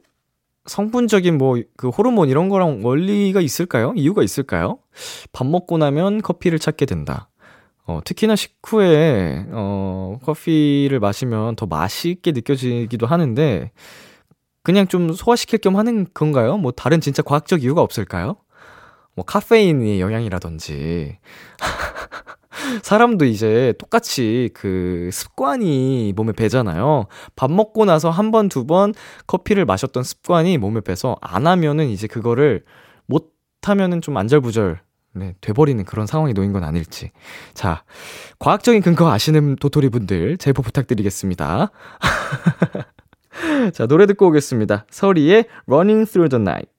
성분적인 0.67 1.39
뭐 1.39 1.59
그 1.77 1.89
호르몬 1.89 2.29
이런 2.29 2.49
거랑 2.49 2.85
원리가 2.85 3.41
있을까요? 3.41 3.93
이유가 3.97 4.23
있을까요? 4.23 4.79
밥 5.33 5.47
먹고 5.47 5.79
나면 5.79 6.21
커피를 6.23 6.59
찾게 6.59 6.87
된다. 6.87 7.29
어, 7.89 8.01
특히나 8.05 8.37
식후에, 8.37 9.47
어, 9.51 10.19
커피를 10.23 11.01
마시면 11.01 11.57
더 11.57 11.67
맛있게 11.67 12.33
느껴지기도 12.33 13.07
하는데, 13.07 13.73
그냥 14.63 14.89
좀 14.89 15.13
소화시킬 15.13 15.61
겸 15.61 15.77
하는 15.77 16.07
건가요? 16.15 16.59
뭐 16.59 16.73
다른 16.73 17.01
진짜 17.01 17.23
과학적 17.23 17.63
이유가 17.65 17.83
없을까요? 17.83 18.37
뭐 19.17 19.25
카페인의 19.25 20.01
영향이라든지. 20.01 21.19
사람도 22.83 23.25
이제 23.27 23.75
똑같이 23.79 24.51
그 24.55 25.11
습관이 25.13 26.13
몸에 26.17 26.33
배잖아요. 26.33 27.07
밥 27.37 27.51
먹고 27.53 27.85
나서 27.85 28.11
한 28.11 28.31
번, 28.33 28.49
두 28.49 28.67
번 28.67 28.93
커피를 29.27 29.65
마셨던 29.65 30.03
습관이 30.05 30.59
몸에 30.59 30.81
배서 30.83 31.17
안 31.23 31.47
하면은 31.47 31.89
이제 31.89 32.07
그거를 32.07 32.65
못 33.07 33.33
하면은 33.63 34.01
좀 34.03 34.17
안절부절 34.17 34.81
네, 35.15 35.35
돼버리는 35.41 35.83
그런 35.85 36.07
상황이 36.07 36.33
놓인 36.33 36.53
건 36.53 36.65
아닐지. 36.65 37.11
자, 37.55 37.83
과학적인 38.39 38.83
근거 38.83 39.11
아시는 39.11 39.57
도토리 39.57 39.89
분들 39.89 40.39
제보 40.39 40.63
부탁드리겠습니다. 40.63 41.71
자, 43.73 43.87
노래 43.87 44.07
듣고 44.07 44.29
오겠습니다. 44.29 44.87
서리의 44.91 45.47
Running 45.67 46.11
Through 46.11 46.31
the 46.31 46.41
Night. 46.41 46.73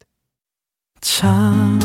참 1.01 1.79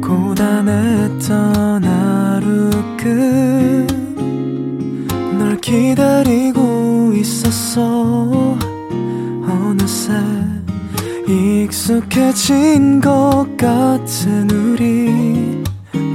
고단했던 0.00 1.84
하루 1.84 2.70
끝널 5.36 5.60
기다리고 5.60 7.12
있었어 7.14 8.56
어느새 9.42 10.12
익숙해진 11.26 13.00
것 13.00 13.46
같은 13.58 14.50
우리 14.50 15.57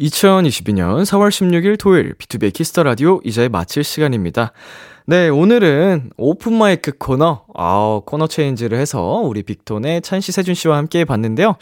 2022년 0.00 1.02
4월 1.02 1.28
16일 1.28 1.76
토요일 1.78 2.14
B2B 2.14 2.52
키스터 2.52 2.84
라디오 2.84 3.20
이제 3.24 3.48
마칠 3.48 3.82
시간입니다. 3.82 4.52
네, 5.06 5.28
오늘은 5.28 6.10
Open 6.16 6.52
Mic 6.54 6.92
코너, 6.96 7.44
아, 7.54 8.00
코너 8.06 8.28
체인지를 8.28 8.78
해서 8.78 9.00
우리 9.02 9.42
빅톤의 9.42 10.02
찬씨, 10.02 10.30
세준 10.30 10.54
씨와 10.54 10.76
함께 10.76 11.04
봤는데요. 11.04 11.56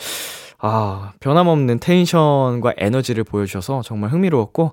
아, 0.58 1.12
변함없는 1.20 1.78
텐션과 1.78 2.74
에너지를 2.76 3.24
보여주셔서 3.24 3.80
정말 3.82 4.10
흥미로웠고, 4.10 4.72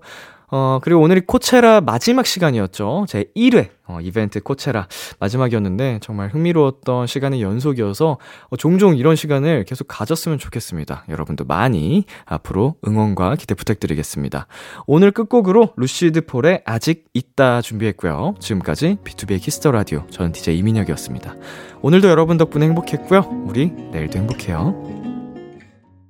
어, 0.56 0.78
그리고 0.84 1.02
오늘이 1.02 1.22
코체라 1.22 1.82
마지막 1.82 2.28
시간이었죠. 2.28 3.06
제 3.08 3.26
1회, 3.36 3.70
어, 3.88 3.98
이벤트 4.04 4.40
코체라 4.40 4.88
마지막이었는데, 5.20 5.98
정말 6.04 6.30
흥미로웠던 6.30 7.08
시간의 7.08 7.42
연속이어서, 7.42 8.20
어, 8.50 8.56
종종 8.56 8.96
이런 8.96 9.16
시간을 9.16 9.64
계속 9.64 9.88
가졌으면 9.88 10.38
좋겠습니다. 10.38 11.06
여러분도 11.10 11.46
많이 11.46 12.06
앞으로 12.26 12.76
응원과 12.88 13.36
기대 13.38 13.56
부탁드리겠습니다. 13.56 14.46
오늘 14.86 15.10
끝곡으로 15.10 15.74
루시드 15.76 16.28
폴의 16.28 16.62
아직 16.66 17.06
있다 17.16 17.62
준비했고요. 17.64 18.36
지금까지 18.40 18.98
B2B의 19.04 19.42
키스터 19.42 19.72
라디오, 19.72 20.06
저는 20.12 20.34
DJ 20.34 20.60
이민혁이었습니다. 20.60 21.34
오늘도 21.82 22.10
여러분 22.10 22.38
덕분에 22.38 22.68
행복했고요. 22.68 23.46
우리 23.48 23.72
내일도 23.92 24.20
행복해요. 24.20 25.03